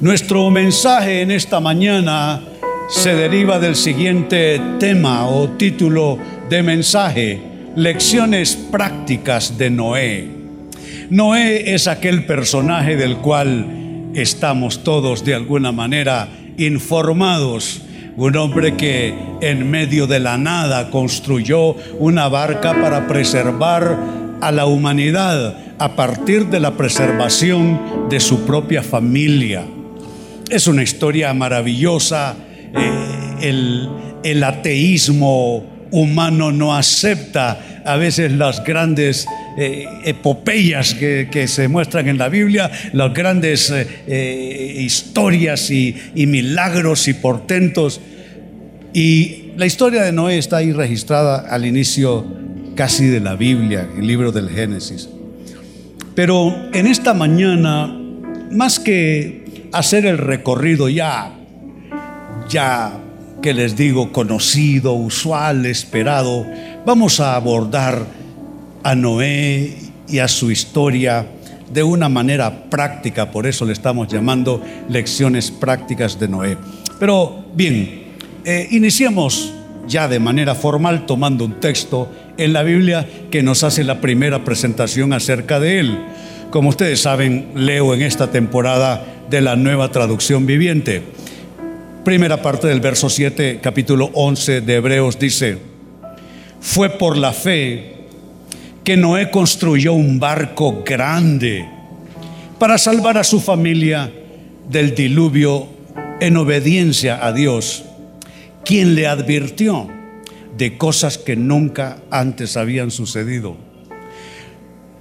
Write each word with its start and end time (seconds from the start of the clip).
Nuestro 0.00 0.48
mensaje 0.50 1.20
en 1.20 1.30
esta 1.30 1.60
mañana 1.60 2.40
se 2.88 3.14
deriva 3.14 3.58
del 3.58 3.76
siguiente 3.76 4.58
tema 4.78 5.26
o 5.28 5.50
título 5.50 6.16
de 6.48 6.62
mensaje, 6.62 7.38
lecciones 7.76 8.56
prácticas 8.56 9.58
de 9.58 9.68
Noé. 9.68 10.26
Noé 11.10 11.74
es 11.74 11.86
aquel 11.86 12.24
personaje 12.24 12.96
del 12.96 13.18
cual 13.18 14.10
estamos 14.14 14.84
todos 14.84 15.22
de 15.22 15.34
alguna 15.34 15.70
manera 15.70 16.30
informados. 16.56 17.82
Un 18.16 18.36
hombre 18.36 18.76
que 18.76 19.12
en 19.42 19.70
medio 19.70 20.06
de 20.06 20.18
la 20.18 20.38
nada 20.38 20.88
construyó 20.88 21.76
una 21.98 22.26
barca 22.28 22.72
para 22.80 23.06
preservar 23.06 23.98
a 24.40 24.50
la 24.50 24.64
humanidad 24.64 25.58
a 25.78 25.94
partir 25.94 26.46
de 26.46 26.58
la 26.58 26.70
preservación 26.70 28.08
de 28.08 28.18
su 28.18 28.46
propia 28.46 28.82
familia. 28.82 29.66
Es 30.50 30.66
una 30.66 30.82
historia 30.82 31.32
maravillosa. 31.32 32.34
Eh, 32.76 33.88
el, 34.24 34.44
ateísmo 34.44 35.64
humano 35.92 36.50
no 36.50 36.74
acepta 36.76 37.82
a 37.84 37.96
veces 37.96 38.32
las 38.32 38.64
grandes 38.64 39.26
eh, 39.56 39.86
epopeyas 40.04 40.94
que, 40.94 41.46
se 41.46 41.68
muestran 41.68 42.08
en 42.08 42.18
la 42.18 42.28
Biblia, 42.28 42.68
las 42.92 43.14
grandes 43.14 43.72
eh, 43.72 44.76
historias 44.80 45.70
y, 45.70 45.96
y, 46.16 46.26
milagros 46.26 47.06
y 47.06 47.14
portentos. 47.14 48.00
Y 48.92 49.52
la 49.56 49.66
historia 49.66 50.02
de 50.02 50.10
Noé 50.10 50.36
está 50.36 50.56
ahí 50.56 50.72
registrada 50.72 51.46
al 51.48 51.64
inicio 51.64 52.26
casi 52.74 53.06
de 53.06 53.20
la 53.20 53.36
Biblia, 53.36 53.88
el 53.96 54.06
libro 54.06 54.32
del 54.32 54.50
Génesis. 54.50 55.08
Pero 56.16 56.70
en 56.72 56.88
esta 56.88 57.14
mañana, 57.14 57.96
más 58.50 58.80
que 58.80 59.39
hacer 59.72 60.06
el 60.06 60.18
recorrido 60.18 60.88
ya, 60.88 61.32
ya 62.48 62.92
que 63.42 63.54
les 63.54 63.76
digo, 63.76 64.12
conocido, 64.12 64.92
usual, 64.92 65.66
esperado, 65.66 66.46
vamos 66.84 67.20
a 67.20 67.36
abordar 67.36 68.04
a 68.82 68.94
Noé 68.94 69.76
y 70.08 70.18
a 70.18 70.28
su 70.28 70.50
historia 70.50 71.26
de 71.72 71.82
una 71.82 72.08
manera 72.08 72.68
práctica, 72.68 73.30
por 73.30 73.46
eso 73.46 73.64
le 73.64 73.72
estamos 73.72 74.08
llamando 74.08 74.62
lecciones 74.88 75.50
prácticas 75.50 76.18
de 76.18 76.28
Noé. 76.28 76.58
Pero 76.98 77.46
bien, 77.54 78.02
eh, 78.44 78.68
iniciamos 78.72 79.54
ya 79.86 80.08
de 80.08 80.18
manera 80.18 80.54
formal 80.54 81.06
tomando 81.06 81.44
un 81.44 81.60
texto 81.60 82.10
en 82.36 82.52
la 82.52 82.62
Biblia 82.62 83.08
que 83.30 83.42
nos 83.42 83.62
hace 83.64 83.84
la 83.84 84.00
primera 84.00 84.44
presentación 84.44 85.12
acerca 85.12 85.60
de 85.60 85.80
él. 85.80 85.98
Como 86.50 86.70
ustedes 86.70 87.00
saben, 87.00 87.52
leo 87.54 87.94
en 87.94 88.02
esta 88.02 88.32
temporada 88.32 89.06
de 89.30 89.40
la 89.40 89.54
nueva 89.54 89.92
traducción 89.92 90.46
viviente. 90.46 91.00
Primera 92.04 92.42
parte 92.42 92.66
del 92.66 92.80
verso 92.80 93.08
7, 93.08 93.60
capítulo 93.62 94.10
11 94.14 94.60
de 94.62 94.74
Hebreos 94.74 95.16
dice, 95.16 95.58
fue 96.60 96.90
por 96.90 97.16
la 97.16 97.32
fe 97.32 97.94
que 98.82 98.96
Noé 98.96 99.30
construyó 99.30 99.92
un 99.92 100.18
barco 100.18 100.82
grande 100.84 101.68
para 102.58 102.78
salvar 102.78 103.16
a 103.16 103.24
su 103.24 103.40
familia 103.40 104.10
del 104.68 104.96
diluvio 104.96 105.68
en 106.20 106.36
obediencia 106.36 107.24
a 107.24 107.32
Dios, 107.32 107.84
quien 108.64 108.96
le 108.96 109.06
advirtió 109.06 109.88
de 110.58 110.76
cosas 110.76 111.16
que 111.16 111.36
nunca 111.36 111.98
antes 112.10 112.56
habían 112.56 112.90
sucedido. 112.90 113.69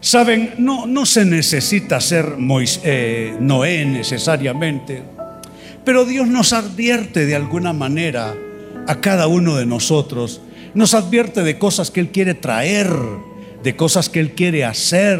Saben, 0.01 0.53
no, 0.57 0.87
no 0.87 1.05
se 1.05 1.25
necesita 1.25 1.99
ser 1.99 2.37
eh, 2.83 3.35
Noé 3.39 3.85
necesariamente, 3.85 5.03
pero 5.83 6.05
Dios 6.05 6.27
nos 6.27 6.53
advierte 6.53 7.25
de 7.25 7.35
alguna 7.35 7.73
manera 7.73 8.33
a 8.87 9.01
cada 9.01 9.27
uno 9.27 9.55
de 9.55 9.65
nosotros, 9.65 10.41
nos 10.73 10.93
advierte 10.93 11.43
de 11.43 11.57
cosas 11.57 11.91
que 11.91 11.99
Él 11.99 12.09
quiere 12.09 12.33
traer, 12.33 12.89
de 13.61 13.75
cosas 13.75 14.07
que 14.07 14.21
Él 14.21 14.31
quiere 14.31 14.63
hacer, 14.63 15.19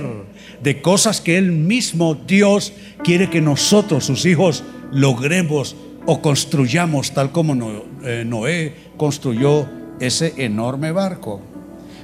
de 0.63 0.81
cosas 0.81 1.19
que 1.19 1.37
Él 1.37 1.51
mismo, 1.51 2.15
Dios, 2.15 2.71
quiere 3.03 3.29
que 3.29 3.41
nosotros, 3.41 4.05
sus 4.05 4.25
hijos, 4.25 4.63
logremos 4.91 5.75
o 6.05 6.21
construyamos 6.21 7.11
tal 7.13 7.31
como 7.33 7.83
eh, 8.03 8.23
Noé 8.25 8.75
construyó 8.95 9.67
ese 9.99 10.33
enorme 10.37 10.91
barco. 10.93 11.41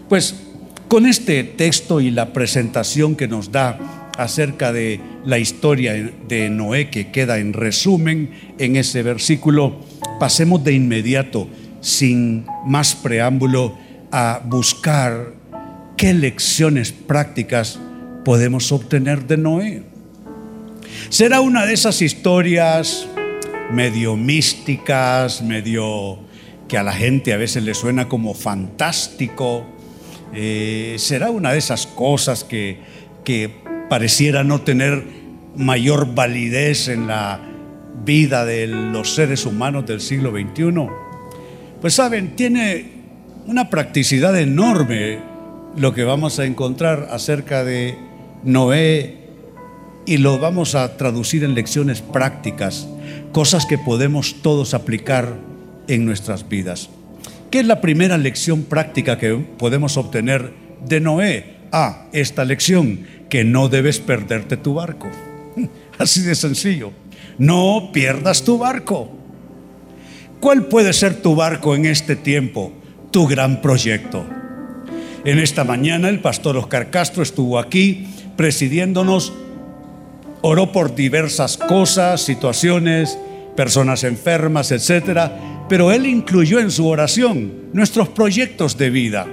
Pues 0.09 0.44
con 0.87 1.05
este 1.05 1.43
texto 1.43 2.01
y 2.01 2.11
la 2.11 2.33
presentación 2.33 3.15
que 3.15 3.27
nos 3.27 3.51
da 3.51 4.11
acerca 4.17 4.71
de 4.71 4.99
la 5.25 5.39
historia 5.39 5.93
de 6.27 6.49
Noé 6.49 6.89
que 6.89 7.11
queda 7.11 7.39
en 7.39 7.53
resumen 7.53 8.31
en 8.59 8.75
ese 8.75 9.03
versículo, 9.03 9.79
pasemos 10.19 10.63
de 10.63 10.73
inmediato, 10.73 11.47
sin 11.81 12.45
más 12.65 12.95
preámbulo, 12.95 13.77
a 14.11 14.41
buscar 14.45 15.33
qué 15.97 16.13
lecciones 16.13 16.91
prácticas 16.91 17.79
podemos 18.23 18.71
obtener 18.71 19.27
de 19.27 19.37
Noé. 19.37 19.83
Será 21.09 21.41
una 21.41 21.65
de 21.65 21.73
esas 21.73 22.01
historias 22.01 23.07
medio 23.71 24.15
místicas, 24.15 25.41
medio 25.41 26.19
que 26.67 26.77
a 26.77 26.83
la 26.83 26.93
gente 26.93 27.33
a 27.33 27.37
veces 27.37 27.63
le 27.63 27.73
suena 27.73 28.07
como 28.07 28.33
fantástico, 28.33 29.65
eh, 30.33 30.95
será 30.97 31.31
una 31.31 31.51
de 31.51 31.57
esas 31.57 31.87
cosas 31.87 32.43
que, 32.43 32.79
que 33.23 33.49
pareciera 33.89 34.43
no 34.43 34.61
tener 34.61 35.03
mayor 35.55 36.13
validez 36.13 36.87
en 36.87 37.07
la 37.07 37.39
vida 38.03 38.45
de 38.45 38.67
los 38.67 39.15
seres 39.15 39.45
humanos 39.45 39.85
del 39.85 40.01
siglo 40.01 40.31
XXI. 40.31 40.87
Pues 41.81 41.93
saben, 41.93 42.35
tiene 42.35 42.91
una 43.47 43.69
practicidad 43.69 44.37
enorme 44.39 45.19
lo 45.75 45.93
que 45.93 46.03
vamos 46.03 46.39
a 46.39 46.45
encontrar 46.45 47.09
acerca 47.11 47.63
de 47.63 47.97
Noé 48.43 49.17
y 50.05 50.17
lo 50.17 50.37
vamos 50.39 50.75
a 50.75 50.97
traducir 50.97 51.43
en 51.43 51.55
lecciones 51.55 52.01
prácticas, 52.01 52.87
cosas 53.31 53.65
que 53.65 53.77
podemos 53.77 54.41
todos 54.41 54.73
aplicar 54.73 55.35
en 55.87 56.05
nuestras 56.05 56.47
vidas. 56.47 56.89
¿Qué 57.55 57.61
es 57.61 57.67
la 57.67 57.79
primera 57.79 58.17
lección 58.17 58.63
práctica 58.63 59.17
que 59.17 59.33
podemos 59.33 59.95
obtener 59.95 60.51
de 60.85 60.99
Noé? 60.99 61.55
Ah, 61.71 62.07
esta 62.11 62.43
lección, 62.43 63.07
que 63.29 63.45
no 63.45 63.69
debes 63.69 63.99
perderte 63.99 64.57
tu 64.57 64.73
barco. 64.73 65.09
Así 65.97 66.19
de 66.23 66.35
sencillo. 66.35 66.91
No 67.37 67.91
pierdas 67.93 68.43
tu 68.43 68.57
barco. 68.57 69.09
¿Cuál 70.41 70.65
puede 70.65 70.91
ser 70.91 71.21
tu 71.21 71.33
barco 71.33 71.75
en 71.75 71.85
este 71.85 72.17
tiempo? 72.17 72.73
Tu 73.11 73.25
gran 73.25 73.61
proyecto. 73.61 74.25
En 75.23 75.39
esta 75.39 75.63
mañana 75.63 76.09
el 76.09 76.19
pastor 76.19 76.57
Oscar 76.57 76.89
Castro 76.89 77.23
estuvo 77.23 77.57
aquí 77.57 78.05
presidiéndonos, 78.35 79.31
oró 80.41 80.73
por 80.73 80.93
diversas 80.93 81.55
cosas, 81.55 82.19
situaciones, 82.19 83.17
personas 83.55 84.03
enfermas, 84.03 84.73
etcétera 84.73 85.54
pero 85.67 85.91
Él 85.91 86.05
incluyó 86.05 86.59
en 86.59 86.71
su 86.71 86.87
oración 86.87 87.51
nuestros 87.73 88.09
proyectos 88.09 88.77
de 88.77 88.89
vida 88.89 89.27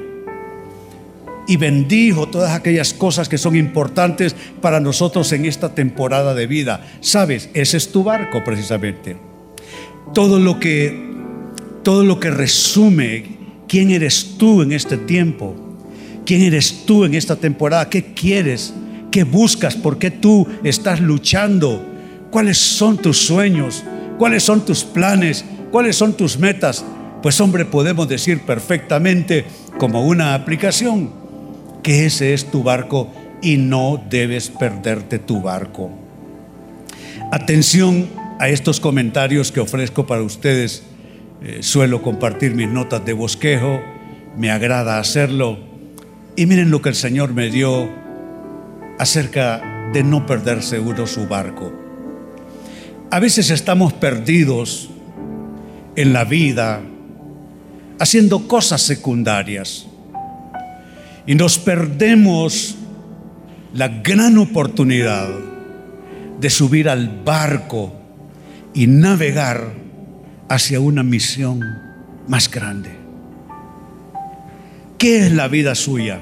y 1.47 1.57
bendijo 1.57 2.29
todas 2.29 2.53
aquellas 2.53 2.95
cosas 2.95 3.29
que 3.29 3.39
son 3.39 3.57
importantes 3.57 4.35
para 4.61 4.81
nosotros 4.81 5.33
en 5.33 5.45
esta 5.45 5.75
temporada 5.75 6.35
de 6.35 6.47
vida. 6.47 6.87
Sabes, 7.01 7.51
ese 7.53 7.77
es 7.77 7.91
tu 7.91 8.05
barco 8.05 8.43
precisamente. 8.45 9.17
Todo 10.15 10.39
lo 10.39 10.61
que 10.61 11.11
todo 11.83 12.05
lo 12.05 12.21
que 12.21 12.31
resume 12.31 13.25
quién 13.67 13.91
eres 13.91 14.37
tú 14.39 14.63
en 14.63 14.73
este 14.73 14.97
tiempo, 14.97 15.57
quién 16.25 16.43
eres 16.43 16.85
tú 16.87 17.05
en 17.05 17.15
esta 17.15 17.37
temporada, 17.37 17.89
qué 17.91 18.13
quieres, 18.15 18.73
qué 19.11 19.25
buscas, 19.25 19.75
por 19.75 19.99
qué 19.99 20.11
tú 20.11 20.47
estás 20.63 21.01
luchando, 21.01 21.85
cuáles 22.31 22.59
son 22.59 22.99
tus 22.99 23.19
sueños, 23.19 23.83
cuáles 24.19 24.45
son 24.45 24.65
tus 24.65 24.85
planes, 24.85 25.45
¿Cuáles 25.73 25.97
son 25.97 26.13
tus 26.13 26.39
metas? 26.39 26.85
Pues 27.23 27.41
hombre, 27.41 27.65
podemos 27.65 28.07
decir 28.07 28.43
perfectamente 28.43 29.47
como 29.79 30.07
una 30.07 30.35
aplicación 30.35 31.11
que 31.83 32.05
ese 32.05 32.35
es 32.35 32.51
tu 32.51 32.63
barco 32.63 33.11
y 33.41 33.57
no 33.57 34.01
debes 34.11 34.51
perderte 34.51 35.19
tu 35.19 35.41
barco. 35.41 35.91
Atención 37.33 38.07
a 38.39 38.51
estos 38.51 38.81
comentarios 38.81 39.51
que 39.51 39.61
ofrezco 39.61 40.07
para 40.07 40.23
ustedes. 40.23 40.83
Eh, 41.43 41.63
suelo 41.63 42.03
compartir 42.03 42.55
mis 42.55 42.69
notas 42.69 43.03
de 43.07 43.15
bosquejo, 43.15 43.81
me 44.37 44.51
agrada 44.51 44.99
hacerlo. 44.99 45.59
Y 46.37 46.45
miren 46.45 46.71
lo 46.71 46.83
que 46.83 46.91
el 46.91 46.95
Señor 46.95 47.33
me 47.33 47.49
dio 47.49 47.89
acerca 48.99 49.91
de 49.95 50.05
no 50.05 50.27
perder 50.27 50.63
seguro 50.63 51.07
su 51.07 51.27
barco. 51.29 51.73
A 53.11 53.21
veces 53.21 53.49
estamos 53.49 53.95
perdidos 53.95 54.92
en 55.97 56.13
la 56.13 56.25
vida 56.25 56.81
haciendo 57.99 58.49
cosas 58.49 58.83
secundarias 58.83 59.87
y 61.27 61.35
nos 61.35 61.59
perdemos 61.59 62.77
la 63.75 63.89
gran 63.89 64.39
oportunidad 64.39 65.29
de 66.41 66.51
subir 66.51 66.89
al 66.89 67.23
barco 67.25 67.93
y 68.75 68.87
navegar 68.87 69.73
hacia 70.49 70.81
una 70.81 71.03
misión 71.03 71.61
más 72.27 72.51
grande. 72.51 72.91
¿Qué 74.99 75.27
es 75.27 75.33
la 75.33 75.49
vida 75.49 75.75
suya? 75.75 76.21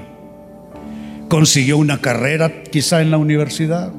¿Consiguió 1.29 1.77
una 1.77 1.99
carrera 1.99 2.63
quizá 2.63 3.01
en 3.01 3.11
la 3.11 3.17
universidad? 3.17 3.91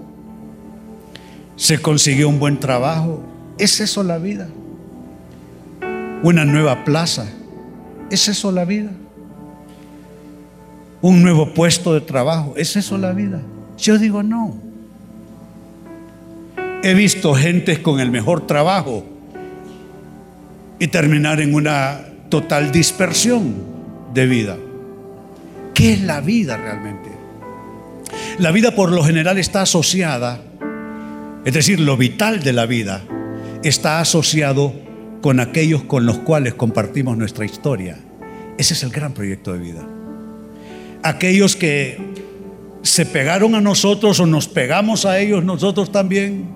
¿Se 1.57 1.79
consiguió 1.79 2.29
un 2.29 2.39
buen 2.39 2.61
trabajo? 2.61 3.25
¿Es 3.59 3.81
eso 3.81 4.03
la 4.03 4.19
vida? 4.19 4.49
¿Una 6.23 6.45
nueva 6.45 6.85
plaza? 6.85 7.27
¿Es 8.11 8.29
eso 8.29 8.53
la 8.53 8.65
vida? 8.65 8.91
¿Un 11.01 11.23
nuevo 11.23 11.53
puesto 11.53 11.95
de 11.95 12.01
trabajo? 12.01 12.55
¿Es 12.57 12.77
eso 12.77 12.97
la 12.97 13.13
vida? 13.13 13.43
Yo 13.77 13.99
digo 13.99 14.23
no. 14.23 14.55
He 16.85 16.95
visto 16.95 17.35
gente 17.35 17.83
con 17.83 17.99
el 17.99 18.11
mejor 18.11 18.47
trabajo 18.47 19.05
y 20.79 20.89
terminar 20.89 21.41
en 21.41 21.55
una 21.55 22.01
total 22.29 22.71
dispersión 22.71 23.55
de 24.15 24.27
vida. 24.27 24.57
¿Qué 25.75 25.95
es 25.95 26.03
la 26.03 26.21
vida 26.21 26.57
realmente? 26.57 27.11
La 28.39 28.53
vida 28.53 28.75
por 28.75 28.93
lo 28.93 29.03
general 29.03 29.39
está 29.39 29.63
asociada, 29.63 30.41
es 31.45 31.53
decir, 31.55 31.81
lo 31.81 31.97
vital 31.97 32.43
de 32.43 32.53
la 32.53 32.67
vida 32.67 33.03
está 33.63 34.01
asociado 34.01 34.73
con 35.23 35.41
aquellos 35.41 35.85
con 35.85 36.05
los 36.05 36.19
cuales 36.19 36.55
compartimos 36.55 37.17
nuestra 37.17 37.47
historia. 37.47 37.97
Ese 38.59 38.75
es 38.75 38.83
el 38.83 38.91
gran 38.91 39.15
proyecto 39.15 39.53
de 39.55 39.59
vida. 39.61 39.87
Aquellos 41.03 41.57
que 41.57 41.97
se 42.83 43.07
pegaron 43.07 43.55
a 43.55 43.61
nosotros 43.61 44.21
o 44.21 44.27
nos 44.27 44.49
pegamos 44.49 45.07
a 45.07 45.19
ellos 45.21 45.45
nosotros 45.45 45.93
también 45.93 46.49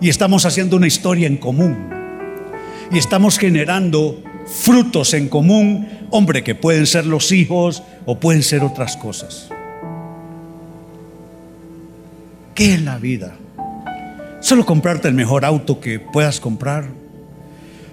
y 0.00 0.08
estamos 0.08 0.44
haciendo 0.44 0.76
una 0.76 0.88
historia 0.88 1.28
en 1.28 1.36
común 1.36 1.88
y 2.90 2.98
estamos 2.98 3.38
generando 3.38 4.20
frutos 4.46 5.14
en 5.14 5.28
común, 5.28 5.88
hombre, 6.10 6.42
que 6.42 6.56
pueden 6.56 6.86
ser 6.86 7.06
los 7.06 7.30
hijos 7.30 7.84
o 8.04 8.18
pueden 8.18 8.42
ser 8.42 8.64
otras 8.64 8.96
cosas. 8.96 9.48
¿Qué 12.56 12.74
es 12.74 12.82
la 12.82 12.98
vida? 12.98 13.36
Solo 14.40 14.66
comprarte 14.66 15.06
el 15.06 15.14
mejor 15.14 15.44
auto 15.44 15.80
que 15.80 16.00
puedas 16.00 16.40
comprar 16.40 16.99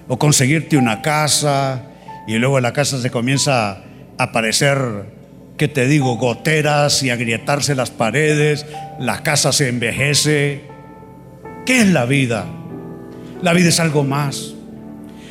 o 0.08 0.18
conseguirte 0.18 0.76
una 0.76 1.02
casa 1.02 1.84
y 2.26 2.36
luego 2.38 2.58
en 2.58 2.62
la 2.62 2.72
casa 2.72 3.00
se 3.00 3.10
comienza 3.10 3.70
a 3.70 3.82
aparecer, 4.18 4.78
¿qué 5.56 5.68
te 5.68 5.86
digo?, 5.86 6.16
goteras 6.16 7.02
y 7.02 7.10
agrietarse 7.10 7.74
las 7.74 7.90
paredes, 7.90 8.66
la 8.98 9.22
casa 9.22 9.52
se 9.52 9.68
envejece. 9.68 10.62
¿Qué 11.64 11.82
es 11.82 11.88
la 11.88 12.06
vida? 12.06 12.46
La 13.42 13.52
vida 13.52 13.68
es 13.68 13.78
algo 13.80 14.04
más. 14.04 14.54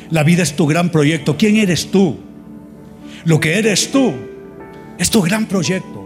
La 0.09 0.23
vida 0.23 0.43
es 0.43 0.55
tu 0.55 0.67
gran 0.67 0.89
proyecto. 0.89 1.37
¿Quién 1.37 1.57
eres 1.57 1.91
tú? 1.91 2.19
Lo 3.25 3.39
que 3.39 3.57
eres 3.57 3.91
tú 3.91 4.13
es 4.97 5.09
tu 5.09 5.21
gran 5.21 5.47
proyecto. 5.47 5.97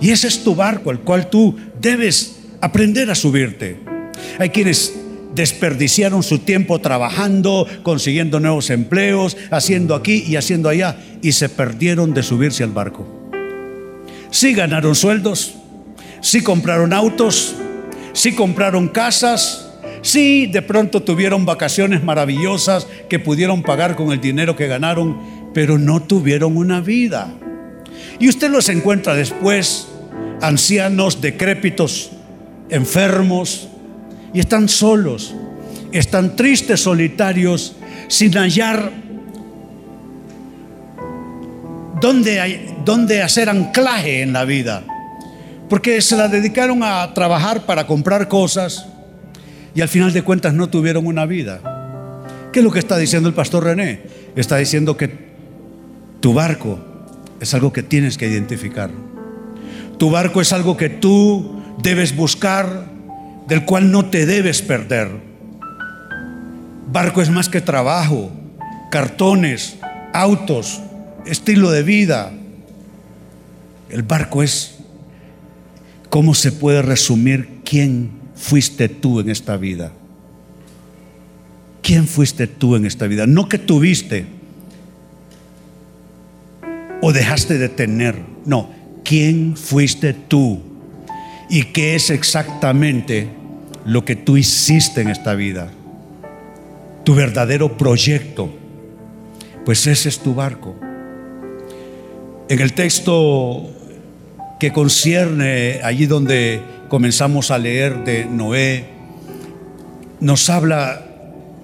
Y 0.00 0.10
ese 0.10 0.28
es 0.28 0.42
tu 0.42 0.54
barco 0.54 0.90
al 0.90 1.00
cual 1.00 1.28
tú 1.28 1.56
debes 1.78 2.40
aprender 2.60 3.10
a 3.10 3.14
subirte. 3.14 3.78
Hay 4.38 4.50
quienes 4.50 4.99
desperdiciaron 5.34 6.22
su 6.22 6.38
tiempo 6.40 6.80
trabajando, 6.80 7.66
consiguiendo 7.82 8.40
nuevos 8.40 8.70
empleos, 8.70 9.36
haciendo 9.50 9.94
aquí 9.94 10.24
y 10.26 10.36
haciendo 10.36 10.68
allá, 10.68 10.96
y 11.22 11.32
se 11.32 11.48
perdieron 11.48 12.14
de 12.14 12.22
subirse 12.22 12.64
al 12.64 12.70
barco. 12.70 13.06
Sí 14.30 14.54
ganaron 14.54 14.94
sueldos, 14.94 15.54
sí 16.20 16.42
compraron 16.42 16.92
autos, 16.92 17.54
sí 18.12 18.32
compraron 18.32 18.88
casas, 18.88 19.70
Sí, 20.02 20.46
de 20.46 20.62
pronto 20.62 21.02
tuvieron 21.02 21.44
vacaciones 21.44 22.02
maravillosas 22.02 22.86
que 23.08 23.18
pudieron 23.18 23.62
pagar 23.62 23.96
con 23.96 24.12
el 24.12 24.20
dinero 24.20 24.56
que 24.56 24.66
ganaron, 24.66 25.18
pero 25.52 25.78
no 25.78 26.00
tuvieron 26.00 26.56
una 26.56 26.80
vida. 26.80 27.30
Y 28.18 28.28
usted 28.28 28.50
los 28.50 28.68
encuentra 28.70 29.14
después, 29.14 29.88
ancianos, 30.40 31.20
decrépitos, 31.20 32.12
enfermos, 32.70 33.68
y 34.32 34.40
están 34.40 34.68
solos, 34.68 35.34
están 35.92 36.36
tristes, 36.36 36.80
solitarios, 36.80 37.76
sin 38.08 38.32
hallar 38.32 38.92
dónde, 42.00 42.74
dónde 42.84 43.22
hacer 43.22 43.48
anclaje 43.48 44.22
en 44.22 44.32
la 44.32 44.44
vida, 44.44 44.84
porque 45.68 46.00
se 46.00 46.16
la 46.16 46.28
dedicaron 46.28 46.82
a 46.82 47.12
trabajar 47.14 47.66
para 47.66 47.86
comprar 47.86 48.28
cosas 48.28 48.86
y 49.74 49.80
al 49.80 49.88
final 49.88 50.12
de 50.12 50.22
cuentas 50.22 50.54
no 50.54 50.68
tuvieron 50.68 51.06
una 51.06 51.26
vida. 51.26 51.60
¿Qué 52.52 52.58
es 52.60 52.64
lo 52.64 52.72
que 52.72 52.80
está 52.80 52.96
diciendo 52.98 53.28
el 53.28 53.34
pastor 53.34 53.64
René? 53.64 54.02
Está 54.34 54.56
diciendo 54.56 54.96
que 54.96 55.30
tu 56.20 56.34
barco 56.34 56.80
es 57.40 57.54
algo 57.54 57.72
que 57.72 57.82
tienes 57.82 58.18
que 58.18 58.26
identificar. 58.26 58.90
Tu 59.98 60.10
barco 60.10 60.40
es 60.40 60.52
algo 60.52 60.76
que 60.76 60.88
tú 60.88 61.62
debes 61.82 62.16
buscar, 62.16 62.86
del 63.50 63.64
cual 63.64 63.90
no 63.90 64.06
te 64.06 64.26
debes 64.26 64.62
perder. 64.62 65.10
Barco 66.86 67.20
es 67.20 67.30
más 67.30 67.48
que 67.48 67.60
trabajo, 67.60 68.30
cartones, 68.92 69.76
autos, 70.14 70.80
estilo 71.26 71.72
de 71.72 71.82
vida. 71.82 72.32
El 73.88 74.04
barco 74.04 74.44
es, 74.44 74.76
¿cómo 76.10 76.32
se 76.34 76.52
puede 76.52 76.80
resumir 76.80 77.58
quién 77.64 78.12
fuiste 78.36 78.88
tú 78.88 79.18
en 79.18 79.28
esta 79.28 79.56
vida? 79.56 79.90
¿Quién 81.82 82.06
fuiste 82.06 82.46
tú 82.46 82.76
en 82.76 82.86
esta 82.86 83.08
vida? 83.08 83.26
No 83.26 83.48
que 83.48 83.58
tuviste 83.58 84.26
o 87.02 87.12
dejaste 87.12 87.58
de 87.58 87.68
tener. 87.68 88.14
No, 88.46 88.70
¿quién 89.02 89.56
fuiste 89.56 90.14
tú? 90.14 90.60
¿Y 91.48 91.64
qué 91.64 91.96
es 91.96 92.10
exactamente 92.10 93.39
lo 93.84 94.04
que 94.04 94.16
tú 94.16 94.36
hiciste 94.36 95.00
en 95.00 95.08
esta 95.08 95.34
vida? 95.34 95.70
Tu 97.04 97.14
verdadero 97.14 97.76
proyecto. 97.76 98.50
Pues 99.64 99.86
ese 99.86 100.08
es 100.08 100.18
tu 100.18 100.34
barco. 100.34 100.74
En 102.48 102.60
el 102.60 102.72
texto 102.72 103.70
que 104.58 104.72
concierne 104.72 105.80
allí 105.82 106.06
donde 106.06 106.60
comenzamos 106.88 107.50
a 107.50 107.58
leer 107.58 108.04
de 108.04 108.24
Noé, 108.24 108.84
nos 110.20 110.50
habla 110.50 111.06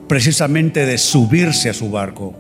precisamente 0.08 0.86
de 0.86 0.98
subirse 0.98 1.68
a 1.68 1.74
su 1.74 1.90
barco. 1.90 2.34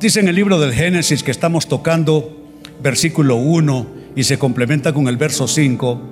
Dice 0.00 0.20
en 0.20 0.28
el 0.28 0.34
libro 0.34 0.58
del 0.58 0.72
Génesis 0.72 1.22
que 1.22 1.30
estamos 1.30 1.68
tocando, 1.68 2.36
versículo 2.82 3.36
1, 3.36 3.86
y 4.16 4.24
se 4.24 4.38
complementa 4.38 4.92
con 4.92 5.08
el 5.08 5.16
verso 5.16 5.46
5, 5.46 6.02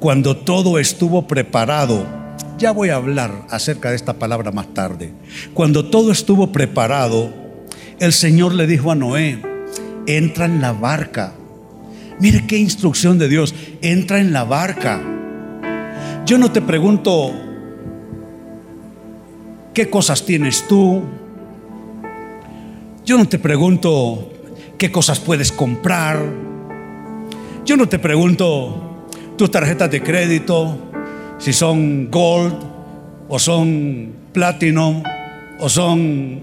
cuando 0.00 0.36
todo 0.38 0.78
estuvo 0.78 1.26
preparado, 1.26 2.23
ya 2.64 2.72
voy 2.72 2.88
a 2.88 2.96
hablar 2.96 3.46
acerca 3.50 3.90
de 3.90 3.96
esta 3.96 4.14
palabra 4.14 4.50
más 4.50 4.72
tarde, 4.74 5.12
cuando 5.52 5.84
todo 5.84 6.10
estuvo 6.10 6.50
preparado, 6.50 7.32
el 8.00 8.12
Señor 8.12 8.54
le 8.54 8.66
dijo 8.66 8.90
a 8.90 8.94
Noé, 8.94 9.40
entra 10.06 10.46
en 10.46 10.60
la 10.60 10.72
barca. 10.72 11.34
Mire 12.20 12.46
qué 12.46 12.56
instrucción 12.56 13.18
de 13.18 13.28
Dios, 13.28 13.54
entra 13.82 14.18
en 14.18 14.32
la 14.32 14.44
barca 14.44 15.02
yo 16.26 16.38
no 16.38 16.50
te 16.50 16.62
pregunto 16.62 17.32
qué 19.74 19.90
cosas 19.90 20.24
tienes 20.24 20.66
tú. 20.66 21.02
Yo 23.04 23.18
no 23.18 23.28
te 23.28 23.38
pregunto 23.38 24.32
qué 24.78 24.90
cosas 24.90 25.20
puedes 25.20 25.52
comprar. 25.52 26.18
Yo 27.66 27.76
no 27.76 27.90
te 27.90 27.98
pregunto 27.98 29.06
tus 29.36 29.50
tarjetas 29.50 29.90
de 29.90 30.02
crédito, 30.02 30.83
si 31.44 31.52
son 31.52 32.10
gold 32.10 32.54
o 33.28 33.38
son 33.38 34.12
platinum 34.32 35.02
o 35.58 35.68
son 35.68 36.40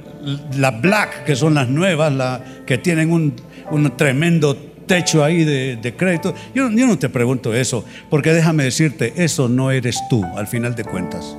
la 0.60 0.70
black, 0.70 1.26
que 1.26 1.36
son 1.36 1.56
las 1.56 1.68
nuevas, 1.68 2.14
la, 2.14 2.40
que 2.68 2.78
tienen 2.78 3.12
un, 3.12 3.34
un 3.72 3.98
tremendo 3.98 4.56
techo 4.86 5.24
ahí 5.24 5.44
de, 5.44 5.96
crédito. 5.98 6.36
Yo, 6.54 6.70
no 6.70 7.00
te 7.00 7.10
pregunto 7.10 7.52
eso, 7.52 7.84
porque 8.12 8.32
déjame 8.32 8.64
decirte, 8.64 9.14
eso 9.16 9.50
no 9.50 9.72
eres 9.72 10.00
tú, 10.08 10.24
al 10.36 10.46
final 10.46 10.76
de 10.76 10.84
cuentas. 10.84 11.36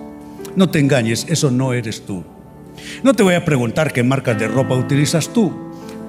No 0.56 0.68
te 0.68 0.80
engañes, 0.80 1.24
eso 1.28 1.52
no 1.52 1.72
eres 1.72 2.04
tú. 2.04 2.24
No 3.04 3.14
te 3.14 3.22
voy 3.22 3.34
a 3.34 3.44
preguntar 3.44 3.92
qué 3.92 4.02
marcas 4.02 4.40
de 4.40 4.48
ropa 4.48 4.74
utilizas 4.74 5.32
tú 5.32 5.52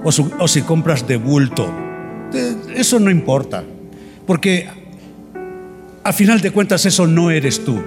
o, 0.02 0.48
si 0.48 0.62
compras 0.62 1.06
de 1.06 1.18
bulto. 1.18 1.72
Eso 2.74 2.98
no 2.98 3.12
importa, 3.12 3.62
porque 4.26 4.68
al 6.04 6.12
final 6.12 6.40
de 6.42 6.50
cuentas 6.50 6.84
eso 6.84 7.06
no 7.06 7.30
eres 7.30 7.64
tú. 7.64 7.82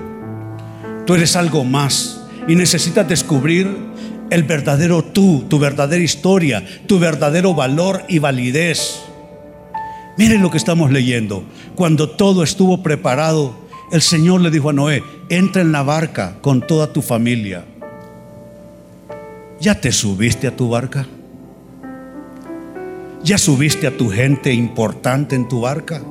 Tú 1.05 1.13
eres 1.13 1.35
algo 1.35 1.63
más 1.63 2.25
y 2.47 2.55
necesitas 2.55 3.07
descubrir 3.07 3.67
el 4.29 4.43
verdadero 4.43 5.03
tú, 5.03 5.45
tu 5.47 5.59
verdadera 5.59 6.03
historia, 6.03 6.65
tu 6.87 6.99
verdadero 6.99 7.53
valor 7.53 8.03
y 8.09 8.19
validez. 8.19 8.99
Miren 10.17 10.41
lo 10.41 10.49
que 10.49 10.57
estamos 10.57 10.91
leyendo. 10.91 11.43
Cuando 11.75 12.09
todo 12.09 12.43
estuvo 12.43 12.81
preparado, 12.81 13.55
el 13.91 14.01
Señor 14.01 14.41
le 14.41 14.49
dijo 14.49 14.71
a 14.71 14.73
Noé, 14.73 15.03
entra 15.29 15.61
en 15.61 15.71
la 15.71 15.83
barca 15.83 16.37
con 16.41 16.65
toda 16.65 16.91
tu 16.91 17.03
familia. 17.03 17.65
¿Ya 19.61 19.79
te 19.79 19.91
subiste 19.91 20.47
a 20.47 20.55
tu 20.55 20.69
barca? 20.69 21.05
¿Ya 23.23 23.37
subiste 23.37 23.87
a 23.87 23.95
tu 23.95 24.09
gente 24.09 24.51
importante 24.53 25.35
en 25.35 25.47
tu 25.47 25.61
barca? 25.61 26.01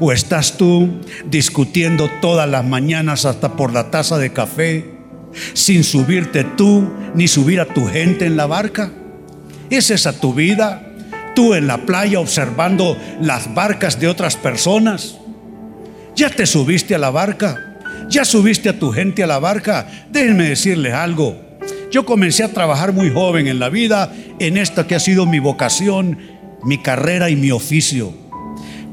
¿O 0.00 0.12
estás 0.12 0.56
tú 0.56 1.00
discutiendo 1.26 2.10
todas 2.20 2.48
las 2.48 2.64
mañanas 2.64 3.24
hasta 3.24 3.56
por 3.56 3.72
la 3.72 3.90
taza 3.90 4.18
de 4.18 4.32
café 4.32 4.84
sin 5.54 5.84
subirte 5.84 6.44
tú 6.44 6.90
ni 7.14 7.28
subir 7.28 7.60
a 7.60 7.66
tu 7.66 7.86
gente 7.86 8.26
en 8.26 8.36
la 8.36 8.46
barca? 8.46 8.92
¿Es 9.70 9.90
esa 9.90 10.18
tu 10.18 10.34
vida? 10.34 10.84
¿Tú 11.34 11.54
en 11.54 11.66
la 11.66 11.78
playa 11.78 12.20
observando 12.20 12.96
las 13.20 13.54
barcas 13.54 14.00
de 14.00 14.08
otras 14.08 14.36
personas? 14.36 15.18
¿Ya 16.16 16.30
te 16.30 16.46
subiste 16.46 16.94
a 16.94 16.98
la 16.98 17.10
barca? 17.10 17.76
¿Ya 18.08 18.24
subiste 18.24 18.68
a 18.68 18.78
tu 18.78 18.90
gente 18.90 19.22
a 19.22 19.26
la 19.26 19.38
barca? 19.38 19.86
Déjenme 20.10 20.48
decirles 20.48 20.94
algo. 20.94 21.36
Yo 21.90 22.04
comencé 22.04 22.42
a 22.42 22.52
trabajar 22.52 22.92
muy 22.92 23.10
joven 23.10 23.46
en 23.46 23.58
la 23.58 23.68
vida 23.68 24.12
en 24.38 24.56
esta 24.56 24.86
que 24.86 24.94
ha 24.94 25.00
sido 25.00 25.26
mi 25.26 25.38
vocación, 25.38 26.18
mi 26.62 26.78
carrera 26.78 27.30
y 27.30 27.36
mi 27.36 27.50
oficio. 27.50 28.12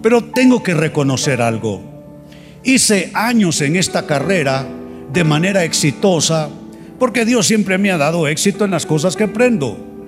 Pero 0.06 0.24
tengo 0.24 0.62
que 0.62 0.76
reconocer 0.76 1.42
algo. 1.42 1.82
Hice 2.64 3.10
años 3.16 3.60
en 3.62 3.76
esta 3.76 4.06
carrera 4.06 4.64
de 5.12 5.24
manera 5.24 5.64
exitosa 5.64 6.48
porque 7.00 7.26
Dios 7.26 7.48
siempre 7.48 7.80
me 7.80 7.90
ha 7.90 7.98
dado 7.98 8.28
éxito 8.28 8.66
en 8.66 8.70
las 8.70 8.86
cosas 8.86 9.16
que 9.16 9.24
aprendo. 9.24 10.04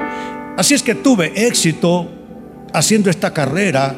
Así 0.56 0.76
es 0.76 0.84
que 0.84 0.94
tuve 0.94 1.48
éxito 1.48 2.12
haciendo 2.76 3.10
esta 3.10 3.34
carrera. 3.34 3.96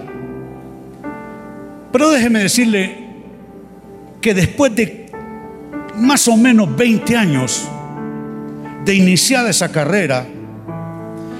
Pero 1.91 2.11
déjeme 2.11 2.43
decirle 2.43 2.95
que 4.21 4.33
después 4.33 4.73
de 4.73 5.07
más 5.97 6.29
o 6.29 6.37
menos 6.37 6.73
20 6.77 7.17
años 7.17 7.67
de 8.85 8.95
iniciar 8.95 9.49
esa 9.49 9.69
carrera 9.69 10.25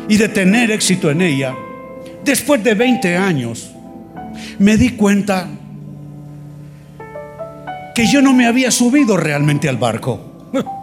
y 0.10 0.18
de 0.18 0.28
tener 0.28 0.70
éxito 0.70 1.10
en 1.10 1.22
ella, 1.22 1.56
después 2.26 2.62
de 2.62 2.74
20 2.74 3.16
años, 3.16 3.72
me 4.60 4.78
di 4.78 4.92
cuenta 4.92 5.48
que 7.96 8.08
yo 8.08 8.22
no 8.22 8.34
me 8.34 8.48
había 8.48 8.72
subido 8.72 9.18
realmente 9.18 9.68
al 9.68 9.78
barco. 9.78 10.22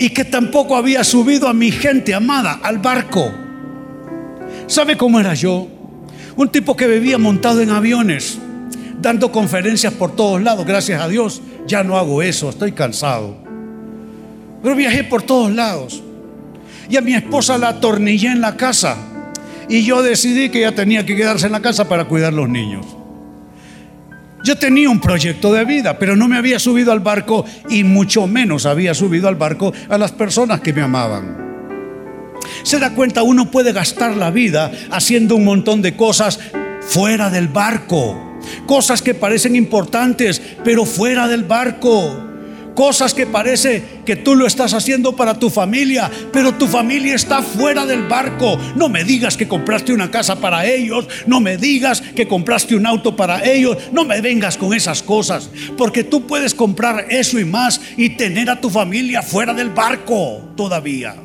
Y 0.00 0.10
que 0.10 0.24
tampoco 0.24 0.76
había 0.76 1.02
subido 1.02 1.48
a 1.48 1.52
mi 1.52 1.72
gente 1.72 2.14
amada 2.14 2.60
al 2.62 2.78
barco. 2.78 3.32
¿Sabe 4.68 4.96
cómo 4.96 5.18
era 5.18 5.34
yo? 5.34 5.66
Un 6.36 6.48
tipo 6.50 6.76
que 6.76 6.86
vivía 6.86 7.18
montado 7.18 7.60
en 7.62 7.70
aviones, 7.70 8.38
dando 9.00 9.32
conferencias 9.32 9.92
por 9.92 10.14
todos 10.14 10.40
lados. 10.40 10.64
Gracias 10.64 11.00
a 11.00 11.08
Dios, 11.08 11.42
ya 11.66 11.82
no 11.82 11.98
hago 11.98 12.22
eso, 12.22 12.48
estoy 12.48 12.70
cansado. 12.70 13.36
Pero 14.62 14.76
viajé 14.76 15.02
por 15.02 15.22
todos 15.22 15.52
lados. 15.52 16.00
Y 16.88 16.96
a 16.96 17.00
mi 17.00 17.14
esposa 17.14 17.58
la 17.58 17.70
atornillé 17.70 18.28
en 18.28 18.40
la 18.40 18.56
casa. 18.56 18.96
Y 19.68 19.84
yo 19.84 20.02
decidí 20.02 20.48
que 20.48 20.60
ella 20.60 20.74
tenía 20.74 21.04
que 21.04 21.14
quedarse 21.14 21.46
en 21.46 21.52
la 21.52 21.60
casa 21.60 21.88
para 21.88 22.06
cuidar 22.06 22.32
los 22.32 22.48
niños. 22.48 22.86
Yo 24.44 24.56
tenía 24.56 24.88
un 24.88 25.00
proyecto 25.00 25.52
de 25.52 25.64
vida, 25.64 25.98
pero 25.98 26.16
no 26.16 26.28
me 26.28 26.36
había 26.36 26.58
subido 26.58 26.92
al 26.92 27.00
barco 27.00 27.44
y 27.68 27.84
mucho 27.84 28.26
menos 28.26 28.66
había 28.66 28.94
subido 28.94 29.28
al 29.28 29.34
barco 29.36 29.72
a 29.88 29.98
las 29.98 30.12
personas 30.12 30.60
que 30.60 30.72
me 30.72 30.82
amaban. 30.82 31.48
Se 32.62 32.78
da 32.78 32.94
cuenta, 32.94 33.22
uno 33.22 33.50
puede 33.50 33.72
gastar 33.72 34.16
la 34.16 34.30
vida 34.30 34.70
haciendo 34.90 35.36
un 35.36 35.44
montón 35.44 35.82
de 35.82 35.96
cosas 35.96 36.38
fuera 36.80 37.30
del 37.30 37.48
barco. 37.48 38.38
Cosas 38.66 39.02
que 39.02 39.14
parecen 39.14 39.56
importantes, 39.56 40.40
pero 40.64 40.86
fuera 40.86 41.28
del 41.28 41.44
barco 41.44 42.27
cosas 42.78 43.12
que 43.12 43.26
parece 43.26 43.82
que 44.06 44.14
tú 44.14 44.36
lo 44.36 44.46
estás 44.46 44.72
haciendo 44.72 45.16
para 45.16 45.36
tu 45.36 45.50
familia, 45.50 46.08
pero 46.32 46.54
tu 46.54 46.68
familia 46.68 47.16
está 47.16 47.42
fuera 47.42 47.84
del 47.84 48.04
barco. 48.04 48.56
No 48.76 48.88
me 48.88 49.02
digas 49.02 49.36
que 49.36 49.48
compraste 49.48 49.92
una 49.92 50.12
casa 50.12 50.36
para 50.36 50.64
ellos, 50.64 51.08
no 51.26 51.40
me 51.40 51.56
digas 51.56 52.00
que 52.00 52.28
compraste 52.28 52.76
un 52.76 52.86
auto 52.86 53.16
para 53.16 53.44
ellos, 53.44 53.76
no 53.90 54.04
me 54.04 54.20
vengas 54.20 54.56
con 54.56 54.74
esas 54.74 55.02
cosas, 55.02 55.50
porque 55.76 56.04
tú 56.04 56.24
puedes 56.28 56.54
comprar 56.54 57.06
eso 57.10 57.40
y 57.40 57.44
más 57.44 57.80
y 57.96 58.10
tener 58.10 58.48
a 58.48 58.60
tu 58.60 58.70
familia 58.70 59.22
fuera 59.22 59.52
del 59.52 59.70
barco 59.70 60.52
todavía. 60.56 61.16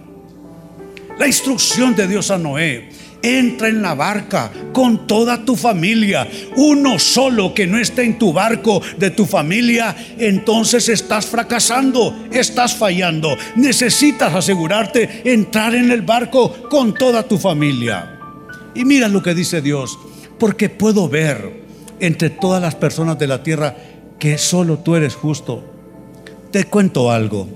La 1.20 1.28
instrucción 1.28 1.96
de 1.96 2.08
Dios 2.08 2.32
a 2.32 2.40
Noé 2.40 2.90
entra 3.24 3.70
en 3.70 3.82
la 3.82 3.96
barca 3.96 4.52
con 4.74 5.08
toda 5.08 5.44
tu 5.44 5.56
familia. 5.56 6.28
Uno 6.58 7.00
solo 7.00 7.54
que 7.54 7.66
no 7.66 7.80
esté 7.80 8.04
en 8.04 8.20
tu 8.20 8.34
barco 8.34 8.82
de 8.98 9.10
tu 9.10 9.26
familia, 9.26 9.96
entonces 10.20 10.90
estás 10.90 11.26
fracasando, 11.26 12.28
estás 12.32 12.76
fallando. 12.76 13.36
Necesitas 13.56 14.36
asegurarte 14.36 15.22
entrar 15.24 15.74
en 15.74 15.92
el 15.92 16.04
barco 16.04 16.70
con 16.70 16.94
toda 16.94 17.24
tu 17.24 17.40
familia. 17.40 18.20
Y 18.76 18.86
mira 18.86 19.08
lo 19.08 19.24
que 19.24 19.34
dice 19.34 19.62
Dios, 19.62 19.98
porque 20.38 20.70
puedo 20.70 21.08
ver 21.08 21.64
entre 22.00 22.30
todas 22.30 22.62
las 22.62 22.76
personas 22.76 23.18
de 23.18 23.28
la 23.28 23.44
tierra 23.44 23.76
que 24.20 24.38
solo 24.38 24.80
tú 24.80 24.96
eres 24.96 25.16
justo. 25.16 25.64
Te 26.52 26.66
cuento 26.66 27.12
algo, 27.12 27.48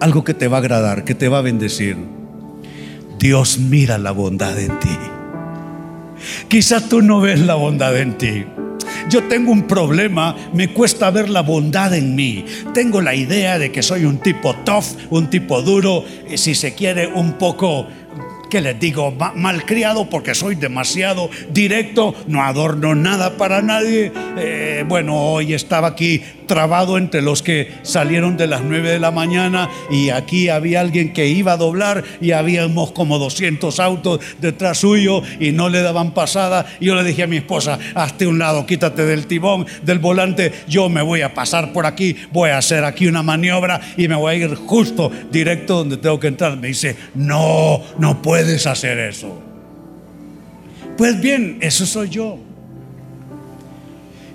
algo 0.00 0.24
que 0.24 0.34
te 0.34 0.48
va 0.48 0.58
a 0.58 0.60
agradar, 0.60 1.04
que 1.04 1.14
te 1.14 1.28
va 1.28 1.38
a 1.38 1.42
bendecir. 1.42 2.19
Dios 3.20 3.58
mira 3.58 3.98
la 3.98 4.12
bondad 4.12 4.58
en 4.58 4.80
ti. 4.80 4.96
Quizás 6.48 6.88
tú 6.88 7.02
no 7.02 7.20
ves 7.20 7.38
la 7.38 7.54
bondad 7.54 7.94
en 7.98 8.16
ti. 8.16 8.46
Yo 9.10 9.24
tengo 9.24 9.52
un 9.52 9.66
problema, 9.66 10.34
me 10.54 10.72
cuesta 10.72 11.10
ver 11.10 11.28
la 11.28 11.42
bondad 11.42 11.92
en 11.92 12.14
mí. 12.14 12.46
Tengo 12.72 13.02
la 13.02 13.14
idea 13.14 13.58
de 13.58 13.70
que 13.70 13.82
soy 13.82 14.06
un 14.06 14.20
tipo 14.20 14.54
tough, 14.64 14.86
un 15.10 15.28
tipo 15.28 15.60
duro, 15.60 16.02
si 16.34 16.54
se 16.54 16.72
quiere 16.72 17.08
un 17.08 17.34
poco 17.34 17.88
que 18.48 18.62
les 18.62 18.80
digo, 18.80 19.12
malcriado 19.36 20.08
porque 20.08 20.34
soy 20.34 20.54
demasiado 20.54 21.28
directo, 21.50 22.14
no 22.26 22.42
adorno 22.42 22.94
nada 22.94 23.36
para 23.36 23.60
nadie. 23.60 24.12
Eh, 24.38 24.84
bueno, 24.88 25.16
hoy 25.16 25.52
estaba 25.52 25.88
aquí 25.88 26.22
trabado 26.50 26.98
entre 26.98 27.22
los 27.22 27.44
que 27.44 27.72
salieron 27.82 28.36
de 28.36 28.48
las 28.48 28.62
9 28.62 28.90
de 28.90 28.98
la 28.98 29.12
mañana 29.12 29.70
y 29.88 30.10
aquí 30.10 30.48
había 30.48 30.80
alguien 30.80 31.12
que 31.12 31.28
iba 31.28 31.52
a 31.52 31.56
doblar 31.56 32.02
y 32.20 32.32
habíamos 32.32 32.90
como 32.90 33.20
200 33.20 33.78
autos 33.78 34.18
detrás 34.40 34.78
suyo 34.78 35.22
y 35.38 35.52
no 35.52 35.68
le 35.68 35.80
daban 35.80 36.12
pasada. 36.12 36.66
Y 36.80 36.86
yo 36.86 36.96
le 36.96 37.04
dije 37.04 37.22
a 37.22 37.28
mi 37.28 37.36
esposa, 37.36 37.78
hazte 37.94 38.26
un 38.26 38.40
lado, 38.40 38.66
quítate 38.66 39.04
del 39.04 39.28
timón, 39.28 39.64
del 39.84 40.00
volante, 40.00 40.52
yo 40.66 40.88
me 40.88 41.02
voy 41.02 41.22
a 41.22 41.34
pasar 41.34 41.72
por 41.72 41.86
aquí, 41.86 42.16
voy 42.32 42.50
a 42.50 42.58
hacer 42.58 42.84
aquí 42.84 43.06
una 43.06 43.22
maniobra 43.22 43.80
y 43.96 44.08
me 44.08 44.16
voy 44.16 44.34
a 44.34 44.36
ir 44.38 44.56
justo 44.56 45.08
directo 45.30 45.76
donde 45.76 45.98
tengo 45.98 46.18
que 46.18 46.26
entrar. 46.26 46.56
Me 46.56 46.66
dice, 46.66 46.96
no, 47.14 47.80
no 47.96 48.22
puedes 48.22 48.66
hacer 48.66 48.98
eso. 48.98 49.40
Pues 50.98 51.20
bien, 51.20 51.58
eso 51.60 51.86
soy 51.86 52.08
yo. 52.08 52.49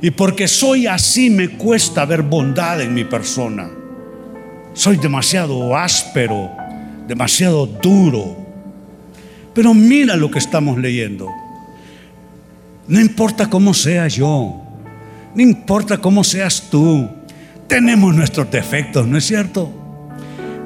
Y 0.06 0.12
porque 0.12 0.48
soy 0.48 0.86
así 0.86 1.32
me 1.32 1.50
cuesta 1.50 2.06
ver 2.06 2.22
bondad 2.22 2.80
en 2.80 2.94
mi 2.94 3.06
persona. 3.06 3.68
Soy 4.72 4.98
demasiado 4.98 5.76
áspero, 5.76 6.52
demasiado 7.08 7.66
duro. 7.66 8.38
Pero 9.56 9.74
mira 9.74 10.16
lo 10.16 10.30
que 10.30 10.38
estamos 10.38 10.78
leyendo. 10.78 11.28
No 12.88 13.02
importa 13.02 13.50
cómo 13.50 13.74
sea 13.74 14.08
yo, 14.08 14.62
no 15.34 15.42
importa 15.42 15.98
cómo 15.98 16.24
seas 16.24 16.68
tú, 16.70 17.10
tenemos 17.66 18.14
nuestros 18.14 18.52
defectos, 18.52 19.08
¿no 19.08 19.18
es 19.18 19.26
cierto? 19.26 19.72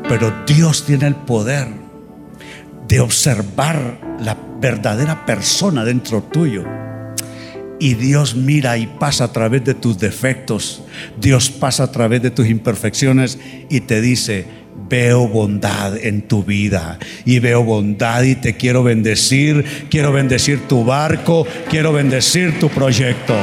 Pero 0.10 0.44
Dios 0.46 0.86
tiene 0.86 1.08
el 1.08 1.16
poder 1.16 1.70
de 2.90 3.00
observar 3.00 4.02
la 4.20 4.36
verdadera 4.60 5.26
persona 5.26 5.86
dentro 5.86 6.24
tuyo 6.24 6.89
y 7.80 7.94
Dios 7.96 8.36
mira 8.36 8.78
y 8.78 8.88
pasa 8.88 9.26
a 9.26 9.32
través 9.32 9.64
de 9.64 9.74
tus 9.74 9.98
defectos, 9.98 10.84
Dios 11.20 11.50
pasa 11.50 11.84
a 11.84 11.92
través 11.92 12.22
de 12.22 12.32
tus 12.32 12.48
imperfecciones 12.48 13.40
y 13.70 13.82
te 13.82 14.02
dice, 14.02 14.46
veo 14.90 15.28
bondad 15.28 15.98
en 15.98 16.24
tu 16.24 16.44
vida 16.44 17.00
y 17.26 17.40
veo 17.40 17.64
bondad 17.64 18.24
y 18.24 18.36
te 18.36 18.58
quiero 18.58 18.84
bendecir, 18.84 19.88
quiero 19.90 20.12
bendecir 20.12 20.68
tu 20.68 20.84
barco, 20.84 21.48
quiero 21.70 21.94
bendecir 21.94 22.60
tu 22.60 22.70
proyecto. 22.70 23.36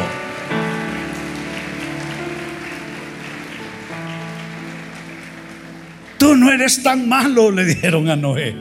Tú 6.18 6.34
no 6.34 6.50
eres 6.50 6.82
tan 6.82 7.08
malo, 7.08 7.50
le 7.50 7.64
dijeron 7.64 8.08
a 8.08 8.16
Noé. 8.16 8.56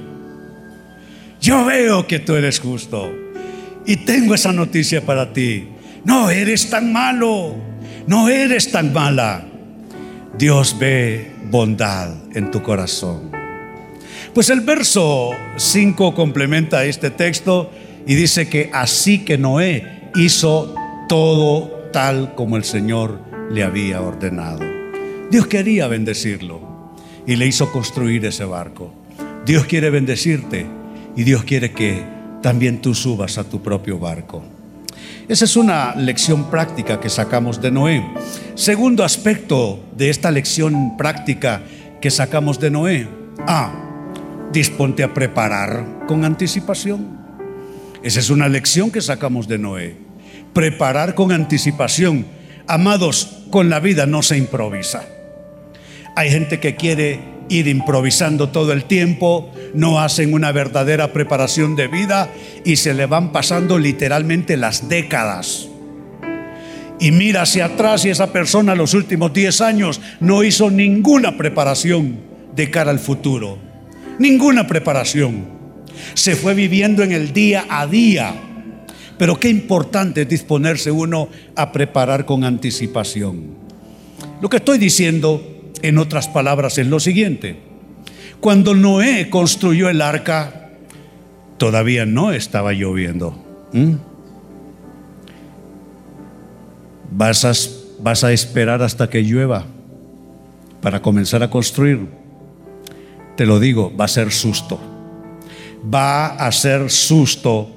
Yo 1.41 1.65
veo 1.65 2.05
que 2.05 2.19
tú 2.19 2.35
eres 2.35 2.59
justo. 2.59 3.24
Y 3.85 3.97
tengo 3.97 4.35
esa 4.35 4.51
noticia 4.51 5.05
para 5.05 5.31
ti. 5.31 5.67
No 6.03 6.29
eres 6.29 6.69
tan 6.69 6.91
malo. 6.91 7.55
No 8.07 8.29
eres 8.29 8.71
tan 8.71 8.93
mala. 8.93 9.45
Dios 10.37 10.77
ve 10.79 11.31
bondad 11.49 12.13
en 12.33 12.51
tu 12.51 12.61
corazón. 12.61 13.31
Pues 14.33 14.49
el 14.49 14.61
verso 14.61 15.31
5 15.55 16.13
complementa 16.13 16.83
este 16.83 17.09
texto 17.09 17.71
y 18.05 18.15
dice 18.15 18.49
que 18.49 18.69
así 18.73 19.19
que 19.19 19.37
Noé 19.37 20.09
hizo 20.15 20.75
todo 21.07 21.89
tal 21.93 22.35
como 22.35 22.57
el 22.57 22.63
Señor 22.63 23.19
le 23.49 23.63
había 23.63 24.01
ordenado. 24.01 24.59
Dios 25.31 25.47
quería 25.47 25.87
bendecirlo 25.87 26.93
y 27.25 27.35
le 27.37 27.47
hizo 27.47 27.71
construir 27.71 28.25
ese 28.25 28.45
barco. 28.45 28.93
Dios 29.45 29.65
quiere 29.65 29.89
bendecirte 29.89 30.65
y 31.15 31.23
Dios 31.23 31.43
quiere 31.43 31.71
que 31.71 32.03
también 32.45 32.79
tú 32.79 32.93
subas 32.93 33.39
a 33.39 33.43
tu 33.43 33.63
propio 33.63 33.97
barco. 33.97 34.43
Esa 35.27 35.45
es 35.45 35.57
una 35.57 35.95
lección 35.95 36.51
práctica 36.51 36.99
que 36.99 37.09
sacamos 37.09 37.59
de 37.59 37.71
Noé. 37.71 38.05
Segundo 38.53 39.03
aspecto 39.03 39.83
de 39.97 40.11
esta 40.11 40.29
lección 40.29 40.95
práctica 40.95 41.63
que 41.99 42.11
sacamos 42.11 42.59
de 42.59 42.69
Noé. 42.69 43.07
A. 43.47 43.73
Disponte 44.53 45.01
a 45.01 45.11
preparar 45.11 46.05
con 46.05 46.23
anticipación. 46.23 47.17
Esa 48.03 48.19
es 48.19 48.29
una 48.29 48.47
lección 48.47 48.91
que 48.91 49.01
sacamos 49.01 49.47
de 49.47 49.57
Noé. 49.57 49.97
Preparar 50.53 51.15
con 51.15 51.31
anticipación. 51.31 52.27
Amados, 52.67 53.41
con 53.49 53.71
la 53.71 53.79
vida 53.79 54.05
no 54.05 54.21
se 54.21 54.37
improvisa. 54.37 55.03
Hay 56.15 56.29
gente 56.29 56.59
que 56.59 56.75
quiere 56.75 57.21
ir 57.49 57.67
improvisando 57.67 58.49
todo 58.49 58.71
el 58.71 58.85
tiempo, 58.85 59.51
no 59.75 59.99
hacen 59.99 60.33
una 60.33 60.51
verdadera 60.51 61.11
preparación 61.13 61.75
de 61.75 61.87
vida 61.87 62.31
y 62.63 62.77
se 62.77 62.93
le 62.93 63.05
van 63.05 63.31
pasando 63.31 63.77
literalmente 63.77 64.57
las 64.57 64.89
décadas. 64.89 65.67
Y 66.99 67.11
mira 67.11 67.41
hacia 67.41 67.65
atrás 67.65 68.05
y 68.05 68.09
esa 68.09 68.31
persona 68.31 68.73
los 68.73 68.93
últimos 68.93 69.33
10 69.33 69.61
años 69.61 70.01
no 70.21 70.43
hizo 70.43 70.71
ninguna 70.71 71.37
preparación 71.37 72.19
de 72.55 72.71
cara 72.71 72.91
al 72.91 72.99
futuro. 72.99 73.57
Ninguna 74.17 74.65
preparación. 74.65 75.45
Se 76.13 76.35
fue 76.35 76.53
viviendo 76.53 77.03
en 77.03 77.11
el 77.11 77.33
día 77.33 77.65
a 77.69 77.85
día. 77.85 78.33
Pero 79.17 79.39
qué 79.39 79.49
importante 79.49 80.21
es 80.21 80.29
disponerse 80.29 80.89
uno 80.89 81.27
a 81.55 81.71
preparar 81.73 82.25
con 82.25 82.45
anticipación. 82.45 83.55
Lo 84.41 84.49
que 84.49 84.57
estoy 84.57 84.77
diciendo, 84.77 85.71
en 85.81 85.97
otras 85.97 86.27
palabras, 86.29 86.77
es 86.77 86.87
lo 86.87 86.99
siguiente. 86.99 87.74
Cuando 88.39 88.75
Noé 88.75 89.29
construyó 89.29 89.89
el 89.89 90.01
arca, 90.01 90.69
todavía 91.57 92.05
no 92.05 92.31
estaba 92.31 92.73
lloviendo. 92.73 93.35
¿Mm? 93.71 93.93
Vas 97.11 97.45
a, 97.45 97.53
vas 97.99 98.23
a 98.23 98.31
esperar 98.31 98.81
hasta 98.81 99.09
que 99.09 99.23
llueva 99.23 99.65
para 100.81 101.01
comenzar 101.01 101.43
a 101.43 101.49
construir. 101.49 102.07
Te 103.35 103.45
lo 103.45 103.59
digo, 103.59 103.95
va 103.95 104.05
a 104.05 104.09
ser 104.09 104.31
susto. 104.31 104.79
Va 105.93 106.27
a 106.27 106.51
ser 106.51 106.89
susto. 106.89 107.71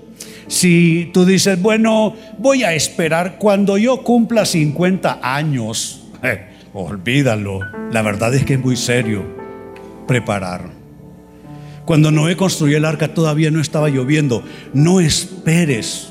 Si 0.46 1.10
tú 1.12 1.24
dices, 1.24 1.60
bueno, 1.60 2.14
voy 2.38 2.64
a 2.64 2.72
esperar 2.74 3.38
cuando 3.38 3.76
yo 3.76 4.02
cumpla 4.02 4.44
50 4.44 5.20
años, 5.22 6.04
olvídalo. 6.72 7.60
La 7.92 8.02
verdad 8.02 8.34
es 8.34 8.44
que 8.44 8.54
es 8.54 8.60
muy 8.60 8.76
serio 8.76 9.37
preparar. 10.08 10.70
Cuando 11.84 12.10
Noé 12.10 12.36
construyó 12.36 12.76
el 12.76 12.84
arca 12.84 13.14
todavía 13.14 13.52
no 13.52 13.60
estaba 13.60 13.88
lloviendo. 13.88 14.42
No 14.74 14.98
esperes 14.98 16.08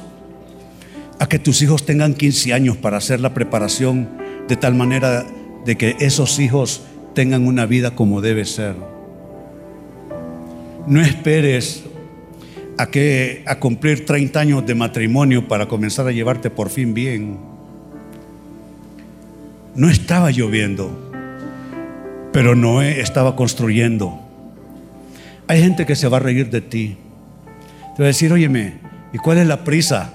a 1.20 1.28
que 1.28 1.40
tus 1.40 1.62
hijos 1.62 1.86
tengan 1.86 2.14
15 2.14 2.54
años 2.54 2.78
para 2.78 2.98
hacer 2.98 3.20
la 3.20 3.34
preparación 3.34 4.08
de 4.48 4.56
tal 4.56 4.76
manera 4.76 5.26
de 5.66 5.78
que 5.78 5.98
esos 6.00 6.40
hijos 6.40 6.84
tengan 7.14 7.46
una 7.46 7.66
vida 7.66 7.92
como 7.92 8.22
debe 8.22 8.46
ser. 8.46 8.76
No 10.88 11.02
esperes 11.02 11.84
a 12.78 12.88
que 12.88 13.44
a 13.46 13.60
cumplir 13.60 14.06
30 14.06 14.40
años 14.40 14.66
de 14.66 14.76
matrimonio 14.76 15.48
para 15.48 15.68
comenzar 15.68 16.08
a 16.08 16.12
llevarte 16.12 16.50
por 16.50 16.70
fin 16.70 16.94
bien. 16.94 17.38
No 19.76 19.90
estaba 19.90 20.32
lloviendo, 20.32 21.07
pero 22.38 22.54
Noé 22.54 23.02
estaba 23.02 23.36
construyendo. 23.36 24.20
Hay 25.48 25.60
gente 25.60 25.88
que 25.88 25.96
se 25.96 26.08
va 26.08 26.18
a 26.18 26.20
reír 26.20 26.52
de 26.52 26.62
ti. 26.62 26.96
Te 27.96 28.04
va 28.04 28.06
a 28.06 28.14
decir, 28.14 28.32
óyeme, 28.32 28.76
¿y 29.12 29.18
cuál 29.18 29.40
es 29.40 29.48
la 29.48 29.64
prisa? 29.64 30.14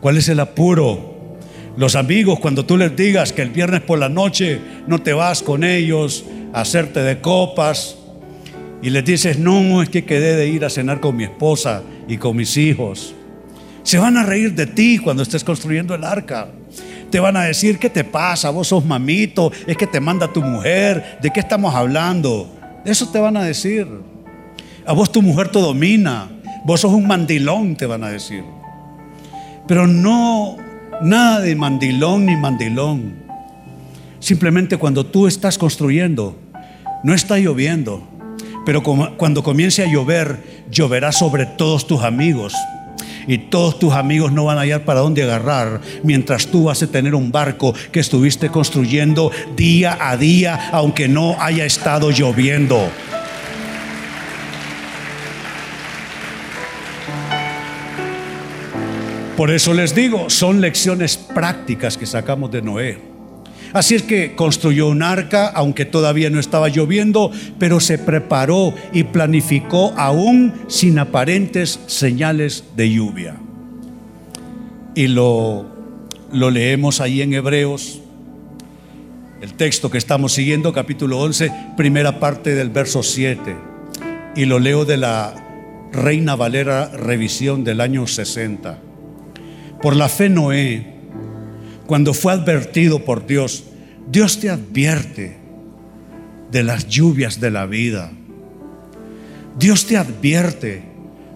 ¿Cuál 0.00 0.18
es 0.18 0.28
el 0.28 0.38
apuro? 0.38 1.40
Los 1.76 1.96
amigos, 1.96 2.38
cuando 2.38 2.64
tú 2.64 2.76
les 2.76 2.94
digas 2.94 3.32
que 3.32 3.42
el 3.42 3.50
viernes 3.50 3.80
por 3.80 3.98
la 3.98 4.08
noche 4.08 4.60
no 4.86 5.00
te 5.00 5.14
vas 5.14 5.42
con 5.42 5.64
ellos 5.64 6.24
a 6.52 6.60
hacerte 6.60 7.00
de 7.00 7.20
copas 7.20 7.98
y 8.80 8.90
les 8.90 9.04
dices, 9.04 9.36
no, 9.40 9.82
es 9.82 9.88
que 9.88 10.04
quedé 10.04 10.36
de 10.36 10.46
ir 10.46 10.64
a 10.64 10.70
cenar 10.70 11.00
con 11.00 11.16
mi 11.16 11.24
esposa 11.24 11.82
y 12.06 12.18
con 12.18 12.36
mis 12.36 12.56
hijos. 12.56 13.16
Se 13.82 13.98
van 13.98 14.16
a 14.16 14.22
reír 14.22 14.54
de 14.54 14.68
ti 14.68 14.98
cuando 14.98 15.24
estés 15.24 15.42
construyendo 15.42 15.96
el 15.96 16.04
arca. 16.04 16.46
Te 17.12 17.20
van 17.20 17.36
a 17.36 17.42
decir, 17.42 17.78
¿qué 17.78 17.90
te 17.90 18.04
pasa? 18.04 18.48
Vos 18.48 18.68
sos 18.68 18.86
mamito, 18.86 19.52
es 19.66 19.76
que 19.76 19.86
te 19.86 20.00
manda 20.00 20.32
tu 20.32 20.40
mujer, 20.40 21.18
¿de 21.20 21.28
qué 21.28 21.40
estamos 21.40 21.74
hablando? 21.74 22.48
Eso 22.86 23.06
te 23.10 23.18
van 23.20 23.36
a 23.36 23.44
decir. 23.44 23.86
A 24.86 24.94
vos 24.94 25.12
tu 25.12 25.20
mujer 25.20 25.50
te 25.50 25.60
domina, 25.60 26.30
vos 26.64 26.80
sos 26.80 26.90
un 26.90 27.06
mandilón, 27.06 27.76
te 27.76 27.84
van 27.84 28.02
a 28.02 28.08
decir. 28.08 28.42
Pero 29.68 29.86
no, 29.86 30.56
nada 31.02 31.40
de 31.40 31.54
mandilón 31.54 32.24
ni 32.24 32.34
mandilón. 32.34 33.12
Simplemente 34.18 34.78
cuando 34.78 35.04
tú 35.04 35.26
estás 35.26 35.58
construyendo, 35.58 36.38
no 37.04 37.12
está 37.12 37.38
lloviendo, 37.38 38.08
pero 38.64 38.82
cuando 38.82 39.42
comience 39.42 39.82
a 39.82 39.86
llover, 39.86 40.64
lloverá 40.70 41.12
sobre 41.12 41.44
todos 41.44 41.86
tus 41.86 42.02
amigos. 42.04 42.54
Y 43.26 43.38
todos 43.38 43.78
tus 43.78 43.92
amigos 43.92 44.32
no 44.32 44.44
van 44.44 44.58
a 44.58 44.62
hallar 44.62 44.84
para 44.84 45.00
dónde 45.00 45.22
agarrar, 45.22 45.80
mientras 46.02 46.46
tú 46.46 46.64
vas 46.64 46.82
a 46.82 46.86
tener 46.86 47.14
un 47.14 47.30
barco 47.32 47.74
que 47.90 48.00
estuviste 48.00 48.48
construyendo 48.48 49.30
día 49.56 49.96
a 50.00 50.16
día, 50.16 50.70
aunque 50.72 51.08
no 51.08 51.36
haya 51.40 51.64
estado 51.64 52.10
lloviendo. 52.10 52.88
Por 59.36 59.50
eso 59.50 59.74
les 59.74 59.94
digo, 59.94 60.30
son 60.30 60.60
lecciones 60.60 61.16
prácticas 61.16 61.96
que 61.96 62.06
sacamos 62.06 62.50
de 62.50 62.62
Noé. 62.62 63.11
Así 63.72 63.94
es 63.94 64.02
que 64.02 64.34
construyó 64.34 64.88
un 64.88 65.02
arca, 65.02 65.48
aunque 65.48 65.84
todavía 65.84 66.28
no 66.30 66.38
estaba 66.38 66.68
lloviendo, 66.68 67.30
pero 67.58 67.80
se 67.80 67.98
preparó 67.98 68.74
y 68.92 69.04
planificó 69.04 69.94
aún 69.96 70.52
sin 70.68 70.98
aparentes 70.98 71.80
señales 71.86 72.64
de 72.76 72.90
lluvia. 72.90 73.36
Y 74.94 75.06
lo, 75.06 75.66
lo 76.32 76.50
leemos 76.50 77.00
ahí 77.00 77.22
en 77.22 77.32
Hebreos, 77.32 78.00
el 79.40 79.54
texto 79.54 79.90
que 79.90 79.98
estamos 79.98 80.32
siguiendo, 80.32 80.72
capítulo 80.72 81.18
11, 81.20 81.52
primera 81.76 82.20
parte 82.20 82.54
del 82.54 82.70
verso 82.70 83.02
7. 83.02 83.56
Y 84.36 84.44
lo 84.44 84.58
leo 84.58 84.84
de 84.84 84.98
la 84.98 85.34
Reina 85.92 86.36
Valera 86.36 86.88
Revisión 86.88 87.64
del 87.64 87.80
año 87.80 88.06
60. 88.06 88.78
Por 89.80 89.96
la 89.96 90.08
fe 90.08 90.28
Noé, 90.28 90.91
cuando 91.86 92.14
fue 92.14 92.32
advertido 92.32 93.04
por 93.04 93.26
Dios, 93.26 93.64
Dios 94.10 94.40
te 94.40 94.50
advierte 94.50 95.36
de 96.50 96.62
las 96.62 96.88
lluvias 96.88 97.40
de 97.40 97.50
la 97.50 97.66
vida. 97.66 98.10
Dios 99.58 99.86
te 99.86 99.96
advierte 99.96 100.82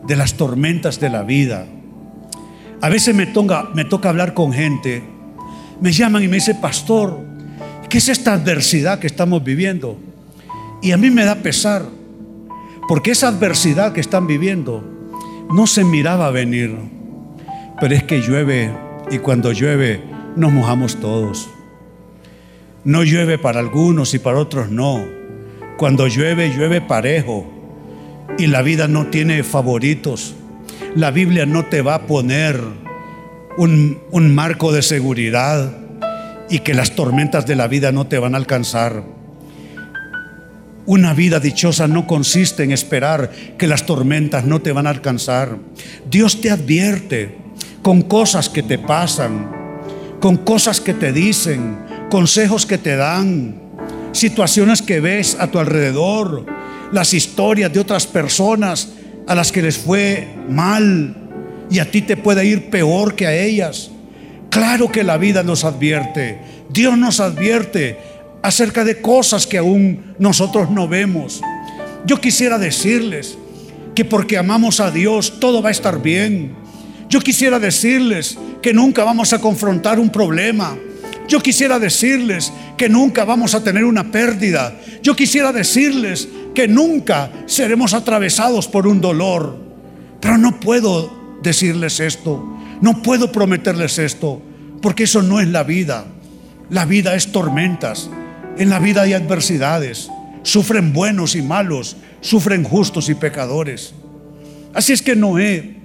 de 0.06 0.16
las 0.16 0.34
tormentas 0.34 1.00
de 1.00 1.10
la 1.10 1.22
vida. 1.22 1.66
A 2.80 2.88
veces 2.88 3.14
me 3.14 3.26
toca, 3.26 3.68
hablar 4.04 4.34
con 4.34 4.52
gente, 4.52 5.02
me 5.80 5.92
llaman 5.92 6.22
y 6.22 6.28
me 6.28 6.36
dice, 6.36 6.54
pastor, 6.54 7.18
¿qué 7.88 7.98
es 7.98 8.08
esta 8.08 8.34
adversidad 8.34 8.98
que 8.98 9.06
estamos 9.06 9.42
viviendo? 9.42 9.98
Y 10.82 10.92
a 10.92 10.96
mí 10.96 11.10
me 11.10 11.24
da 11.24 11.36
pesar, 11.36 11.84
porque 12.88 13.12
esa 13.12 13.28
adversidad 13.28 13.92
que 13.92 14.00
están 14.00 14.26
viviendo 14.26 14.84
no 15.52 15.66
se 15.66 15.84
miraba 15.84 16.30
venir. 16.30 16.76
Pero 17.80 17.94
es 17.94 18.04
que 18.04 18.20
llueve 18.20 18.70
y 19.10 19.18
cuando 19.18 19.52
llueve 19.52 20.15
nos 20.36 20.52
mojamos 20.52 21.00
todos. 21.00 21.48
No 22.84 23.02
llueve 23.02 23.38
para 23.38 23.58
algunos 23.58 24.14
y 24.14 24.18
para 24.18 24.38
otros 24.38 24.70
no. 24.70 25.04
Cuando 25.76 26.06
llueve, 26.06 26.50
llueve 26.54 26.80
parejo. 26.80 27.50
Y 28.38 28.46
la 28.46 28.62
vida 28.62 28.86
no 28.86 29.06
tiene 29.06 29.42
favoritos. 29.42 30.34
La 30.94 31.10
Biblia 31.10 31.46
no 31.46 31.64
te 31.64 31.82
va 31.82 31.96
a 31.96 32.06
poner 32.06 32.60
un, 33.56 33.98
un 34.10 34.34
marco 34.34 34.72
de 34.72 34.82
seguridad 34.82 35.78
y 36.48 36.60
que 36.60 36.74
las 36.74 36.94
tormentas 36.94 37.46
de 37.46 37.56
la 37.56 37.66
vida 37.66 37.90
no 37.90 38.06
te 38.06 38.18
van 38.18 38.34
a 38.34 38.38
alcanzar. 38.38 39.02
Una 40.84 41.14
vida 41.14 41.40
dichosa 41.40 41.88
no 41.88 42.06
consiste 42.06 42.62
en 42.62 42.70
esperar 42.70 43.32
que 43.58 43.66
las 43.66 43.86
tormentas 43.86 44.44
no 44.44 44.60
te 44.60 44.70
van 44.70 44.86
a 44.86 44.90
alcanzar. 44.90 45.58
Dios 46.08 46.40
te 46.40 46.50
advierte 46.50 47.36
con 47.82 48.02
cosas 48.02 48.48
que 48.48 48.62
te 48.62 48.78
pasan, 48.78 49.55
con 50.26 50.38
cosas 50.38 50.80
que 50.80 50.92
te 50.92 51.12
dicen, 51.12 51.78
consejos 52.10 52.66
que 52.66 52.78
te 52.78 52.96
dan, 52.96 53.54
situaciones 54.10 54.82
que 54.82 54.98
ves 54.98 55.36
a 55.38 55.46
tu 55.52 55.60
alrededor, 55.60 56.44
las 56.90 57.14
historias 57.14 57.72
de 57.72 57.78
otras 57.78 58.08
personas 58.08 58.88
a 59.28 59.36
las 59.36 59.52
que 59.52 59.62
les 59.62 59.78
fue 59.78 60.26
mal 60.48 61.14
y 61.70 61.78
a 61.78 61.88
ti 61.88 62.02
te 62.02 62.16
puede 62.16 62.44
ir 62.44 62.70
peor 62.70 63.14
que 63.14 63.28
a 63.28 63.36
ellas. 63.36 63.92
Claro 64.50 64.90
que 64.90 65.04
la 65.04 65.16
vida 65.16 65.44
nos 65.44 65.62
advierte, 65.62 66.40
Dios 66.70 66.98
nos 66.98 67.20
advierte 67.20 67.96
acerca 68.42 68.82
de 68.82 69.00
cosas 69.00 69.46
que 69.46 69.58
aún 69.58 70.16
nosotros 70.18 70.70
no 70.70 70.88
vemos. 70.88 71.40
Yo 72.04 72.20
quisiera 72.20 72.58
decirles 72.58 73.38
que 73.94 74.04
porque 74.04 74.38
amamos 74.38 74.80
a 74.80 74.90
Dios 74.90 75.38
todo 75.38 75.62
va 75.62 75.68
a 75.68 75.70
estar 75.70 76.02
bien. 76.02 76.56
Yo 77.08 77.20
quisiera 77.20 77.58
decirles 77.58 78.36
que 78.60 78.72
nunca 78.72 79.04
vamos 79.04 79.32
a 79.32 79.40
confrontar 79.40 80.00
un 80.00 80.10
problema. 80.10 80.76
Yo 81.28 81.40
quisiera 81.40 81.78
decirles 81.78 82.52
que 82.76 82.88
nunca 82.88 83.24
vamos 83.24 83.54
a 83.54 83.62
tener 83.62 83.84
una 83.84 84.10
pérdida. 84.10 84.78
Yo 85.02 85.16
quisiera 85.16 85.52
decirles 85.52 86.28
que 86.54 86.68
nunca 86.68 87.30
seremos 87.46 87.94
atravesados 87.94 88.68
por 88.68 88.86
un 88.86 89.00
dolor. 89.00 89.56
Pero 90.20 90.38
no 90.38 90.58
puedo 90.60 91.38
decirles 91.42 92.00
esto. 92.00 92.44
No 92.80 93.02
puedo 93.02 93.32
prometerles 93.32 93.98
esto. 93.98 94.42
Porque 94.82 95.04
eso 95.04 95.22
no 95.22 95.40
es 95.40 95.48
la 95.48 95.62
vida. 95.62 96.06
La 96.70 96.84
vida 96.84 97.14
es 97.14 97.32
tormentas. 97.32 98.10
En 98.58 98.70
la 98.70 98.78
vida 98.78 99.02
hay 99.02 99.12
adversidades. 99.12 100.10
Sufren 100.42 100.92
buenos 100.92 101.34
y 101.36 101.42
malos. 101.42 101.96
Sufren 102.20 102.64
justos 102.64 103.08
y 103.08 103.14
pecadores. 103.14 103.94
Así 104.74 104.92
es 104.92 105.02
que 105.02 105.16
Noé, 105.16 105.75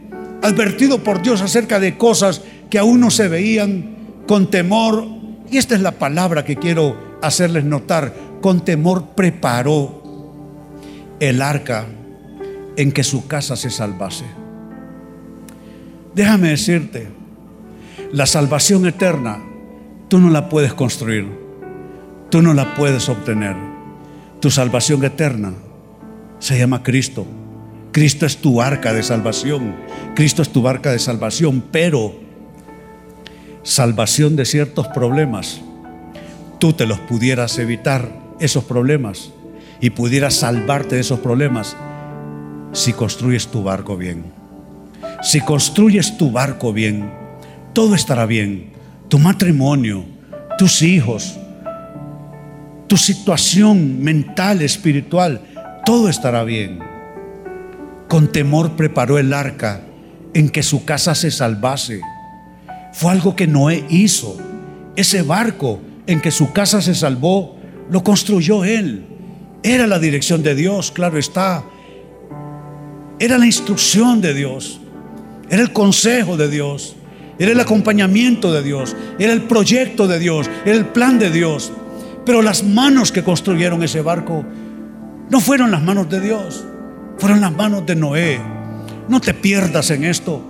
advertido 0.41 1.03
por 1.03 1.21
Dios 1.21 1.41
acerca 1.41 1.79
de 1.79 1.97
cosas 1.97 2.41
que 2.69 2.79
aún 2.79 2.99
no 2.99 3.11
se 3.11 3.27
veían, 3.27 3.97
con 4.27 4.49
temor, 4.49 5.05
y 5.49 5.57
esta 5.57 5.75
es 5.75 5.81
la 5.81 5.93
palabra 5.93 6.45
que 6.45 6.55
quiero 6.55 6.97
hacerles 7.21 7.63
notar, 7.63 8.13
con 8.41 8.61
temor 8.61 9.09
preparó 9.15 10.01
el 11.19 11.41
arca 11.41 11.85
en 12.77 12.91
que 12.91 13.03
su 13.03 13.27
casa 13.27 13.55
se 13.55 13.69
salvase. 13.69 14.25
Déjame 16.15 16.49
decirte, 16.49 17.09
la 18.11 18.25
salvación 18.25 18.85
eterna 18.85 19.39
tú 20.07 20.19
no 20.19 20.29
la 20.29 20.49
puedes 20.49 20.73
construir, 20.73 21.27
tú 22.29 22.41
no 22.41 22.53
la 22.53 22.73
puedes 22.75 23.07
obtener. 23.09 23.55
Tu 24.39 24.49
salvación 24.49 25.03
eterna 25.03 25.53
se 26.39 26.57
llama 26.57 26.81
Cristo. 26.81 27.25
Cristo 27.91 28.25
es 28.25 28.37
tu 28.37 28.61
arca 28.61 28.93
de 28.93 29.03
salvación. 29.03 29.75
Cristo 30.15 30.41
es 30.41 30.49
tu 30.49 30.61
barca 30.61 30.91
de 30.91 30.99
salvación, 30.99 31.63
pero 31.71 32.13
salvación 33.63 34.35
de 34.35 34.45
ciertos 34.45 34.87
problemas, 34.87 35.61
tú 36.59 36.73
te 36.73 36.85
los 36.85 36.99
pudieras 36.99 37.57
evitar, 37.59 38.19
esos 38.39 38.63
problemas, 38.63 39.31
y 39.81 39.91
pudieras 39.91 40.35
salvarte 40.35 40.95
de 40.95 41.01
esos 41.01 41.19
problemas 41.19 41.75
si 42.71 42.93
construyes 42.93 43.47
tu 43.47 43.63
barco 43.63 43.97
bien. 43.97 44.23
Si 45.21 45.41
construyes 45.41 46.17
tu 46.17 46.31
barco 46.31 46.73
bien, 46.73 47.11
todo 47.73 47.95
estará 47.95 48.25
bien. 48.25 48.71
Tu 49.09 49.19
matrimonio, 49.19 50.05
tus 50.57 50.81
hijos, 50.81 51.37
tu 52.87 52.97
situación 52.97 54.01
mental, 54.01 54.61
espiritual, 54.61 55.41
todo 55.85 56.09
estará 56.09 56.43
bien. 56.43 56.90
Con 58.11 58.27
temor 58.27 58.71
preparó 58.75 59.19
el 59.19 59.31
arca 59.31 59.85
en 60.33 60.49
que 60.49 60.63
su 60.63 60.83
casa 60.83 61.15
se 61.15 61.31
salvase. 61.31 62.01
Fue 62.91 63.09
algo 63.09 63.37
que 63.37 63.47
Noé 63.47 63.85
hizo. 63.87 64.35
Ese 64.97 65.21
barco 65.21 65.79
en 66.07 66.19
que 66.19 66.29
su 66.29 66.51
casa 66.51 66.81
se 66.81 66.93
salvó, 66.93 67.55
lo 67.89 68.03
construyó 68.03 68.65
él. 68.65 69.05
Era 69.63 69.87
la 69.87 69.97
dirección 69.97 70.43
de 70.43 70.55
Dios, 70.55 70.91
claro 70.91 71.17
está. 71.17 71.63
Era 73.17 73.37
la 73.37 73.45
instrucción 73.45 74.19
de 74.19 74.33
Dios. 74.33 74.81
Era 75.49 75.61
el 75.61 75.71
consejo 75.71 76.35
de 76.35 76.49
Dios. 76.49 76.97
Era 77.39 77.53
el 77.53 77.59
acompañamiento 77.61 78.51
de 78.51 78.61
Dios. 78.61 78.93
Era 79.19 79.31
el 79.31 79.43
proyecto 79.43 80.09
de 80.09 80.19
Dios. 80.19 80.49
Era 80.65 80.75
el 80.75 80.87
plan 80.87 81.17
de 81.17 81.29
Dios. 81.29 81.71
Pero 82.25 82.41
las 82.41 82.61
manos 82.61 83.13
que 83.13 83.23
construyeron 83.23 83.81
ese 83.83 84.01
barco 84.01 84.43
no 85.29 85.39
fueron 85.39 85.71
las 85.71 85.81
manos 85.81 86.09
de 86.09 86.19
Dios. 86.19 86.65
Fueron 87.21 87.39
las 87.39 87.51
manos 87.51 87.85
de 87.85 87.95
Noé. 87.95 88.41
No 89.07 89.21
te 89.21 89.35
pierdas 89.35 89.91
en 89.91 90.05
esto. 90.05 90.41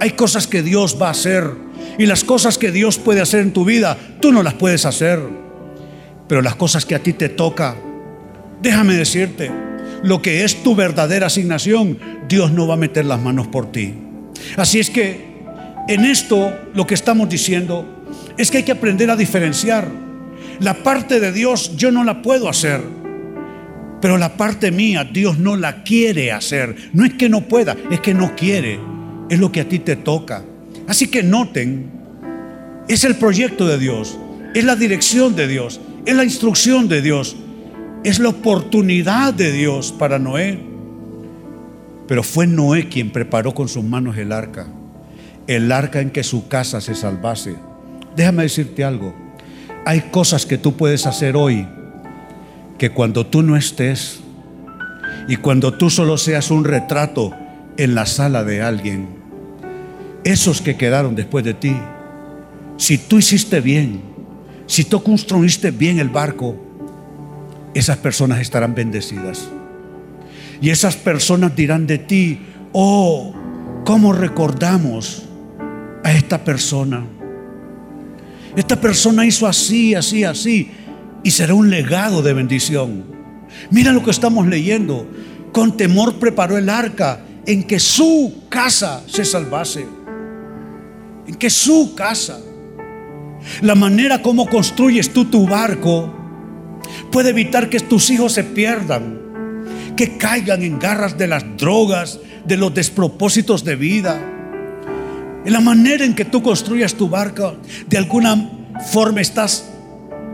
Hay 0.00 0.10
cosas 0.10 0.48
que 0.48 0.60
Dios 0.60 0.98
va 1.00 1.06
a 1.06 1.12
hacer. 1.12 1.48
Y 1.98 2.06
las 2.06 2.24
cosas 2.24 2.58
que 2.58 2.72
Dios 2.72 2.98
puede 2.98 3.20
hacer 3.20 3.42
en 3.42 3.52
tu 3.52 3.64
vida, 3.64 3.96
tú 4.20 4.32
no 4.32 4.42
las 4.42 4.54
puedes 4.54 4.86
hacer. 4.86 5.20
Pero 6.26 6.42
las 6.42 6.56
cosas 6.56 6.84
que 6.84 6.96
a 6.96 6.98
ti 6.98 7.12
te 7.12 7.28
toca, 7.28 7.76
déjame 8.60 8.94
decirte, 8.94 9.52
lo 10.02 10.20
que 10.20 10.42
es 10.42 10.64
tu 10.64 10.74
verdadera 10.74 11.28
asignación, 11.28 11.96
Dios 12.28 12.50
no 12.50 12.66
va 12.66 12.74
a 12.74 12.76
meter 12.76 13.04
las 13.04 13.20
manos 13.20 13.46
por 13.46 13.70
ti. 13.70 13.94
Así 14.56 14.80
es 14.80 14.90
que 14.90 15.44
en 15.86 16.04
esto 16.04 16.52
lo 16.74 16.88
que 16.88 16.94
estamos 16.94 17.28
diciendo 17.28 18.04
es 18.36 18.50
que 18.50 18.58
hay 18.58 18.64
que 18.64 18.72
aprender 18.72 19.12
a 19.12 19.16
diferenciar. 19.16 19.86
La 20.58 20.74
parte 20.74 21.20
de 21.20 21.30
Dios 21.30 21.76
yo 21.76 21.92
no 21.92 22.02
la 22.02 22.20
puedo 22.20 22.48
hacer, 22.48 22.80
pero 24.00 24.18
la 24.18 24.36
parte 24.36 24.70
mía 24.70 25.04
Dios 25.04 25.38
no 25.38 25.56
la 25.56 25.82
quiere 25.82 26.32
hacer. 26.32 26.90
No 26.92 27.04
es 27.04 27.14
que 27.14 27.28
no 27.28 27.42
pueda, 27.42 27.76
es 27.90 28.00
que 28.00 28.14
no 28.14 28.34
quiere. 28.36 28.78
Es 29.28 29.38
lo 29.38 29.50
que 29.50 29.60
a 29.60 29.68
ti 29.68 29.78
te 29.78 29.96
toca. 29.96 30.44
Así 30.86 31.08
que 31.08 31.22
noten, 31.22 31.90
es 32.88 33.04
el 33.04 33.16
proyecto 33.16 33.66
de 33.66 33.78
Dios, 33.78 34.18
es 34.54 34.64
la 34.64 34.76
dirección 34.76 35.34
de 35.34 35.48
Dios, 35.48 35.80
es 36.04 36.14
la 36.14 36.22
instrucción 36.22 36.88
de 36.88 37.02
Dios, 37.02 37.36
es 38.04 38.20
la 38.20 38.28
oportunidad 38.28 39.34
de 39.34 39.50
Dios 39.50 39.92
para 39.92 40.18
Noé. 40.18 40.60
Pero 42.06 42.22
fue 42.22 42.46
Noé 42.46 42.88
quien 42.88 43.10
preparó 43.10 43.52
con 43.52 43.68
sus 43.68 43.82
manos 43.82 44.16
el 44.16 44.30
arca, 44.30 44.68
el 45.48 45.72
arca 45.72 46.00
en 46.00 46.10
que 46.10 46.22
su 46.22 46.46
casa 46.46 46.80
se 46.80 46.94
salvase. 46.94 47.56
Déjame 48.14 48.44
decirte 48.44 48.84
algo, 48.84 49.12
hay 49.84 50.02
cosas 50.12 50.46
que 50.46 50.58
tú 50.58 50.76
puedes 50.76 51.06
hacer 51.06 51.34
hoy 51.36 51.66
que 52.78 52.90
cuando 52.90 53.26
tú 53.26 53.42
no 53.42 53.56
estés 53.56 54.20
y 55.28 55.36
cuando 55.36 55.74
tú 55.74 55.90
solo 55.90 56.18
seas 56.18 56.50
un 56.50 56.64
retrato 56.64 57.32
en 57.76 57.94
la 57.94 58.06
sala 58.06 58.44
de 58.44 58.62
alguien, 58.62 59.08
esos 60.24 60.60
que 60.60 60.76
quedaron 60.76 61.14
después 61.14 61.44
de 61.44 61.54
ti, 61.54 61.76
si 62.76 62.98
tú 62.98 63.18
hiciste 63.18 63.60
bien, 63.60 64.00
si 64.66 64.84
tú 64.84 65.02
construiste 65.02 65.70
bien 65.70 65.98
el 65.98 66.08
barco, 66.08 66.56
esas 67.74 67.98
personas 67.98 68.40
estarán 68.40 68.74
bendecidas. 68.74 69.48
Y 70.60 70.70
esas 70.70 70.96
personas 70.96 71.54
dirán 71.54 71.86
de 71.86 71.98
ti, 71.98 72.40
oh, 72.72 73.34
¿cómo 73.84 74.12
recordamos 74.12 75.24
a 76.02 76.12
esta 76.12 76.42
persona? 76.42 77.04
Esta 78.56 78.80
persona 78.80 79.26
hizo 79.26 79.46
así, 79.46 79.94
así, 79.94 80.24
así, 80.24 80.70
y 81.26 81.32
será 81.32 81.54
un 81.54 81.70
legado 81.70 82.22
de 82.22 82.32
bendición. 82.32 83.04
Mira 83.72 83.90
lo 83.90 84.04
que 84.04 84.12
estamos 84.12 84.46
leyendo. 84.46 85.10
Con 85.50 85.76
temor 85.76 86.20
preparó 86.20 86.56
el 86.56 86.68
arca 86.70 87.20
en 87.44 87.64
que 87.64 87.80
su 87.80 88.44
casa 88.48 89.02
se 89.08 89.24
salvase 89.24 89.86
en 91.26 91.34
que 91.34 91.50
su 91.50 91.96
casa, 91.96 92.38
la 93.60 93.74
manera 93.74 94.22
como 94.22 94.46
construyes 94.46 95.12
tú 95.12 95.24
tu 95.24 95.48
barco, 95.48 96.14
puede 97.10 97.30
evitar 97.30 97.68
que 97.68 97.80
tus 97.80 98.10
hijos 98.10 98.32
se 98.32 98.44
pierdan, 98.44 99.18
que 99.96 100.16
caigan 100.18 100.62
en 100.62 100.78
garras 100.78 101.18
de 101.18 101.26
las 101.26 101.44
drogas, 101.56 102.20
de 102.44 102.56
los 102.56 102.72
despropósitos 102.72 103.64
de 103.64 103.74
vida. 103.74 104.20
En 105.44 105.52
la 105.52 105.60
manera 105.60 106.04
en 106.04 106.14
que 106.14 106.24
tú 106.24 106.40
construyes 106.40 106.94
tu 106.94 107.08
barco, 107.08 107.56
de 107.88 107.98
alguna 107.98 108.50
forma 108.92 109.20
estás 109.20 109.72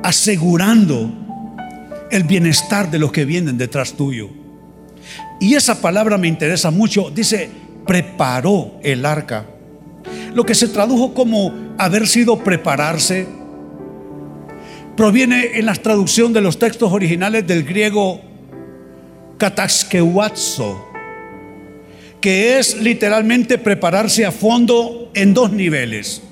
asegurando 0.02 1.10
el 2.10 2.24
bienestar 2.24 2.90
de 2.90 2.98
los 2.98 3.12
que 3.12 3.24
vienen 3.24 3.58
detrás 3.58 3.94
tuyo. 3.94 4.28
Y 5.40 5.54
esa 5.54 5.80
palabra 5.80 6.18
me 6.18 6.28
interesa 6.28 6.70
mucho. 6.70 7.10
Dice, 7.10 7.50
preparó 7.86 8.78
el 8.82 9.04
arca 9.04 9.46
lo 10.34 10.44
que 10.44 10.54
se 10.54 10.68
tradujo 10.68 11.14
como 11.14 11.52
haber 11.78 12.06
sido 12.06 12.42
prepararse, 12.42 13.26
proviene 14.96 15.58
en 15.58 15.66
la 15.66 15.74
traducción 15.74 16.32
de 16.32 16.40
los 16.40 16.58
textos 16.58 16.92
originales 16.92 17.46
del 17.46 17.64
griego 17.64 18.20
kataskewatso, 19.38 20.88
que 22.20 22.58
es 22.58 22.76
literalmente 22.80 23.58
prepararse 23.58 24.24
a 24.24 24.32
fondo 24.32 25.10
en 25.14 25.34
dos 25.34 25.52
niveles. 25.52 26.22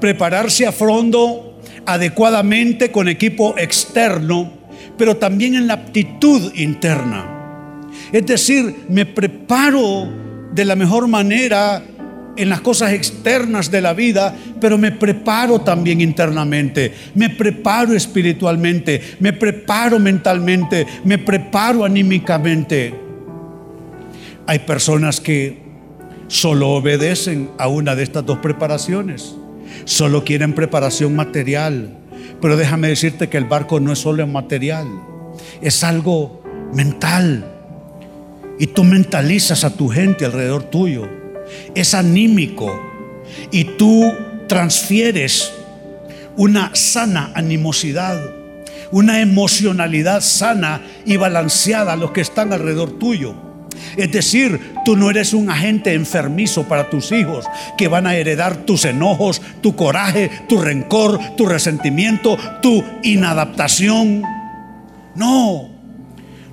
Prepararse 0.00 0.66
a 0.66 0.72
fondo 0.72 1.45
adecuadamente 1.86 2.90
con 2.90 3.08
equipo 3.08 3.56
externo, 3.56 4.52
pero 4.98 5.16
también 5.16 5.54
en 5.54 5.66
la 5.66 5.74
aptitud 5.74 6.52
interna. 6.54 7.24
Es 8.12 8.26
decir, 8.26 8.84
me 8.88 9.06
preparo 9.06 10.08
de 10.52 10.64
la 10.64 10.76
mejor 10.76 11.08
manera 11.08 11.82
en 12.36 12.48
las 12.48 12.60
cosas 12.60 12.92
externas 12.92 13.70
de 13.70 13.80
la 13.80 13.94
vida, 13.94 14.36
pero 14.60 14.76
me 14.76 14.92
preparo 14.92 15.60
también 15.60 16.00
internamente, 16.00 16.92
me 17.14 17.30
preparo 17.30 17.94
espiritualmente, 17.94 19.00
me 19.20 19.32
preparo 19.32 19.98
mentalmente, 19.98 20.86
me 21.04 21.18
preparo 21.18 21.84
anímicamente. 21.84 22.94
Hay 24.46 24.58
personas 24.60 25.20
que 25.20 25.58
solo 26.28 26.70
obedecen 26.70 27.50
a 27.58 27.68
una 27.68 27.94
de 27.94 28.02
estas 28.02 28.24
dos 28.26 28.38
preparaciones. 28.38 29.34
Solo 29.84 30.24
quieren 30.24 30.54
preparación 30.54 31.14
material. 31.14 31.90
Pero 32.40 32.56
déjame 32.56 32.88
decirte 32.88 33.28
que 33.28 33.38
el 33.38 33.44
barco 33.44 33.80
no 33.80 33.92
es 33.92 33.98
solo 33.98 34.26
material, 34.26 34.86
es 35.60 35.82
algo 35.84 36.42
mental. 36.72 37.44
Y 38.58 38.68
tú 38.68 38.84
mentalizas 38.84 39.64
a 39.64 39.70
tu 39.70 39.88
gente 39.88 40.24
alrededor 40.24 40.64
tuyo. 40.64 41.08
Es 41.74 41.94
anímico. 41.94 42.72
Y 43.50 43.64
tú 43.64 44.12
transfieres 44.46 45.52
una 46.36 46.74
sana 46.74 47.32
animosidad, 47.34 48.20
una 48.90 49.20
emocionalidad 49.20 50.20
sana 50.20 50.82
y 51.04 51.16
balanceada 51.16 51.94
a 51.94 51.96
los 51.96 52.12
que 52.12 52.20
están 52.20 52.52
alrededor 52.52 52.98
tuyo. 52.98 53.45
Es 53.96 54.10
decir, 54.12 54.74
tú 54.84 54.96
no 54.96 55.10
eres 55.10 55.32
un 55.32 55.50
agente 55.50 55.94
enfermizo 55.94 56.64
para 56.64 56.90
tus 56.90 57.12
hijos 57.12 57.46
que 57.76 57.88
van 57.88 58.06
a 58.06 58.16
heredar 58.16 58.56
tus 58.64 58.84
enojos, 58.84 59.42
tu 59.60 59.76
coraje, 59.76 60.30
tu 60.48 60.60
rencor, 60.60 61.18
tu 61.36 61.46
resentimiento, 61.46 62.36
tu 62.62 62.84
inadaptación. 63.02 64.22
No, 65.14 65.70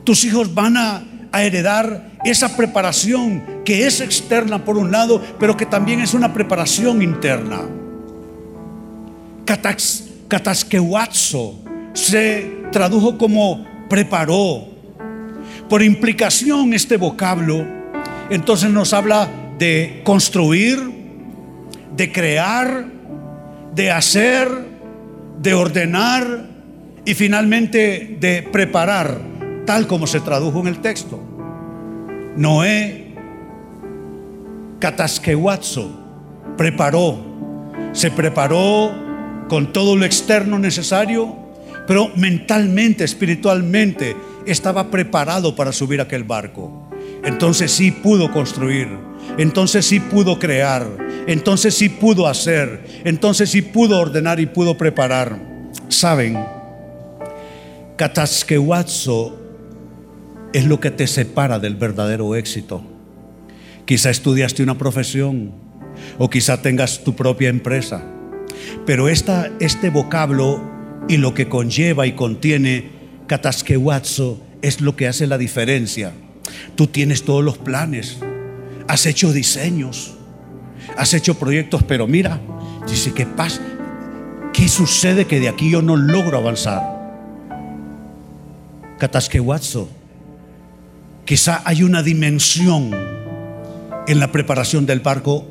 tus 0.04 0.24
hijos 0.26 0.54
van 0.54 0.78
a, 0.78 1.04
heredar 1.36 2.12
esa 2.24 2.56
preparación 2.56 3.64
que 3.66 3.88
es 3.88 4.02
externa 4.02 4.64
por 4.64 4.78
un 4.78 4.92
lado, 4.92 5.20
pero 5.40 5.58
que 5.58 5.66
también 5.66 6.00
es 6.00 6.14
una 6.14 6.32
preparación 6.32 7.02
interna. 7.02 7.62
Kataskewazo 10.28 11.60
se 11.94 12.52
tradujo 12.72 13.18
como 13.18 13.66
preparó, 13.90 14.73
por 15.74 15.82
implicación 15.82 16.72
este 16.76 16.98
vocablo, 16.98 17.66
entonces 18.30 18.70
nos 18.70 18.94
habla 18.94 19.28
de 19.58 20.02
construir, 20.04 20.80
de 21.98 22.12
crear, 22.12 22.86
de 23.74 23.90
hacer, 23.90 24.50
de 25.42 25.56
ordenar 25.56 26.46
y 27.06 27.16
finalmente 27.16 28.18
de 28.20 28.44
preparar, 28.44 29.18
tal 29.66 29.88
como 29.88 30.06
se 30.06 30.20
tradujo 30.20 30.60
en 30.60 30.68
el 30.68 30.78
texto. 30.78 31.20
Noé, 32.38 33.16
Kataskewazo, 34.78 35.90
preparó, 36.56 37.18
se 37.94 38.12
preparó 38.12 38.92
con 39.50 39.74
todo 39.74 39.96
lo 39.96 40.06
externo 40.06 40.60
necesario, 40.60 41.36
pero 41.88 42.12
mentalmente, 42.16 43.04
espiritualmente, 43.04 44.16
estaba 44.46 44.90
preparado 44.92 45.56
para 45.56 45.72
subir 45.72 46.02
aquel 46.02 46.24
barco. 46.24 46.90
Entonces 47.24 47.72
sí 47.72 47.92
pudo 47.92 48.32
construir, 48.32 48.88
entonces 49.38 49.86
sí 49.86 50.00
pudo 50.00 50.40
crear, 50.40 50.86
entonces 51.28 51.74
sí 51.74 51.90
pudo 51.90 52.28
hacer, 52.28 52.84
entonces 53.06 53.50
sí 53.50 53.62
pudo 53.62 54.00
ordenar 54.00 54.40
y 54.40 54.46
pudo 54.46 54.78
preparar. 54.78 55.40
Saben, 55.88 56.38
Kataskewazo 57.96 59.40
es 60.52 60.66
lo 60.66 60.80
que 60.80 60.92
te 60.92 61.08
separa 61.08 61.60
del 61.60 61.76
verdadero 61.76 62.36
éxito. 62.36 62.84
Quizá 63.86 64.10
estudiaste 64.10 64.64
una 64.64 64.78
profesión 64.78 65.52
o 66.18 66.30
quizá 66.30 66.62
tengas 66.62 67.04
tu 67.04 67.16
propia 67.16 67.50
empresa, 67.50 68.04
pero 68.86 69.08
esta, 69.08 69.52
este 69.60 69.90
vocablo 69.90 70.62
y 71.08 71.18
lo 71.18 71.34
que 71.34 71.50
conlleva 71.50 72.08
y 72.08 72.14
contiene 72.14 73.03
Kataskewazo 73.28 74.42
es 74.62 74.82
lo 74.82 74.96
que 74.96 75.08
hace 75.08 75.28
la 75.28 75.38
diferencia. 75.38 76.12
Tú 76.76 76.88
tienes 76.88 77.24
todos 77.24 77.44
los 77.44 77.58
planes, 77.58 78.18
has 78.88 79.06
hecho 79.06 79.32
diseños, 79.32 80.16
has 80.98 81.14
hecho 81.14 81.38
proyectos, 81.38 81.84
pero 81.84 82.08
mira, 82.08 82.40
dice, 82.88 83.14
¿qué 83.14 83.26
pasa? 83.26 83.62
¿Qué 84.52 84.68
sucede 84.68 85.26
que 85.26 85.40
de 85.40 85.50
aquí 85.50 85.72
yo 85.72 85.82
no 85.82 85.96
logro 85.96 86.38
avanzar? 86.38 86.82
Kataskewazo, 89.00 89.90
quizá 91.26 91.62
hay 91.66 91.84
una 91.84 92.04
dimensión 92.04 92.92
en 94.08 94.20
la 94.20 94.32
preparación 94.32 94.86
del 94.86 95.00
barco 95.00 95.46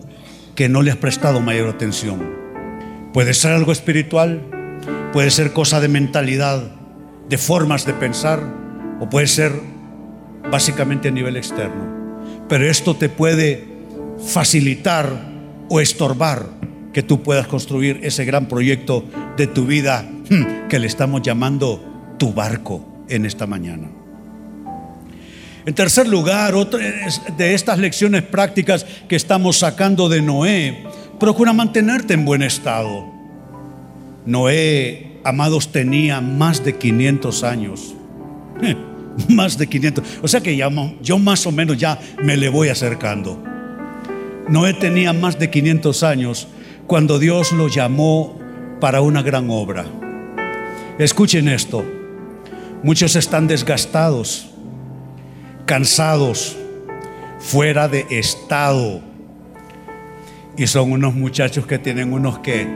que 0.54 0.68
no 0.68 0.82
le 0.82 0.90
has 0.90 0.96
prestado 0.96 1.40
mayor 1.40 1.68
atención. 1.68 2.20
Puede 3.12 3.34
ser 3.34 3.52
algo 3.52 3.72
espiritual, 3.72 4.42
puede 5.12 5.30
ser 5.30 5.52
cosa 5.52 5.80
de 5.80 5.88
mentalidad, 5.88 6.81
de 7.28 7.38
formas 7.38 7.86
de 7.86 7.94
pensar 7.94 8.40
o 9.00 9.08
puede 9.08 9.26
ser 9.26 9.52
básicamente 10.50 11.08
a 11.08 11.10
nivel 11.10 11.36
externo. 11.36 12.02
Pero 12.48 12.68
esto 12.68 12.96
te 12.96 13.08
puede 13.08 13.66
facilitar 14.26 15.08
o 15.68 15.80
estorbar 15.80 16.46
que 16.92 17.02
tú 17.02 17.22
puedas 17.22 17.46
construir 17.46 18.00
ese 18.02 18.24
gran 18.24 18.46
proyecto 18.46 19.04
de 19.36 19.46
tu 19.46 19.66
vida 19.66 20.02
hmm, 20.30 20.68
que 20.68 20.78
le 20.78 20.86
estamos 20.86 21.22
llamando 21.22 22.14
tu 22.18 22.32
barco 22.32 23.04
en 23.08 23.24
esta 23.24 23.46
mañana. 23.46 23.88
En 25.64 25.74
tercer 25.74 26.08
lugar, 26.08 26.54
otra 26.54 26.80
de 27.36 27.54
estas 27.54 27.78
lecciones 27.78 28.22
prácticas 28.22 28.84
que 29.08 29.16
estamos 29.16 29.58
sacando 29.58 30.08
de 30.08 30.20
Noé, 30.20 30.84
procura 31.20 31.52
mantenerte 31.52 32.14
en 32.14 32.24
buen 32.24 32.42
estado. 32.42 33.06
Noé 34.26 35.11
amados, 35.24 35.70
tenía 35.72 36.20
más 36.20 36.64
de 36.64 36.76
500 36.76 37.44
años. 37.44 37.94
más 39.28 39.58
de 39.58 39.66
500. 39.66 40.04
O 40.22 40.28
sea 40.28 40.40
que 40.40 40.56
ya, 40.56 40.68
yo 41.02 41.18
más 41.18 41.46
o 41.46 41.52
menos 41.52 41.76
ya 41.78 41.98
me 42.22 42.36
le 42.36 42.48
voy 42.48 42.68
acercando. 42.68 43.42
Noé 44.48 44.74
tenía 44.74 45.12
más 45.12 45.38
de 45.38 45.50
500 45.50 46.02
años 46.02 46.48
cuando 46.86 47.18
Dios 47.18 47.52
lo 47.52 47.68
llamó 47.68 48.38
para 48.80 49.00
una 49.00 49.22
gran 49.22 49.48
obra. 49.50 49.84
Escuchen 50.98 51.48
esto. 51.48 51.84
Muchos 52.82 53.14
están 53.14 53.46
desgastados, 53.46 54.50
cansados, 55.66 56.56
fuera 57.38 57.88
de 57.88 58.06
estado. 58.10 59.00
Y 60.56 60.66
son 60.66 60.92
unos 60.92 61.14
muchachos 61.14 61.66
que 61.66 61.78
tienen 61.78 62.12
unos 62.12 62.40
que 62.40 62.66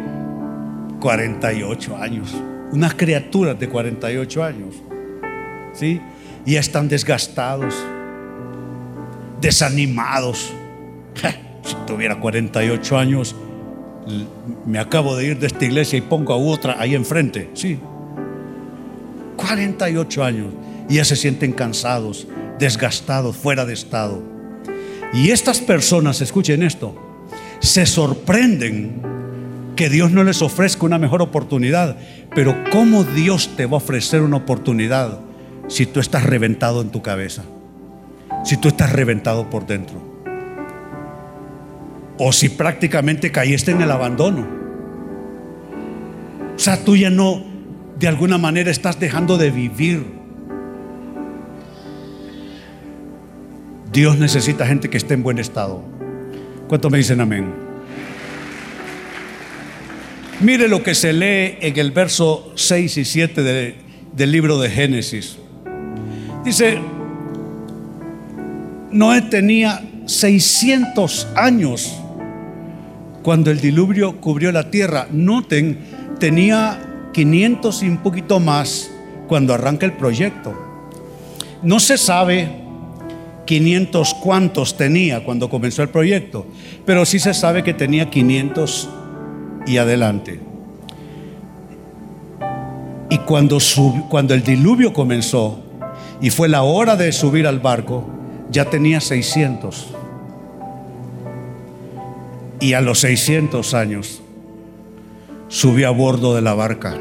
48 1.07 1.97
años. 1.99 2.35
Unas 2.73 2.95
criaturas 2.95 3.57
de 3.57 3.69
48 3.69 4.43
años. 4.43 4.75
¿Sí? 5.73 6.01
Y 6.45 6.55
ya 6.55 6.61
están 6.61 6.89
desgastados, 6.89 7.77
desanimados. 9.41 10.53
si 11.63 11.77
tuviera 11.87 12.19
48 12.19 12.99
años, 12.99 13.37
me 14.67 14.81
acabo 14.81 15.15
de 15.15 15.27
ir 15.27 15.39
de 15.39 15.47
esta 15.47 15.65
iglesia 15.65 15.97
y 15.97 16.01
pongo 16.01 16.33
a 16.33 16.39
otra 16.39 16.75
ahí 16.77 16.97
enfrente. 16.97 17.51
Sí. 17.55 17.79
48 19.37 20.25
años. 20.25 20.49
Y 20.89 20.95
ya 20.97 21.05
se 21.05 21.15
sienten 21.15 21.53
cansados, 21.53 22.27
desgastados, 22.59 23.37
fuera 23.37 23.65
de 23.65 23.75
estado. 23.75 24.21
Y 25.15 25.31
estas 25.31 25.61
personas, 25.61 26.21
escuchen 26.21 26.65
esto, 26.65 26.97
se 27.61 27.87
sorprenden 27.87 29.26
que 29.77 29.91
Dios 29.91 30.11
no 30.11 30.25
les 30.25 30.43
ofrezca 30.43 30.87
una 30.87 30.99
mejor 30.99 31.23
oportunidad. 31.23 31.97
Pero 32.35 32.57
¿cómo 32.73 33.05
Dios 33.05 33.51
te 33.57 33.67
va 33.67 33.75
a 33.75 33.77
ofrecer 33.77 34.23
una 34.23 34.39
oportunidad 34.39 35.21
si 35.69 35.87
tú 35.87 36.01
estás 36.01 36.25
reventado 36.25 36.81
en 36.81 36.91
tu 36.91 37.03
cabeza? 37.03 37.45
Si 38.45 38.57
tú 38.57 38.69
estás 38.69 38.93
reventado 38.93 39.49
por 39.51 39.67
dentro. 39.67 40.01
O 42.19 42.33
si 42.33 42.49
prácticamente 42.49 43.31
caíste 43.31 43.71
en 43.71 43.83
el 43.83 43.91
abandono. 43.91 44.47
O 46.55 46.59
sea, 46.59 46.83
tú 46.83 46.97
ya 46.97 47.11
no, 47.11 47.45
de 47.99 48.09
alguna 48.09 48.39
manera, 48.39 48.71
estás 48.71 48.99
dejando 48.99 49.37
de 49.37 49.51
vivir. 49.51 50.07
Dios 53.93 54.19
necesita 54.19 54.67
gente 54.67 54.89
que 54.89 54.97
esté 54.97 55.15
en 55.15 55.23
buen 55.23 55.39
estado. 55.39 55.83
¿Cuánto 56.69 56.89
me 56.89 56.99
dicen 56.99 57.21
amén? 57.21 57.66
Mire 60.41 60.69
lo 60.69 60.83
que 60.83 60.95
se 60.95 61.15
lee 61.15 61.57
en 61.63 61.79
el 61.79 61.93
verso 61.93 62.53
6 62.57 62.99
y 62.99 63.05
7 63.07 63.43
del 64.13 64.33
libro 64.33 64.59
de 64.59 64.69
Génesis. 64.69 65.39
Dice, 66.45 66.79
Noé 68.91 69.23
tenía 69.23 69.83
600 70.05 71.29
años 71.37 71.97
cuando 73.23 73.51
el 73.51 73.63
diluvio 73.63 74.21
cubrió 74.21 74.53
la 74.53 74.71
tierra. 74.71 75.09
Noten, 75.11 75.79
tenía 76.21 77.09
500 77.15 77.83
y 77.83 77.89
un 77.89 77.99
poquito 78.03 78.39
más 78.39 78.91
cuando 79.29 79.55
arranca 79.55 79.87
el 79.87 79.93
proyecto. 79.93 80.55
No 81.63 81.81
se 81.81 81.97
sabe 81.97 82.51
500 83.47 84.15
cuántos 84.23 84.77
tenía 84.77 85.25
cuando 85.25 85.49
comenzó 85.49 85.83
el 85.83 85.89
proyecto, 85.89 86.47
pero 86.85 87.07
sí 87.07 87.19
se 87.19 87.33
sabe 87.33 87.65
que 87.65 87.73
tenía 87.73 88.11
500 88.11 88.91
y 89.67 89.79
adelante. 89.79 90.41
Y 93.11 93.19
cuando, 93.19 93.59
cuando 94.09 94.35
el 94.35 94.43
diluvio 94.43 94.93
comenzó 94.93 95.61
y 96.21 96.31
fue 96.31 96.49
la 96.49 96.63
hora 96.63 96.97
de 96.97 97.13
subir 97.13 97.47
al 97.47 97.61
barco, 97.61 98.07
ya 98.51 98.65
tenía 98.65 99.01
600. 99.01 99.95
Y 102.61 102.73
a 102.73 102.81
los 102.81 103.01
600 103.01 103.75
años 103.75 104.23
subió 105.49 105.89
a 105.89 105.91
bordo 105.91 106.35
de 106.35 106.43
la 106.43 106.55
barca 106.55 106.95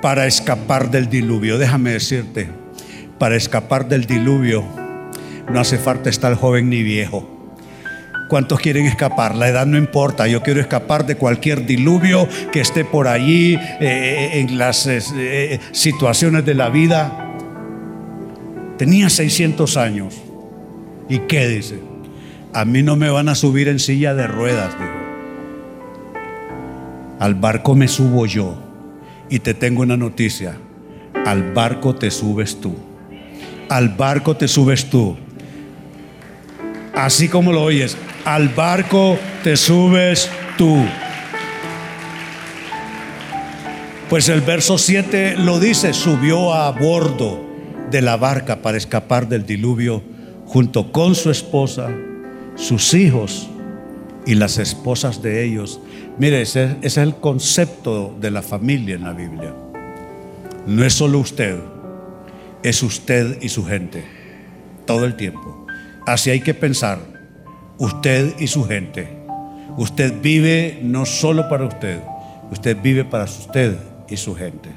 para 0.00 0.26
escapar 0.26 0.90
del 0.90 1.08
diluvio. 1.08 1.58
Déjame 1.58 1.92
decirte, 1.92 2.48
para 3.18 3.36
escapar 3.36 3.88
del 3.88 4.06
diluvio 4.06 4.64
no 5.52 5.60
hace 5.60 5.78
falta 5.78 6.08
estar 6.08 6.34
joven 6.34 6.70
ni 6.70 6.82
viejo. 6.82 7.31
¿Cuántos 8.32 8.60
quieren 8.60 8.86
escapar? 8.86 9.34
La 9.34 9.50
edad 9.50 9.66
no 9.66 9.76
importa. 9.76 10.26
Yo 10.26 10.42
quiero 10.42 10.58
escapar 10.58 11.04
de 11.04 11.16
cualquier 11.16 11.66
diluvio 11.66 12.26
que 12.50 12.62
esté 12.62 12.82
por 12.82 13.06
allí 13.06 13.58
eh, 13.78 14.40
en 14.40 14.56
las 14.56 14.86
eh, 14.86 15.60
situaciones 15.72 16.42
de 16.46 16.54
la 16.54 16.70
vida. 16.70 17.36
Tenía 18.78 19.10
600 19.10 19.76
años. 19.76 20.14
¿Y 21.10 21.18
qué 21.28 21.46
dice? 21.46 21.80
A 22.54 22.64
mí 22.64 22.82
no 22.82 22.96
me 22.96 23.10
van 23.10 23.28
a 23.28 23.34
subir 23.34 23.68
en 23.68 23.78
silla 23.78 24.14
de 24.14 24.26
ruedas, 24.26 24.78
digo. 24.78 24.92
Al 27.18 27.34
barco 27.34 27.74
me 27.74 27.86
subo 27.86 28.24
yo. 28.24 28.56
Y 29.28 29.40
te 29.40 29.52
tengo 29.52 29.82
una 29.82 29.98
noticia. 29.98 30.56
Al 31.26 31.52
barco 31.52 31.96
te 31.96 32.10
subes 32.10 32.58
tú. 32.62 32.74
Al 33.68 33.90
barco 33.90 34.34
te 34.38 34.48
subes 34.48 34.88
tú. 34.88 35.18
Así 36.94 37.28
como 37.28 37.52
lo 37.52 37.62
oyes. 37.62 37.94
Al 38.24 38.50
barco 38.50 39.18
te 39.42 39.56
subes 39.56 40.30
tú. 40.56 40.84
Pues 44.08 44.28
el 44.28 44.42
verso 44.42 44.78
7 44.78 45.36
lo 45.38 45.58
dice, 45.58 45.92
subió 45.92 46.52
a 46.52 46.70
bordo 46.70 47.40
de 47.90 48.00
la 48.00 48.16
barca 48.16 48.62
para 48.62 48.76
escapar 48.76 49.28
del 49.28 49.44
diluvio 49.44 50.02
junto 50.46 50.92
con 50.92 51.14
su 51.14 51.30
esposa, 51.30 51.90
sus 52.54 52.94
hijos 52.94 53.48
y 54.24 54.34
las 54.34 54.58
esposas 54.58 55.20
de 55.22 55.44
ellos. 55.44 55.80
Mire, 56.18 56.42
ese, 56.42 56.76
es 56.82 56.98
el 56.98 57.16
concepto 57.16 58.14
de 58.20 58.30
la 58.30 58.42
familia 58.42 58.94
en 58.94 59.02
la 59.02 59.14
Biblia. 59.14 59.52
No 60.66 60.84
es 60.84 60.92
solo 60.92 61.18
usted, 61.18 61.58
es 62.62 62.82
usted 62.84 63.38
y 63.42 63.48
su 63.48 63.64
gente, 63.64 64.04
todo 64.86 65.06
el 65.06 65.16
tiempo. 65.16 65.66
Así 66.06 66.30
hay 66.30 66.40
que 66.40 66.54
pensar, 66.54 67.11
usted 67.82 68.38
y 68.38 68.46
su 68.46 68.64
gente. 68.64 69.08
Usted 69.76 70.14
vive 70.22 70.78
no 70.82 71.04
solo 71.04 71.48
para 71.48 71.64
usted, 71.64 71.98
usted 72.52 72.76
vive 72.80 73.04
para 73.04 73.24
usted 73.24 73.76
y 74.08 74.16
su 74.16 74.36
gente. 74.36 74.68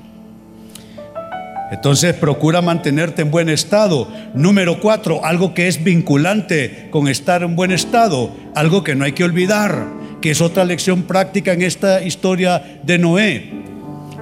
Entonces 1.71 2.15
procura 2.15 2.63
mantenerte 2.63 3.21
en 3.21 3.29
buen 3.29 3.49
estado. 3.49 4.07
Número 4.33 4.79
cuatro, 4.79 5.23
algo 5.23 5.53
que 5.53 5.67
es 5.67 5.83
vinculante 5.83 6.87
con 6.89 7.07
estar 7.07 7.43
en 7.43 7.55
buen 7.55 7.71
estado, 7.71 8.31
algo 8.55 8.83
que 8.83 8.95
no 8.95 9.05
hay 9.05 9.11
que 9.11 9.23
olvidar, 9.23 9.85
que 10.19 10.31
es 10.31 10.41
otra 10.41 10.65
lección 10.65 11.03
práctica 11.03 11.53
en 11.53 11.61
esta 11.61 12.01
historia 12.01 12.79
de 12.81 12.97
Noé. 12.97 13.51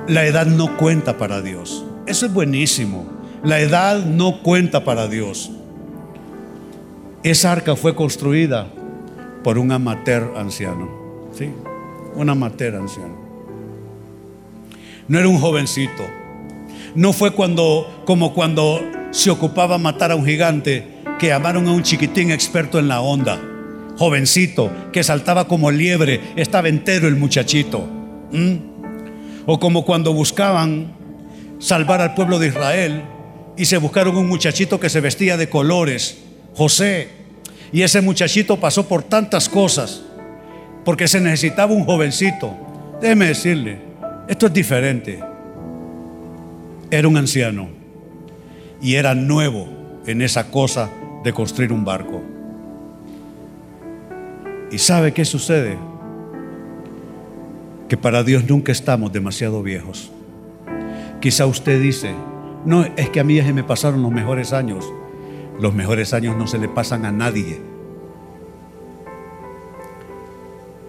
La 0.09 0.25
edad 0.25 0.45
no 0.45 0.75
cuenta 0.75 1.17
para 1.17 1.41
Dios. 1.41 1.85
Eso 2.05 2.25
es 2.25 2.33
buenísimo. 2.33 3.09
La 3.45 3.61
edad 3.61 4.03
no 4.03 4.41
cuenta 4.43 4.83
para 4.83 5.07
Dios. 5.07 5.51
Esa 7.23 7.51
arca 7.51 7.75
fue 7.75 7.95
construida 7.95 8.67
por 9.43 9.57
un 9.57 9.71
amateur 9.71 10.33
anciano. 10.38 10.89
¿sí? 11.38 11.49
Un 12.15 12.29
amateur 12.29 12.75
anciano. 12.75 13.23
No 15.07 15.19
era 15.19 15.27
un 15.27 15.39
jovencito 15.39 16.03
no 16.95 17.13
fue 17.13 17.31
cuando, 17.31 18.03
como 18.05 18.33
cuando 18.33 18.81
se 19.12 19.31
ocupaba 19.31 19.77
matar 19.77 20.12
a 20.12 20.15
un 20.15 20.25
gigante, 20.25 20.88
que 21.19 21.27
llamaron 21.27 21.67
a 21.67 21.71
un 21.71 21.83
chiquitín 21.83 22.31
experto 22.31 22.79
en 22.79 22.88
la 22.88 23.01
onda, 23.01 23.39
jovencito, 23.97 24.71
que 24.91 25.03
saltaba 25.03 25.47
como 25.47 25.71
liebre, 25.71 26.19
estaba 26.36 26.69
entero 26.69 27.07
el 27.07 27.15
muchachito. 27.15 27.88
O 29.45 29.59
como 29.59 29.86
cuando 29.86 30.13
buscaban 30.13 30.93
salvar 31.59 32.01
al 32.01 32.13
pueblo 32.13 32.39
de 32.39 32.47
Israel 32.47 33.03
y 33.57 33.65
se 33.65 33.77
buscaron 33.77 34.17
un 34.17 34.27
muchachito 34.27 34.79
que 34.79 34.89
se 34.89 35.01
vestía 35.01 35.38
de 35.38 35.49
colores, 35.49 36.17
José. 36.55 37.09
Y 37.71 37.81
ese 37.81 38.01
muchachito 38.01 38.59
pasó 38.59 38.87
por 38.87 39.03
tantas 39.03 39.49
cosas, 39.49 40.03
porque 40.85 41.07
se 41.07 41.19
necesitaba 41.19 41.73
un 41.73 41.85
jovencito. 41.85 42.55
Déjeme 43.01 43.27
decirle, 43.27 43.79
esto 44.27 44.45
es 44.45 44.53
diferente 44.53 45.33
era 46.93 47.07
un 47.07 47.17
anciano 47.17 47.69
y 48.79 48.93
era 48.95 49.15
nuevo 49.15 49.67
en 50.05 50.21
esa 50.21 50.51
cosa 50.51 50.91
de 51.23 51.33
construir 51.33 51.73
un 51.73 51.83
barco. 51.83 52.21
¿Y 54.71 54.77
sabe 54.77 55.11
qué 55.11 55.25
sucede? 55.25 55.75
Que 57.89 57.97
para 57.97 58.23
Dios 58.23 58.43
nunca 58.47 58.71
estamos 58.71 59.11
demasiado 59.11 59.63
viejos. 59.63 60.11
Quizá 61.19 61.47
usted 61.47 61.81
dice, 61.81 62.13
no, 62.63 62.85
es 62.95 63.09
que 63.09 63.19
a 63.19 63.23
mí 63.23 63.37
ya 63.37 63.45
se 63.45 63.53
me 63.53 63.63
pasaron 63.63 64.03
los 64.03 64.11
mejores 64.11 64.53
años. 64.53 64.85
Los 65.59 65.73
mejores 65.73 66.13
años 66.13 66.35
no 66.35 66.47
se 66.47 66.57
le 66.57 66.67
pasan 66.67 67.05
a 67.05 67.11
nadie. 67.11 67.61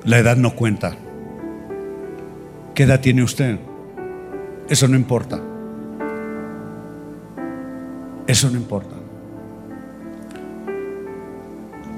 La 0.04 0.18
edad 0.18 0.36
no 0.36 0.54
cuenta. 0.54 0.96
¿Qué 2.74 2.82
edad 2.82 3.00
tiene 3.00 3.22
usted? 3.22 3.58
Eso 4.68 4.88
no 4.88 4.96
importa. 4.96 5.40
Eso 8.26 8.50
no 8.50 8.56
importa. 8.56 8.96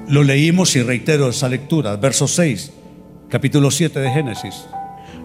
Lo 0.07 0.23
leímos 0.23 0.75
y 0.75 0.83
reitero 0.83 1.29
esa 1.29 1.49
lectura, 1.49 1.95
verso 1.97 2.27
6, 2.27 2.71
capítulo 3.29 3.71
7 3.71 3.99
de 3.99 4.09
Génesis. 4.09 4.65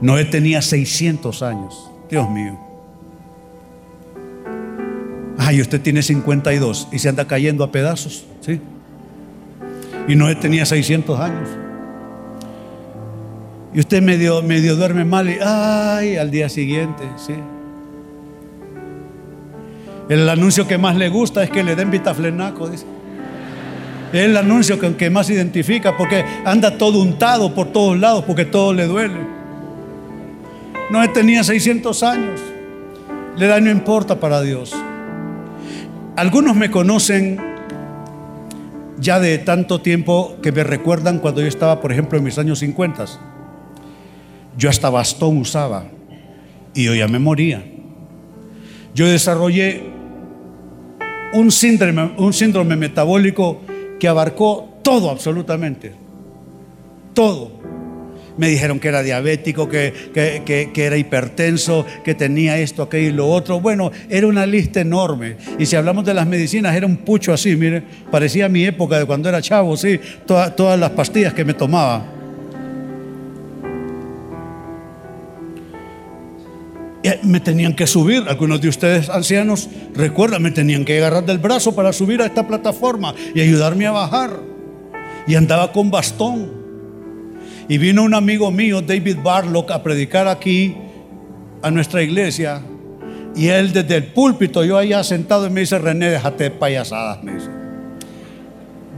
Noé 0.01 0.25
tenía 0.25 0.61
600 0.61 1.43
años. 1.43 1.91
Dios 2.11 2.29
mío. 2.31 2.72
Ay, 5.45 5.61
usted 5.61 5.81
tiene 5.81 6.03
52 6.03 6.89
y 6.93 7.01
se 7.01 7.09
anda 7.09 7.27
cayendo 7.27 7.65
a 7.65 7.73
pedazos, 7.73 8.25
¿sí? 8.43 8.61
Y 10.07 10.15
Noé 10.15 10.37
tenía 10.37 10.65
600 10.65 11.19
años. 11.19 11.49
Y 13.75 13.81
usted 13.81 14.01
medio, 14.03 14.41
medio 14.43 14.77
duerme 14.77 15.05
mal 15.05 15.29
y, 15.29 15.39
ay, 15.45 16.17
al 16.17 16.31
día 16.31 16.49
siguiente, 16.49 17.03
¿sí? 17.17 17.35
El 20.09 20.29
anuncio 20.29 20.69
que 20.69 20.79
más 20.79 20.95
le 20.95 21.09
gusta 21.09 21.43
es 21.43 21.51
que 21.51 21.65
le 21.65 21.75
den 21.75 21.91
vitaflenaco, 21.91 22.69
dice. 22.69 22.87
Es 24.13 24.21
el 24.21 24.37
anuncio 24.37 24.79
que, 24.79 25.11
más 25.11 25.29
identifica 25.29 25.97
porque 25.97 26.25
anda 26.45 26.79
todo 26.79 27.01
untado 27.01 27.53
por 27.53 27.73
todos 27.73 27.99
lados 27.99 28.23
porque 28.25 28.45
todo 28.45 28.73
le 28.73 28.87
duele. 28.87 29.19
No 30.91 31.11
tenía 31.11 31.43
600 31.43 32.01
años. 32.05 32.41
La 33.37 33.47
edad 33.47 33.61
no 33.61 33.71
importa 33.71 34.21
para 34.21 34.41
Dios. 34.41 34.73
Algunos 36.17 36.55
me 36.57 36.71
conocen 36.71 37.41
ya 38.99 39.19
de 39.19 39.39
tanto 39.39 39.81
tiempo 39.81 40.37
que 40.43 40.53
me 40.53 40.63
recuerdan 40.63 41.19
cuando 41.19 41.41
yo 41.41 41.47
estaba, 41.47 41.81
por 41.81 41.91
ejemplo, 41.91 42.19
en 42.19 42.25
mis 42.25 42.39
años 42.39 42.59
50. 42.59 43.07
Yo 44.59 44.69
hasta 44.69 44.91
bastón 44.91 45.39
usaba 45.39 45.87
y 46.75 46.85
yo 46.85 46.95
ya 46.95 47.09
me 47.09 47.19
moría. 47.19 47.65
Yo 48.95 49.07
desarrollé 49.07 49.85
un 51.33 51.51
síndrome, 51.51 52.13
un 52.19 52.35
síndrome 52.35 52.77
metabólico 52.77 53.63
que 53.99 54.07
abarcó 54.07 54.69
todo 54.83 55.11
absolutamente. 55.11 55.95
Todo. 57.15 57.62
Me 58.37 58.49
dijeron 58.49 58.81
que 58.81 58.89
era 58.89 59.03
diabético, 59.03 59.69
que, 59.69 59.93
que, 60.13 60.85
era 60.85 60.97
hipertenso, 60.97 61.85
que 62.05 62.15
tenía 62.15 62.59
esto, 62.59 62.83
aquello 62.83 63.09
y 63.09 63.13
lo 63.13 63.29
otro. 63.29 63.61
Bueno, 63.61 63.93
era 64.09 64.27
una 64.27 64.47
lista 64.47 64.81
enorme. 64.81 65.37
Y 65.59 65.67
si 65.67 65.77
hablamos 65.77 66.05
de 66.05 66.15
las 66.15 66.27
medicinas, 66.27 66.75
era 66.75 66.87
un 66.87 66.99
pucho 66.99 67.33
así, 67.33 67.57
mire, 67.57 67.83
parecía 68.11 68.49
mi 68.49 68.65
época 68.65 68.99
de 68.99 69.05
cuando 69.05 69.29
era 69.29 69.43
chavo, 69.43 69.77
sí, 69.77 70.01
todas 70.27 70.79
las 70.79 70.91
pastillas 70.91 71.35
que 71.35 71.45
me 71.45 71.55
tomaba. 71.55 72.13
me 77.23 77.41
tenían 77.41 77.75
que 77.75 77.87
subir. 77.87 78.25
Algunos 78.29 78.61
de 78.61 78.69
ustedes 78.69 79.09
ancianos, 79.09 79.69
recuerdan, 79.95 80.43
me 80.43 80.51
tenían 80.51 80.85
que 80.85 80.99
agarrar 80.99 81.25
del 81.25 81.39
brazo 81.39 81.75
para 81.75 81.93
subir 81.93 82.23
a 82.23 82.27
esta 82.27 82.47
plataforma 82.47 83.15
y 83.35 83.41
ayudarme 83.41 83.87
a 83.87 83.93
bajar. 83.93 84.41
Y 85.27 85.35
andaba 85.35 85.73
con 85.73 85.91
bastón. 85.91 86.62
Y 87.69 87.79
vino 87.79 88.03
un 88.03 88.15
amigo 88.15 88.51
mío, 88.51 88.83
David 88.83 89.19
Barlock, 89.23 89.71
a 89.71 89.83
predicar 89.83 90.29
aquí 90.29 90.75
a 91.63 91.71
nuestra 91.71 92.03
iglesia. 92.03 92.63
Y 93.35 93.49
él 93.49 93.73
desde 93.73 93.97
el 93.97 94.05
púlpito, 94.05 94.65
yo 94.65 94.77
allá 94.77 95.03
sentado, 95.05 95.49
me 95.49 95.61
dice, 95.61 95.79
René, 95.79 96.11
déjate 96.11 96.45
de 96.45 96.51
payasadas, 96.51 97.23
me 97.23 97.35
dice. 97.35 97.49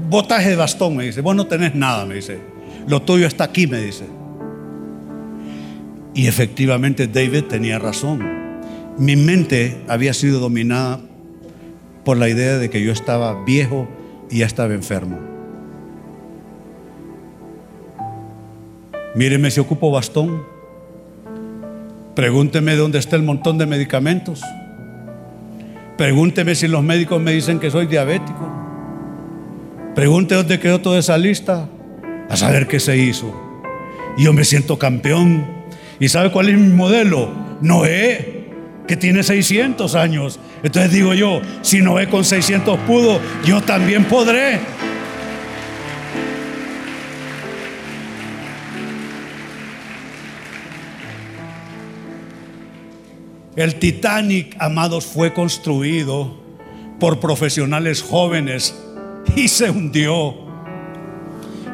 Botaje 0.09 0.51
de 0.51 0.57
bastón, 0.57 0.97
me 0.97 1.05
dice. 1.05 1.21
Vos 1.21 1.37
no 1.37 1.47
tenés 1.47 1.75
nada, 1.75 2.05
me 2.05 2.17
dice. 2.17 2.41
Lo 2.89 3.03
tuyo 3.03 3.27
está 3.27 3.45
aquí, 3.45 3.67
me 3.67 3.81
dice. 3.81 4.05
Y 6.15 6.27
efectivamente 6.27 7.07
David 7.07 7.45
tenía 7.45 7.79
razón. 7.79 8.23
Mi 8.99 9.17
mente 9.17 9.83
había 9.89 10.15
sido 10.15 10.41
dominada 10.41 11.01
por 12.05 12.17
la 12.17 12.29
idea 12.29 12.59
de 12.59 12.71
que 12.71 12.83
yo 12.83 12.93
estaba 12.93 13.45
viejo 13.45 13.89
y 14.31 14.39
ya 14.39 14.47
estaba 14.47 14.75
enfermo. 14.75 15.34
Míreme 19.15 19.51
si 19.51 19.61
ocupo 19.61 19.91
bastón. 19.91 20.43
Pregúnteme 22.17 22.75
dónde 22.75 22.99
está 22.99 23.17
el 23.17 23.23
montón 23.23 23.59
de 23.59 23.67
medicamentos. 23.67 24.41
Pregúnteme 25.97 26.55
si 26.55 26.67
los 26.67 26.83
médicos 26.83 27.21
me 27.21 27.33
dicen 27.33 27.61
que 27.61 27.71
soy 27.71 27.87
diabético. 27.87 28.51
Pregunte 29.95 30.35
dónde 30.35 30.59
quedó 30.59 30.81
toda 30.81 30.99
esa 30.99 31.17
lista. 31.17 31.69
A 32.29 32.37
saber 32.37 32.67
qué 32.67 32.81
se 32.81 32.97
hizo. 32.97 33.33
Y 34.17 34.25
yo 34.25 34.33
me 34.33 34.45
siento 34.45 34.79
campeón. 34.79 35.47
¿Y 36.01 36.09
sabe 36.09 36.33
cuál 36.33 36.49
es 36.49 36.59
mi 36.59 36.73
modelo? 36.73 37.31
Noé, 37.61 38.49
que 38.89 38.97
tiene 38.97 39.23
600 39.23 39.95
años. 39.95 40.41
Entonces 40.65 40.91
digo 40.91 41.15
yo, 41.15 41.41
si 41.63 41.83
Noé 41.83 42.09
con 42.09 42.25
600 42.25 42.79
pudo, 42.81 43.21
yo 43.45 43.61
también 43.61 44.05
podré. 44.05 44.59
El 53.57 53.77
Titanic, 53.77 54.57
amados, 54.59 55.07
fue 55.07 55.33
construido 55.33 56.35
por 56.99 57.21
profesionales 57.21 58.03
jóvenes 58.03 58.75
y 59.37 59.47
se 59.47 59.71
hundió. 59.71 60.35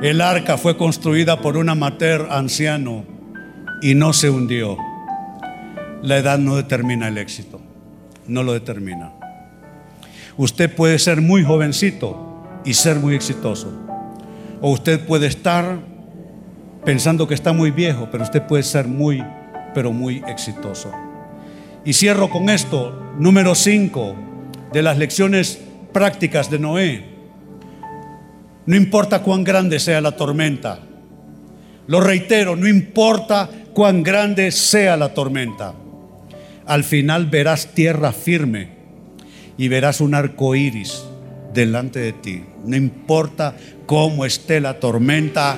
El 0.03 0.21
arca 0.21 0.59
fue 0.59 0.77
construida 0.77 1.41
por 1.41 1.57
un 1.57 1.71
amateur 1.71 2.29
anciano 2.31 3.05
y 3.81 3.95
no 3.95 4.13
se 4.13 4.29
hundió. 4.29 4.77
La 6.03 6.19
edad 6.19 6.39
no 6.39 6.57
determina 6.57 7.09
el 7.09 7.17
éxito, 7.17 7.63
no 8.27 8.43
lo 8.43 8.53
determina. 8.53 9.13
Usted 10.37 10.75
puede 10.75 10.99
ser 10.99 11.23
muy 11.23 11.45
jovencito 11.45 12.47
y 12.63 12.75
ser 12.75 12.97
muy 12.97 13.15
exitoso. 13.15 13.73
O 14.61 14.71
usted 14.71 15.07
puede 15.07 15.27
estar 15.27 15.79
pensando 16.85 17.27
que 17.27 17.35
está 17.35 17.55
muy 17.55 17.71
viejo, 17.71 18.09
pero 18.13 18.23
usted 18.23 18.43
puede 18.43 18.65
ser 18.65 18.87
muy, 18.87 19.25
pero 19.75 19.93
muy 19.93 20.23
exitoso. 20.29 20.93
Y 21.85 21.95
cierro 21.95 22.29
con 22.29 22.51
esto, 22.51 23.15
número 23.19 23.55
5 23.55 24.15
de 24.73 24.83
las 24.83 24.99
lecciones 24.99 25.59
prácticas 25.93 26.51
de 26.51 26.59
Noé. 26.59 27.05
No 28.67 28.77
importa 28.77 29.23
cuán 29.23 29.45
grande 29.45 29.81
sea 29.81 30.01
la 30.01 30.13
tormenta. 30.13 30.81
Lo 31.87 32.01
reitero, 32.01 32.55
no 32.55 32.69
importa 32.69 33.49
cuán 33.73 34.03
grande 34.03 34.53
sea 34.53 34.97
la 34.97 35.15
tormenta. 35.15 35.75
Al 36.67 36.85
final 36.85 37.27
verás 37.27 37.75
tierra 37.75 38.13
firme 38.13 38.69
y 39.57 39.69
verás 39.69 40.01
un 40.01 40.15
arco 40.15 40.55
iris 40.55 41.03
delante 41.53 41.99
de 41.99 42.13
ti. 42.13 42.45
No 42.65 42.77
importa 42.77 43.57
cómo 43.87 44.25
esté 44.25 44.61
la 44.61 44.79
tormenta, 44.79 45.57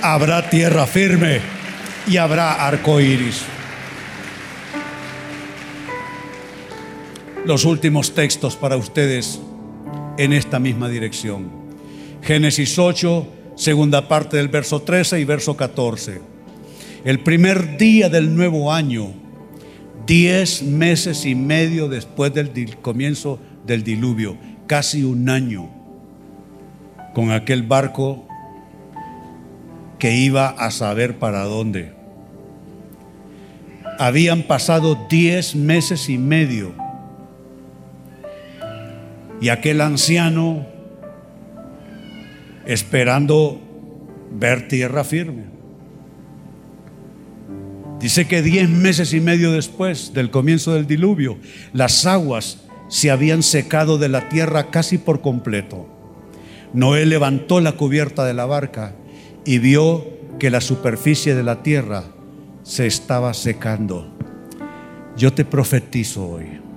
habrá 0.00 0.48
tierra 0.48 0.86
firme 0.86 1.40
y 2.06 2.16
habrá 2.16 2.66
arco 2.66 3.00
iris. 3.00 3.42
Los 7.44 7.64
últimos 7.64 8.14
textos 8.14 8.56
para 8.56 8.76
ustedes 8.76 9.40
en 10.18 10.32
esta 10.32 10.58
misma 10.58 10.88
dirección. 10.88 11.50
Génesis 12.22 12.78
8, 12.78 13.26
segunda 13.56 14.08
parte 14.08 14.36
del 14.36 14.48
verso 14.48 14.82
13 14.82 15.20
y 15.20 15.24
verso 15.24 15.56
14. 15.56 16.20
El 17.04 17.20
primer 17.20 17.78
día 17.78 18.10
del 18.10 18.34
nuevo 18.36 18.72
año, 18.72 19.12
diez 20.06 20.62
meses 20.62 21.24
y 21.24 21.34
medio 21.34 21.88
después 21.88 22.34
del 22.34 22.76
comienzo 22.76 23.38
del 23.66 23.84
diluvio, 23.84 24.36
casi 24.66 25.02
un 25.02 25.28
año, 25.30 25.70
con 27.14 27.30
aquel 27.30 27.62
barco 27.62 28.26
que 29.98 30.14
iba 30.14 30.48
a 30.48 30.70
saber 30.70 31.18
para 31.18 31.44
dónde. 31.44 31.94
Habían 33.98 34.42
pasado 34.42 35.06
diez 35.08 35.54
meses 35.54 36.08
y 36.08 36.18
medio 36.18 36.79
y 39.40 39.48
aquel 39.48 39.80
anciano 39.80 40.66
esperando 42.66 43.60
ver 44.32 44.68
tierra 44.68 45.02
firme. 45.02 45.44
Dice 47.98 48.26
que 48.26 48.42
diez 48.42 48.68
meses 48.68 49.12
y 49.12 49.20
medio 49.20 49.52
después 49.52 50.12
del 50.14 50.30
comienzo 50.30 50.74
del 50.74 50.86
diluvio, 50.86 51.38
las 51.72 52.06
aguas 52.06 52.64
se 52.88 53.10
habían 53.10 53.42
secado 53.42 53.98
de 53.98 54.08
la 54.08 54.28
tierra 54.28 54.70
casi 54.70 54.98
por 54.98 55.20
completo. 55.20 55.86
Noé 56.72 57.04
levantó 57.04 57.60
la 57.60 57.72
cubierta 57.72 58.24
de 58.24 58.34
la 58.34 58.46
barca 58.46 58.94
y 59.44 59.58
vio 59.58 60.06
que 60.38 60.50
la 60.50 60.60
superficie 60.60 61.34
de 61.34 61.42
la 61.42 61.62
tierra 61.62 62.04
se 62.62 62.86
estaba 62.86 63.34
secando. 63.34 64.16
Yo 65.16 65.32
te 65.32 65.44
profetizo 65.44 66.26
hoy 66.26 66.69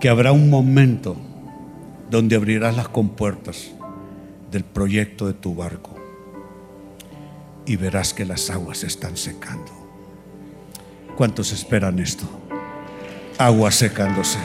que 0.00 0.08
habrá 0.08 0.32
un 0.32 0.48
momento 0.48 1.16
donde 2.10 2.36
abrirás 2.36 2.76
las 2.76 2.88
compuertas 2.88 3.70
del 4.50 4.64
proyecto 4.64 5.26
de 5.26 5.34
tu 5.34 5.54
barco 5.54 5.96
y 7.66 7.76
verás 7.76 8.14
que 8.14 8.24
las 8.24 8.48
aguas 8.48 8.84
están 8.84 9.16
secando. 9.16 9.72
¿Cuántos 11.16 11.52
esperan 11.52 11.98
esto? 11.98 12.24
Aguas 13.36 13.74
secándose. 13.74 14.38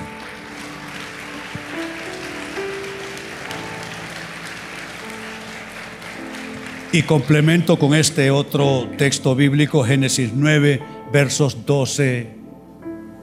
Y 6.91 7.03
complemento 7.03 7.79
con 7.79 7.95
este 7.95 8.29
otro 8.29 8.87
texto 8.97 9.35
bíblico, 9.35 9.83
Génesis 9.83 10.31
9, 10.33 10.81
versos 11.11 11.65
12 11.65 12.35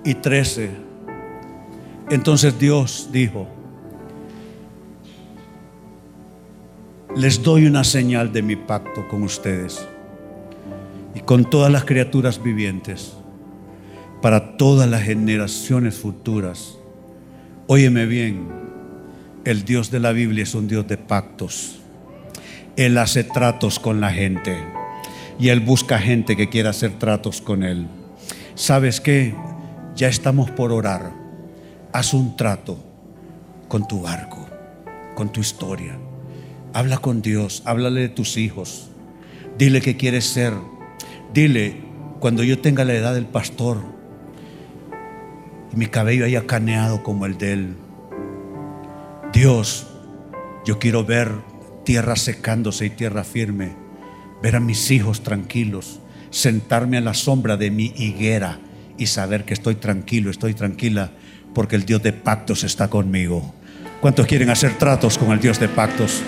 y 0.04 0.14
13 0.14 0.89
entonces 2.10 2.58
Dios 2.58 3.08
dijo, 3.12 3.46
les 7.16 7.42
doy 7.42 7.66
una 7.66 7.84
señal 7.84 8.32
de 8.32 8.42
mi 8.42 8.56
pacto 8.56 9.06
con 9.08 9.22
ustedes 9.22 9.86
y 11.14 11.20
con 11.20 11.48
todas 11.48 11.70
las 11.70 11.84
criaturas 11.84 12.42
vivientes 12.42 13.14
para 14.20 14.56
todas 14.56 14.90
las 14.90 15.02
generaciones 15.02 15.94
futuras. 15.94 16.76
Óyeme 17.68 18.06
bien, 18.06 18.48
el 19.44 19.64
Dios 19.64 19.92
de 19.92 20.00
la 20.00 20.10
Biblia 20.10 20.42
es 20.42 20.54
un 20.56 20.66
Dios 20.66 20.88
de 20.88 20.98
pactos. 20.98 21.78
Él 22.76 22.98
hace 22.98 23.22
tratos 23.22 23.78
con 23.78 24.00
la 24.00 24.10
gente 24.10 24.56
y 25.38 25.48
Él 25.48 25.60
busca 25.60 25.98
gente 25.98 26.36
que 26.36 26.48
quiera 26.48 26.70
hacer 26.70 26.98
tratos 26.98 27.40
con 27.40 27.62
Él. 27.62 27.86
¿Sabes 28.56 29.00
qué? 29.00 29.32
Ya 29.94 30.08
estamos 30.08 30.50
por 30.50 30.72
orar 30.72 31.19
haz 31.92 32.14
un 32.14 32.36
trato 32.36 32.78
con 33.68 33.86
tu 33.86 34.02
barco, 34.02 34.46
con 35.14 35.32
tu 35.32 35.40
historia. 35.40 35.98
Habla 36.72 36.98
con 36.98 37.22
Dios, 37.22 37.62
háblale 37.64 38.02
de 38.02 38.08
tus 38.08 38.36
hijos. 38.36 38.90
Dile 39.58 39.80
que 39.80 39.96
quieres 39.96 40.26
ser. 40.26 40.52
Dile, 41.32 41.82
cuando 42.20 42.42
yo 42.42 42.60
tenga 42.60 42.84
la 42.84 42.94
edad 42.94 43.14
del 43.14 43.26
pastor 43.26 43.78
y 45.72 45.76
mi 45.76 45.86
cabello 45.86 46.24
haya 46.24 46.46
caneado 46.46 47.02
como 47.02 47.26
el 47.26 47.38
de 47.38 47.52
él, 47.52 47.76
Dios, 49.32 49.86
yo 50.64 50.78
quiero 50.78 51.04
ver 51.04 51.30
tierra 51.84 52.16
secándose 52.16 52.86
y 52.86 52.90
tierra 52.90 53.24
firme, 53.24 53.74
ver 54.42 54.56
a 54.56 54.60
mis 54.60 54.90
hijos 54.90 55.22
tranquilos, 55.22 56.00
sentarme 56.30 56.98
a 56.98 57.00
la 57.00 57.14
sombra 57.14 57.56
de 57.56 57.70
mi 57.70 57.92
higuera 57.96 58.58
y 58.98 59.06
saber 59.06 59.44
que 59.44 59.54
estoy 59.54 59.76
tranquilo, 59.76 60.30
estoy 60.30 60.54
tranquila 60.54 61.12
porque 61.54 61.76
el 61.76 61.84
Dios 61.84 62.02
de 62.02 62.12
pactos 62.12 62.64
está 62.64 62.88
conmigo. 62.88 63.54
¿Cuántos 64.00 64.26
quieren 64.26 64.50
hacer 64.50 64.78
tratos 64.78 65.18
con 65.18 65.30
el 65.32 65.40
Dios 65.40 65.58
de 65.60 65.68
pactos? 65.68 66.22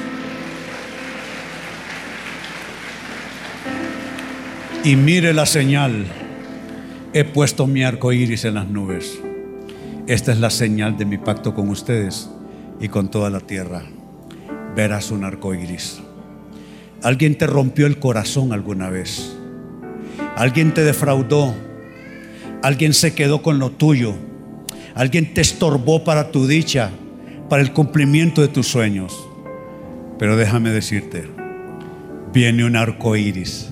Y 4.85 4.97
mire 4.97 5.33
la 5.33 5.47
señal. 5.47 6.07
He 7.15 7.25
puesto 7.25 7.67
mi 7.67 7.85
arco 7.85 8.13
iris 8.13 8.45
en 8.45 8.55
las 8.55 8.69
nubes. 8.69 9.19
Esta 10.07 10.33
es 10.33 10.39
la 10.39 10.51
señal 10.51 10.97
de 10.97 11.05
mi 11.05 11.19
pacto 11.19 11.55
con 11.55 11.69
ustedes 11.69 12.29
y 12.81 12.89
con 12.89 13.11
toda 13.11 13.31
la 13.31 13.41
tierra. 13.41 13.83
Verás 14.75 15.11
un 15.11 15.25
arco 15.25 15.55
iris. 15.55 16.01
Alguien 17.03 17.37
te 17.37 17.47
rompió 17.47 17.87
el 17.87 17.99
corazón 17.99 18.53
alguna 18.53 18.91
vez. 18.91 19.37
Alguien 20.37 20.75
te 20.75 20.83
defraudó. 20.83 21.55
Alguien 22.63 22.95
se 22.95 23.15
quedó 23.15 23.43
con 23.43 23.59
lo 23.59 23.71
tuyo 23.71 24.15
Alguien 24.95 25.35
te 25.35 25.41
estorbó 25.41 26.05
para 26.05 26.31
tu 26.31 26.47
dicha, 26.47 26.91
para 27.49 27.63
el 27.63 27.73
cumplimiento 27.73 28.41
de 28.43 28.49
tus 28.49 28.69
sueños. 28.69 29.27
Pero 30.19 30.37
déjame 30.37 30.71
decirte, 30.71 31.29
viene 32.33 32.65
un 32.65 32.77
arco 32.77 33.17
iris 33.17 33.71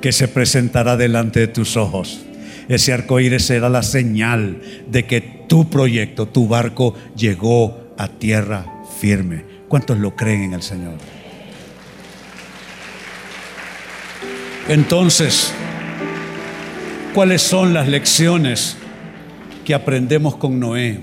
que 0.00 0.12
se 0.12 0.28
presentará 0.28 0.96
delante 0.96 1.40
de 1.40 1.48
tus 1.48 1.76
ojos. 1.76 2.20
Ese 2.68 2.92
arco 2.92 3.20
iris 3.20 3.46
será 3.46 3.68
la 3.68 3.82
señal 3.82 4.60
de 4.90 5.06
que 5.06 5.20
tu 5.20 5.70
proyecto, 5.70 6.26
tu 6.26 6.48
barco 6.48 6.94
llegó 7.16 7.94
a 7.96 8.08
tierra 8.08 8.66
firme. 9.00 9.44
¿Cuántos 9.68 9.98
lo 9.98 10.14
creen 10.14 10.42
en 10.44 10.52
el 10.54 10.62
Señor? 10.62 10.94
Entonces, 14.68 15.52
¿Cuáles 17.18 17.42
son 17.42 17.74
las 17.74 17.88
lecciones 17.88 18.76
que 19.68 19.74
aprendemos 19.74 20.34
con 20.34 20.58
Noé? 20.58 20.98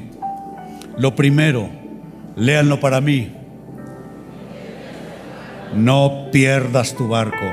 Lo 0.97 1.13
primero, 1.13 1.69
léanlo 2.35 2.79
para 2.79 2.99
mí. 2.99 3.31
No 5.75 6.29
pierdas 6.31 6.95
tu 6.95 7.07
barco. 7.07 7.45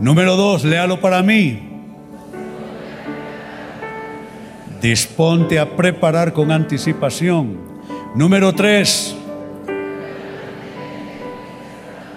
Número 0.00 0.36
dos, 0.36 0.62
léalo 0.62 1.00
para 1.00 1.22
mí. 1.22 1.60
Disponte 4.82 5.58
a 5.58 5.76
preparar 5.76 6.34
con 6.34 6.52
anticipación. 6.52 7.56
Número 8.14 8.54
tres, 8.54 9.16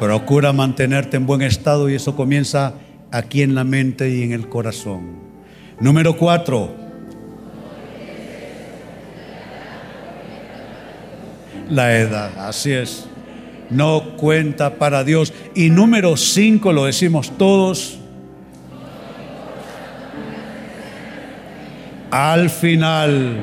procura 0.01 0.51
mantenerte 0.51 1.15
en 1.15 1.25
buen 1.25 1.43
estado 1.43 1.89
y 1.89 1.95
eso 1.95 2.13
comienza 2.17 2.73
aquí 3.09 3.41
en 3.41 3.55
la 3.55 3.63
mente 3.63 4.09
y 4.09 4.23
en 4.23 4.33
el 4.33 4.49
corazón. 4.49 5.15
Número 5.79 6.17
cuatro, 6.17 6.86
la 11.69 11.97
edad, 11.97 12.47
así 12.47 12.71
es 12.71 13.07
no 13.69 14.15
cuenta 14.17 14.75
para 14.75 15.03
Dios. 15.03 15.33
Y 15.55 15.69
número 15.69 16.17
cinco, 16.17 16.73
lo 16.73 16.85
decimos 16.85 17.37
todos, 17.37 17.99
al 22.11 22.49
final 22.49 23.37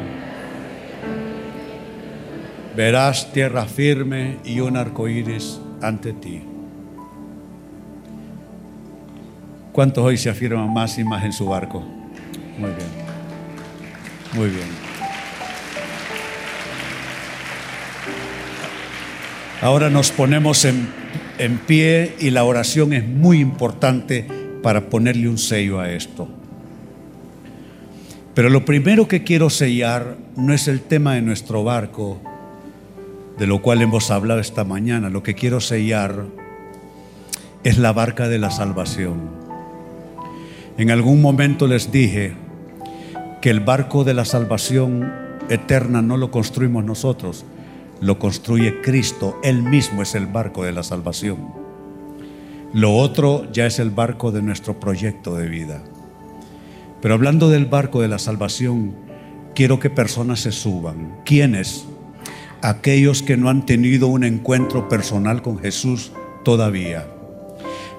verás 2.77 3.33
tierra 3.33 3.67
firme 3.67 4.39
y 4.45 4.61
un 4.61 4.77
arco 4.77 5.09
iris 5.09 5.61
ante 5.81 6.13
ti. 6.13 6.43
¿Cuántos 9.73 10.05
hoy 10.05 10.17
se 10.17 10.31
afirman 10.31 10.73
más 10.73 10.99
y 10.99 11.05
más 11.05 11.25
en 11.25 11.33
su 11.33 11.47
barco? 11.47 11.81
Muy 12.59 12.71
bien. 12.71 13.05
Muy 14.35 14.49
bien. 14.49 14.84
Ahora 19.65 19.89
nos 19.89 20.13
ponemos 20.13 20.67
en, 20.67 20.87
en, 21.39 21.57
pie 21.57 22.17
y 22.21 22.29
la 22.29 22.45
oración 22.45 22.93
es 22.93 23.09
muy 23.09 23.41
importante 23.41 24.27
para 24.63 24.91
ponerle 24.91 25.27
un 25.27 25.39
sello 25.39 25.81
a 25.81 25.91
esto. 25.91 26.29
Pero 28.35 28.51
lo 28.51 28.67
primero 28.67 29.09
que 29.09 29.25
quiero 29.25 29.49
sellar 29.49 30.19
no 30.37 30.53
es 30.53 30.69
el 30.69 30.83
tema 30.83 31.15
de 31.15 31.23
nuestro 31.23 31.65
barco, 31.65 32.21
de 33.39 33.47
lo 33.47 33.63
cual 33.63 33.81
hemos 33.81 34.11
hablado 34.11 34.39
esta 34.39 34.65
mañana. 34.65 35.09
Lo 35.09 35.23
que 35.23 35.35
quiero 35.35 35.63
sellar 35.63 36.27
es 37.63 37.79
la 37.79 37.95
barca 37.95 38.29
de 38.29 38.39
la 38.39 38.51
salvación. 38.51 39.31
En 40.77 40.91
algún 40.91 41.23
momento 41.23 41.67
les 41.67 41.91
dije 41.91 42.35
que 43.41 43.49
el 43.49 43.61
barco 43.61 44.05
de 44.05 44.13
la 44.13 44.27
salvación 44.27 45.11
eterna 45.49 46.03
no 46.03 46.19
lo 46.19 46.31
construimos 46.31 46.85
nosotros, 46.85 47.47
lo 48.01 48.19
construye 48.19 48.81
Cristo, 48.81 49.39
Él 49.43 49.63
mismo 49.63 50.03
es 50.03 50.15
el 50.15 50.27
barco 50.27 50.65
de 50.65 50.73
la 50.73 50.83
salvación. 50.83 51.53
Lo 52.73 52.97
otro 52.97 53.51
ya 53.53 53.67
es 53.67 53.79
el 53.79 53.91
barco 53.91 54.33
de 54.33 54.43
nuestro 54.43 54.81
proyecto 54.81 55.37
de 55.37 55.49
vida. 55.49 55.83
Pero 57.01 57.15
hablando 57.15 57.49
del 57.49 57.67
barco 57.67 58.01
de 58.01 58.09
la 58.09 58.19
salvación, 58.19 58.95
quiero 59.55 59.79
que 59.79 59.91
personas 59.91 60.41
se 60.41 60.53
suban. 60.53 61.19
¿Quiénes? 61.25 61.87
Aquellos 62.63 63.23
que 63.23 63.37
no 63.37 63.49
han 63.49 63.65
tenido 63.65 64.09
un 64.09 64.25
encuentro 64.25 64.89
personal 64.89 65.43
con 65.43 65.59
Jesús 65.59 66.13
todavía. 66.45 67.07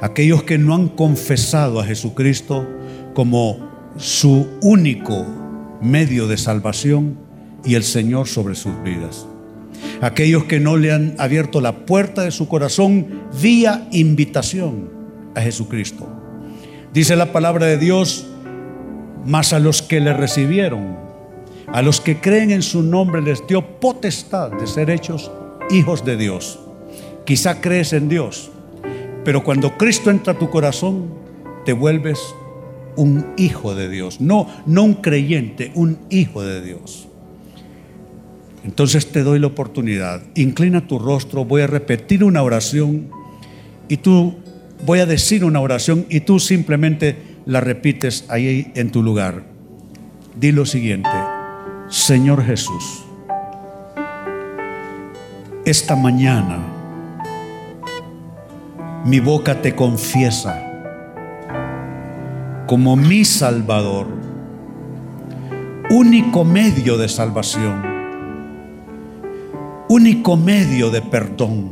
Aquellos 0.01 0.43
que 0.43 0.57
no 0.57 0.75
han 0.75 0.89
confesado 0.89 1.79
a 1.79 1.85
Jesucristo 1.85 2.67
como 3.13 3.59
su 3.97 4.47
único 4.61 5.25
medio 5.81 6.27
de 6.27 6.37
salvación 6.37 7.17
y 7.63 7.75
el 7.75 7.83
Señor 7.83 8.27
sobre 8.27 8.55
sus 8.55 8.73
vidas 8.83 9.25
aquellos 10.01 10.45
que 10.45 10.59
no 10.59 10.77
le 10.77 10.91
han 10.91 11.15
abierto 11.17 11.61
la 11.61 11.85
puerta 11.85 12.23
de 12.23 12.31
su 12.31 12.47
corazón 12.47 13.23
vía 13.41 13.87
invitación 13.91 14.89
a 15.35 15.41
Jesucristo. 15.41 16.07
Dice 16.93 17.15
la 17.15 17.31
palabra 17.31 17.65
de 17.65 17.77
Dios, 17.77 18.27
más 19.25 19.53
a 19.53 19.59
los 19.59 19.81
que 19.81 19.99
le 19.99 20.13
recibieron, 20.13 20.97
a 21.67 21.81
los 21.81 21.99
que 21.99 22.19
creen 22.19 22.51
en 22.51 22.61
su 22.61 22.83
nombre 22.83 23.21
les 23.21 23.45
dio 23.47 23.79
potestad 23.79 24.51
de 24.51 24.67
ser 24.67 24.89
hechos 24.89 25.31
hijos 25.71 26.05
de 26.05 26.15
Dios. 26.15 26.59
Quizá 27.25 27.59
crees 27.59 27.91
en 27.93 28.07
Dios, 28.07 28.51
pero 29.23 29.43
cuando 29.43 29.77
Cristo 29.77 30.11
entra 30.11 30.33
a 30.33 30.39
tu 30.39 30.49
corazón, 30.49 31.09
te 31.65 31.73
vuelves 31.73 32.19
un 32.95 33.33
hijo 33.35 33.75
de 33.75 33.89
Dios, 33.89 34.21
no 34.21 34.47
no 34.65 34.83
un 34.83 34.93
creyente, 34.93 35.71
un 35.75 35.99
hijo 36.09 36.43
de 36.43 36.61
Dios. 36.61 37.07
Entonces 38.65 39.11
te 39.11 39.21
doy 39.21 39.37
la 39.37 39.45
oportunidad. 39.47 40.23
Inclina 40.33 40.87
tu 40.87 40.97
rostro, 40.97 41.45
voy 41.45 41.61
a 41.61 41.67
repetir 41.67 42.23
una 42.23 42.41
oración 42.41 43.09
y 43.87 43.97
tú 43.97 44.33
voy 44.83 44.99
a 44.99 45.05
decir 45.05 45.45
una 45.45 45.61
oración 45.61 46.07
y 46.09 46.21
tú 46.21 46.39
simplemente 46.39 47.15
la 47.45 47.61
repites 47.61 48.25
ahí 48.27 48.71
en 48.73 48.89
tu 48.89 49.03
lugar. 49.03 49.43
Di 50.35 50.51
lo 50.51 50.65
siguiente, 50.65 51.11
Señor 51.89 52.43
Jesús, 52.43 53.03
esta 55.63 55.95
mañana 55.95 56.57
mi 59.05 59.19
boca 59.19 59.61
te 59.61 59.75
confiesa 59.75 60.59
como 62.65 62.95
mi 62.95 63.25
Salvador, 63.25 64.07
único 65.91 66.43
medio 66.43 66.97
de 66.97 67.07
salvación 67.07 67.94
único 69.87 70.35
medio 70.35 70.89
de 70.89 71.01
perdón 71.01 71.69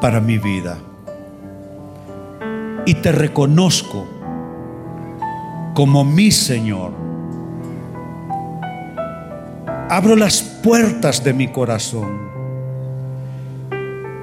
para 0.00 0.20
mi 0.20 0.38
vida. 0.38 0.78
Y 2.84 2.94
te 2.94 3.10
reconozco 3.12 4.06
como 5.74 6.04
mi 6.04 6.30
Señor. 6.30 6.92
Abro 9.88 10.16
las 10.16 10.42
puertas 10.42 11.24
de 11.24 11.32
mi 11.32 11.48
corazón 11.48 12.26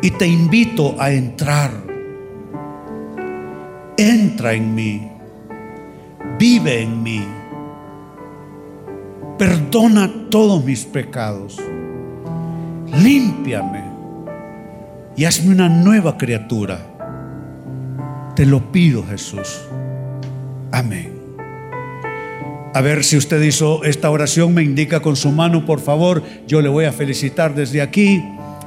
y 0.02 0.12
te 0.12 0.28
invito 0.28 0.96
a 1.00 1.12
entrar. 1.12 1.72
Entra 3.98 4.54
en 4.54 4.76
mí, 4.76 5.10
vive 6.40 6.82
en 6.82 7.04
mí, 7.04 7.24
perdona 9.38 10.12
todos 10.30 10.64
mis 10.66 10.84
pecados 10.84 11.62
límpiame 13.02 13.84
y 15.16 15.26
hazme 15.26 15.54
una 15.54 15.70
nueva 15.70 16.18
criatura. 16.18 16.80
Te 18.36 18.46
lo 18.46 18.72
pido, 18.72 19.06
Jesús. 19.06 19.62
Amén. 20.72 21.14
A 22.74 22.82
ver 22.82 23.04
si 23.04 23.18
usted 23.18 23.40
hizo 23.42 23.84
esta 23.84 24.10
oración, 24.10 24.54
me 24.54 24.64
indica 24.64 25.00
con 25.02 25.16
su 25.16 25.32
mano, 25.32 25.66
por 25.66 25.80
favor. 25.80 26.24
Yo 26.48 26.62
le 26.62 26.70
voy 26.70 26.86
a 26.86 26.92
felicitar 26.92 27.54
desde 27.54 27.82
aquí. 27.82 28.24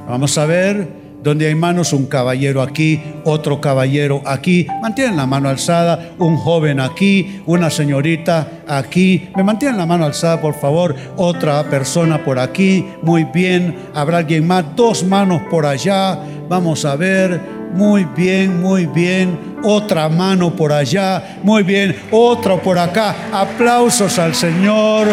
Vamos 0.07 0.37
a 0.37 0.45
ver. 0.45 1.06
Donde 1.21 1.47
hay 1.47 1.55
manos, 1.55 1.93
un 1.93 2.05
caballero 2.05 2.61
aquí, 2.61 3.01
otro 3.23 3.59
caballero 3.59 4.21
aquí. 4.25 4.67
Mantienen 4.81 5.17
la 5.17 5.25
mano 5.25 5.49
alzada, 5.49 6.11
un 6.19 6.37
joven 6.37 6.79
aquí, 6.79 7.41
una 7.45 7.69
señorita 7.69 8.61
aquí. 8.67 9.29
Me 9.35 9.43
mantienen 9.43 9.77
la 9.77 9.85
mano 9.85 10.05
alzada, 10.05 10.39
por 10.39 10.53
favor. 10.53 10.95
Otra 11.17 11.63
persona 11.69 12.23
por 12.23 12.39
aquí. 12.39 12.85
Muy 13.01 13.23
bien. 13.25 13.75
Habrá 13.93 14.19
alguien 14.19 14.45
más. 14.45 14.63
Dos 14.75 15.03
manos 15.03 15.41
por 15.49 15.65
allá. 15.65 16.19
Vamos 16.47 16.85
a 16.85 16.95
ver. 16.95 17.57
Muy 17.73 18.05
bien, 18.15 18.61
muy 18.61 18.85
bien. 18.85 19.57
Otra 19.63 20.07
mano 20.09 20.55
por 20.55 20.71
allá. 20.71 21.39
Muy 21.43 21.63
bien. 21.63 21.95
Otro 22.11 22.61
por 22.61 22.77
acá. 22.77 23.15
Aplausos 23.33 24.17
al 24.19 24.33
Señor. 24.33 25.07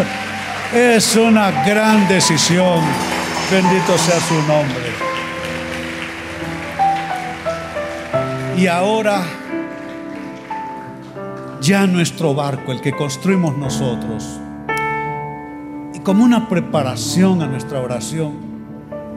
Es 0.72 1.16
una 1.16 1.64
gran 1.64 2.06
decisión. 2.08 2.80
Bendito 3.50 3.98
sea 3.98 4.20
su 4.20 4.34
nombre. 4.46 4.93
Y 8.56 8.68
ahora 8.68 9.22
ya 11.60 11.86
nuestro 11.88 12.34
barco, 12.34 12.70
el 12.70 12.80
que 12.80 12.92
construimos 12.92 13.56
nosotros, 13.58 14.40
y 15.92 15.98
como 16.00 16.24
una 16.24 16.48
preparación 16.48 17.42
a 17.42 17.46
nuestra 17.46 17.80
oración, 17.80 18.32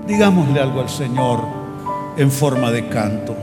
digámosle 0.08 0.60
algo 0.60 0.82
al 0.82 0.90
Señor 0.90 1.44
en 2.18 2.32
forma 2.32 2.72
de 2.72 2.88
canto. 2.90 3.36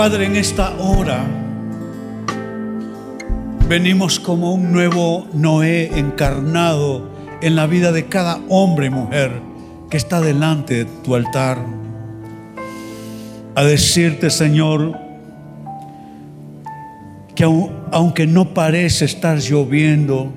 Padre, 0.00 0.24
en 0.24 0.36
esta 0.36 0.72
hora 0.78 1.26
venimos 3.68 4.18
como 4.18 4.54
un 4.54 4.72
nuevo 4.72 5.28
Noé 5.34 5.90
encarnado 5.98 7.10
en 7.42 7.54
la 7.54 7.66
vida 7.66 7.92
de 7.92 8.06
cada 8.06 8.40
hombre 8.48 8.86
y 8.86 8.88
mujer 8.88 9.30
que 9.90 9.98
está 9.98 10.22
delante 10.22 10.72
de 10.72 10.84
tu 11.04 11.14
altar. 11.14 11.58
A 13.54 13.62
decirte, 13.62 14.30
Señor, 14.30 14.98
que 17.34 17.44
aunque 17.92 18.26
no 18.26 18.54
parece 18.54 19.04
estar 19.04 19.36
lloviendo, 19.36 20.32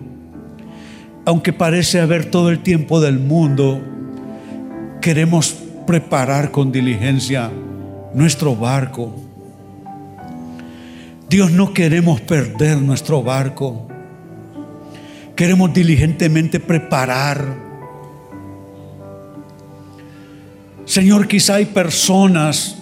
aunque 1.24 1.54
parece 1.54 2.02
haber 2.02 2.26
todo 2.30 2.50
el 2.50 2.60
tiempo 2.60 3.00
del 3.00 3.18
mundo, 3.18 3.80
queremos 5.00 5.56
preparar 5.88 6.52
con 6.52 6.74
diligencia 6.74 7.50
nuestro 8.14 8.58
barco 8.58 9.24
Dios, 11.34 11.50
no 11.50 11.74
queremos 11.74 12.22
perder 12.22 12.78
nuestro 12.78 13.24
barco. 13.24 13.88
Queremos 15.36 15.74
diligentemente 15.74 16.60
preparar. 16.60 17.56
Señor, 20.86 21.28
quizá 21.28 21.56
hay 21.56 21.66
personas 21.66 22.78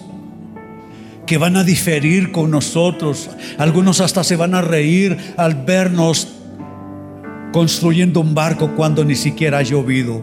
que 1.26 1.38
van 1.38 1.56
a 1.56 1.64
diferir 1.64 2.30
con 2.30 2.50
nosotros. 2.50 3.30
Algunos 3.56 4.02
hasta 4.02 4.22
se 4.22 4.36
van 4.36 4.54
a 4.54 4.60
reír 4.60 5.16
al 5.38 5.54
vernos 5.54 6.28
construyendo 7.54 8.20
un 8.20 8.34
barco 8.34 8.72
cuando 8.76 9.02
ni 9.02 9.14
siquiera 9.14 9.60
ha 9.60 9.62
llovido. 9.62 10.20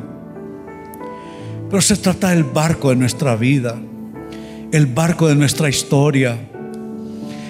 Pero 1.67 1.81
se 1.81 1.97
trata 1.97 2.29
del 2.29 2.43
barco 2.43 2.91
de 2.91 2.95
nuestra 2.95 3.35
vida, 3.35 3.81
el 4.71 4.85
barco 4.85 5.27
de 5.27 5.35
nuestra 5.35 5.67
historia 5.67 6.48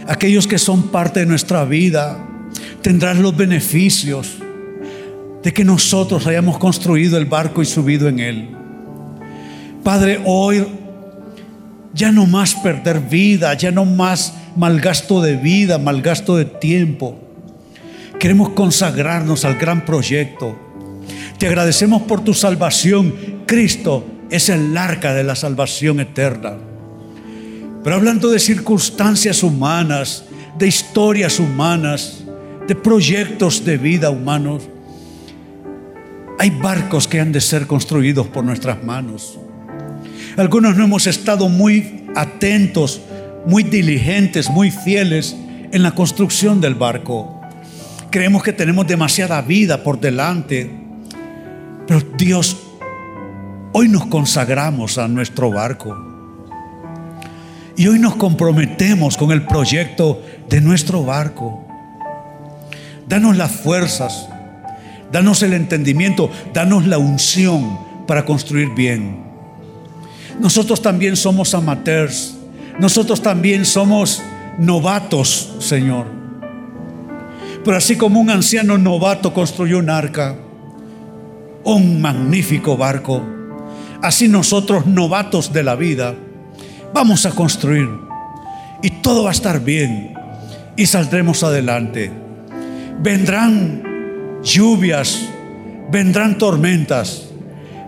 Aquellos 0.10 0.48
que 0.48 0.58
son 0.58 0.88
parte 0.88 1.20
de 1.20 1.28
nuestra 1.28 1.66
vida 1.66 2.18
tendrán 2.82 3.22
los 3.22 3.38
beneficios 3.38 4.40
de 5.44 5.54
que 5.54 5.64
nosotros 5.64 6.26
hayamos 6.26 6.58
construido 6.58 7.16
el 7.16 7.26
barco 7.26 7.62
y 7.62 7.66
subido 7.68 8.08
en 8.08 8.20
él. 8.20 8.50
Padre, 9.84 10.20
hoy 10.26 10.66
ya 11.94 12.12
no 12.12 12.26
más 12.26 12.56
perder 12.56 13.02
vida, 13.02 13.54
ya 13.54 13.70
no 13.70 13.86
más 13.86 14.34
malgasto 14.56 15.22
de 15.22 15.36
vida, 15.36 15.78
malgasto 15.78 16.38
de 16.38 16.46
tiempo. 16.46 17.20
Queremos 18.20 18.50
consagrarnos 18.50 19.46
al 19.46 19.60
gran 19.60 19.86
proyecto. 19.86 20.58
Te 21.38 21.46
agradecemos 21.46 22.02
por 22.02 22.24
tu 22.24 22.34
salvación. 22.34 23.14
Cristo 23.46 24.08
es 24.32 24.50
el 24.50 24.76
arca 24.76 25.14
de 25.14 25.24
la 25.24 25.36
salvación 25.36 26.00
eterna. 26.00 26.69
Pero 27.84 27.96
hablando 27.96 28.30
de 28.30 28.40
circunstancias 28.40 29.42
humanas, 29.42 30.26
de 30.58 30.68
historias 30.68 31.40
humanas, 31.40 32.24
de 32.68 32.76
proyectos 32.76 33.64
de 33.64 33.78
vida 33.78 34.10
humanos, 34.10 34.64
hay 36.38 36.50
barcos 36.50 37.08
que 37.08 37.20
han 37.20 37.32
de 37.32 37.42
ser 37.42 37.68
construidos 37.68 38.28
por 38.28 38.44
nuestras 38.44 38.84
manos. 38.84 39.40
Algunos 40.38 40.76
no 40.76 40.86
hemos 40.86 41.08
estado 41.08 41.50
muy 41.50 42.06
atentos, 42.16 43.02
muy 43.46 43.64
diligentes, 43.64 44.50
muy 44.50 44.72
fieles 44.72 45.36
en 45.72 45.84
la 45.84 45.92
construcción 45.92 46.62
del 46.62 46.76
barco. 46.76 47.42
Creemos 48.10 48.44
que 48.44 48.54
tenemos 48.54 48.88
demasiada 48.88 49.42
vida 49.42 49.84
por 49.84 50.00
delante. 50.00 50.70
Pero 51.88 52.02
Dios, 52.18 52.58
hoy 53.74 53.88
nos 53.88 54.06
consagramos 54.08 54.98
a 54.98 55.08
nuestro 55.08 55.52
barco. 55.52 56.09
Y 57.80 57.88
hoy 57.88 57.98
nos 57.98 58.18
comprometemos 58.18 59.16
con 59.16 59.32
el 59.32 59.44
proyecto 59.44 60.22
de 60.50 60.60
nuestro 60.60 61.06
barco. 61.06 61.66
Danos 63.08 63.38
las 63.38 63.54
fuerzas, 63.54 64.28
danos 65.14 65.42
el 65.44 65.54
entendimiento, 65.54 66.30
danos 66.54 66.86
la 66.86 66.98
unción 66.98 67.80
para 68.06 68.26
construir 68.26 68.72
bien. 68.76 69.24
Nosotros 70.42 70.82
también 70.82 71.16
somos 71.16 71.54
amateurs. 71.54 72.36
Nosotros 72.80 73.22
también 73.22 73.64
somos 73.64 74.22
novatos, 74.58 75.56
Señor. 75.60 76.08
Pero 77.64 77.78
así 77.78 77.96
como 77.96 78.20
un 78.20 78.30
anciano 78.30 78.78
novato 78.78 79.34
construyó 79.34 79.80
un 79.80 79.90
arca, 79.90 80.36
un 81.64 82.02
magnífico 82.02 82.76
barco, 82.76 83.24
así 84.02 84.28
nosotros 84.28 84.86
novatos 84.86 85.54
de 85.54 85.64
la 85.64 85.76
vida 85.76 86.14
vamos 86.94 87.26
a 87.26 87.32
construir 87.32 87.90
y 88.82 88.90
todo 88.90 89.24
va 89.24 89.30
a 89.30 89.34
estar 89.34 89.64
bien 89.64 90.14
y 90.76 90.86
saldremos 90.86 91.44
adelante. 91.44 92.12
Vendrán 93.02 94.40
lluvias, 94.44 95.30
vendrán 95.92 96.38
tormentas, 96.38 97.30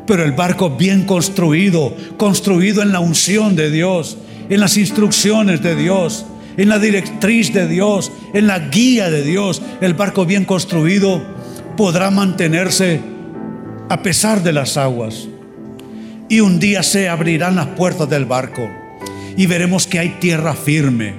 pero 0.05 0.23
el 0.23 0.33
barco 0.33 0.71
bien 0.71 1.05
construido, 1.05 1.95
construido 2.17 2.81
en 2.81 2.91
la 2.91 2.99
unción 2.99 3.55
de 3.55 3.71
Dios, 3.71 4.17
en 4.49 4.59
las 4.59 4.77
instrucciones 4.77 5.61
de 5.61 5.75
Dios, 5.75 6.25
en 6.57 6.69
la 6.69 6.79
directriz 6.79 7.53
de 7.53 7.67
Dios, 7.67 8.11
en 8.33 8.47
la 8.47 8.59
guía 8.59 9.09
de 9.09 9.23
Dios, 9.23 9.61
el 9.79 9.93
barco 9.93 10.25
bien 10.25 10.43
construido 10.43 11.21
podrá 11.77 12.11
mantenerse 12.11 12.99
a 13.89 14.03
pesar 14.03 14.43
de 14.43 14.51
las 14.51 14.75
aguas. 14.77 15.27
Y 16.27 16.39
un 16.39 16.59
día 16.59 16.83
se 16.83 17.09
abrirán 17.09 17.55
las 17.55 17.67
puertas 17.67 18.09
del 18.09 18.25
barco 18.25 18.69
y 19.38 19.45
veremos 19.45 19.88
que 19.88 19.99
hay 19.99 20.09
tierra 20.19 20.53
firme 20.53 21.13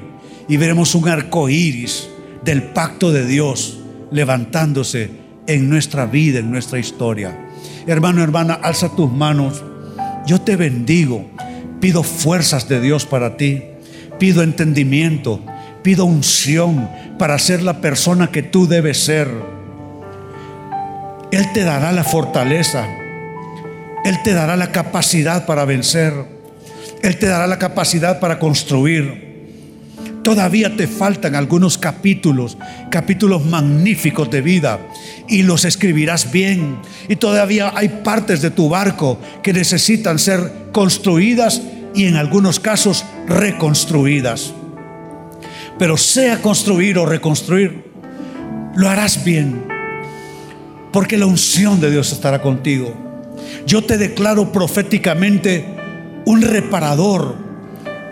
y 0.48 0.56
veremos 0.56 0.94
un 0.94 1.08
arco 1.08 1.48
iris 1.48 2.08
del 2.44 2.62
pacto 2.62 3.12
de 3.12 3.26
Dios 3.26 3.80
levantándose 4.10 5.10
en 5.46 5.68
nuestra 5.68 6.06
vida, 6.06 6.40
en 6.40 6.50
nuestra 6.50 6.78
historia. 6.78 7.48
Hermano, 7.86 8.22
hermana, 8.22 8.54
alza 8.54 8.94
tus 8.94 9.10
manos. 9.10 9.62
Yo 10.26 10.40
te 10.40 10.56
bendigo. 10.56 11.26
Pido 11.80 12.02
fuerzas 12.02 12.68
de 12.68 12.80
Dios 12.80 13.06
para 13.06 13.36
ti. 13.36 13.62
Pido 14.18 14.42
entendimiento. 14.42 15.40
Pido 15.82 16.04
unción 16.04 16.88
para 17.18 17.38
ser 17.38 17.62
la 17.62 17.80
persona 17.80 18.30
que 18.30 18.42
tú 18.42 18.68
debes 18.68 18.98
ser. 18.98 19.28
Él 21.32 21.46
te 21.54 21.64
dará 21.64 21.92
la 21.92 22.04
fortaleza. 22.04 22.86
Él 24.04 24.22
te 24.22 24.32
dará 24.32 24.56
la 24.56 24.70
capacidad 24.70 25.46
para 25.46 25.64
vencer. 25.64 26.41
Él 27.03 27.18
te 27.18 27.26
dará 27.26 27.46
la 27.46 27.59
capacidad 27.59 28.20
para 28.20 28.38
construir. 28.38 29.32
Todavía 30.22 30.76
te 30.76 30.86
faltan 30.86 31.34
algunos 31.34 31.76
capítulos, 31.78 32.57
capítulos 32.90 33.44
magníficos 33.44 34.30
de 34.30 34.40
vida, 34.40 34.78
y 35.28 35.42
los 35.42 35.64
escribirás 35.64 36.30
bien. 36.30 36.76
Y 37.09 37.16
todavía 37.16 37.72
hay 37.74 37.88
partes 37.88 38.40
de 38.40 38.50
tu 38.50 38.68
barco 38.68 39.18
que 39.42 39.53
necesitan 39.53 40.20
ser 40.20 40.68
construidas 40.70 41.61
y 41.92 42.07
en 42.07 42.14
algunos 42.14 42.61
casos 42.61 43.05
reconstruidas. 43.26 44.55
Pero 45.78 45.96
sea 45.96 46.40
construir 46.40 46.98
o 46.98 47.07
reconstruir, 47.07 47.90
lo 48.76 48.88
harás 48.88 49.24
bien, 49.24 49.64
porque 50.92 51.18
la 51.18 51.26
unción 51.26 51.80
de 51.80 51.90
Dios 51.90 52.12
estará 52.12 52.40
contigo. 52.40 52.94
Yo 53.66 53.82
te 53.82 53.98
declaro 53.98 54.53
proféticamente 54.53 55.81
un 56.24 56.42
reparador, 56.42 57.36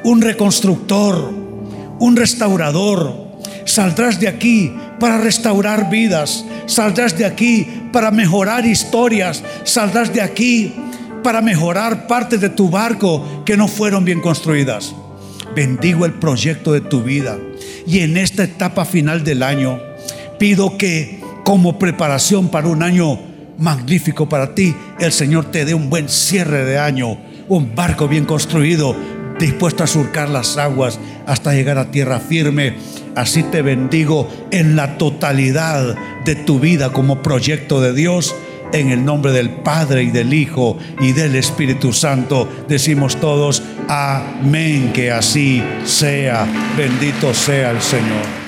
un 0.04 0.20
reconstructor, 0.20 1.32
un 1.98 2.16
restaurador. 2.16 3.30
Saldrás 3.64 4.18
de 4.18 4.28
aquí 4.28 4.74
para 4.98 5.18
restaurar 5.18 5.90
vidas. 5.90 6.44
Saldrás 6.66 7.16
de 7.16 7.24
aquí 7.24 7.66
para 7.92 8.10
mejorar 8.10 8.66
historias. 8.66 9.42
Saldrás 9.64 10.12
de 10.12 10.22
aquí 10.22 10.74
para 11.22 11.40
mejorar 11.40 12.06
partes 12.06 12.40
de 12.40 12.48
tu 12.48 12.68
barco 12.70 13.44
que 13.44 13.56
no 13.56 13.68
fueron 13.68 14.04
bien 14.04 14.20
construidas. 14.20 14.94
Bendigo 15.54 16.06
el 16.06 16.14
proyecto 16.14 16.72
de 16.72 16.80
tu 16.80 17.02
vida. 17.02 17.38
Y 17.86 18.00
en 18.00 18.16
esta 18.16 18.44
etapa 18.44 18.84
final 18.84 19.24
del 19.24 19.42
año, 19.42 19.80
pido 20.38 20.78
que 20.78 21.20
como 21.44 21.78
preparación 21.78 22.48
para 22.48 22.68
un 22.68 22.82
año 22.82 23.18
magnífico 23.58 24.28
para 24.28 24.54
ti, 24.54 24.74
el 24.98 25.12
Señor 25.12 25.46
te 25.46 25.64
dé 25.64 25.74
un 25.74 25.90
buen 25.90 26.08
cierre 26.08 26.64
de 26.64 26.78
año, 26.78 27.18
un 27.50 27.74
barco 27.74 28.08
bien 28.08 28.24
construido, 28.24 28.96
dispuesto 29.38 29.82
a 29.84 29.88
surcar 29.88 30.28
las 30.28 30.56
aguas 30.56 30.98
hasta 31.26 31.52
llegar 31.52 31.78
a 31.78 31.90
tierra 31.90 32.20
firme. 32.20 32.74
Así 33.16 33.42
te 33.42 33.60
bendigo 33.60 34.28
en 34.52 34.76
la 34.76 34.96
totalidad 34.96 35.96
de 36.24 36.36
tu 36.36 36.60
vida 36.60 36.92
como 36.92 37.22
proyecto 37.22 37.80
de 37.80 37.92
Dios. 37.92 38.34
En 38.72 38.90
el 38.90 39.04
nombre 39.04 39.32
del 39.32 39.50
Padre 39.50 40.04
y 40.04 40.10
del 40.10 40.32
Hijo 40.32 40.78
y 41.00 41.10
del 41.10 41.34
Espíritu 41.34 41.92
Santo 41.92 42.48
decimos 42.68 43.16
todos, 43.16 43.64
amén, 43.88 44.92
que 44.92 45.10
así 45.10 45.60
sea. 45.84 46.46
Bendito 46.76 47.34
sea 47.34 47.72
el 47.72 47.82
Señor. 47.82 48.39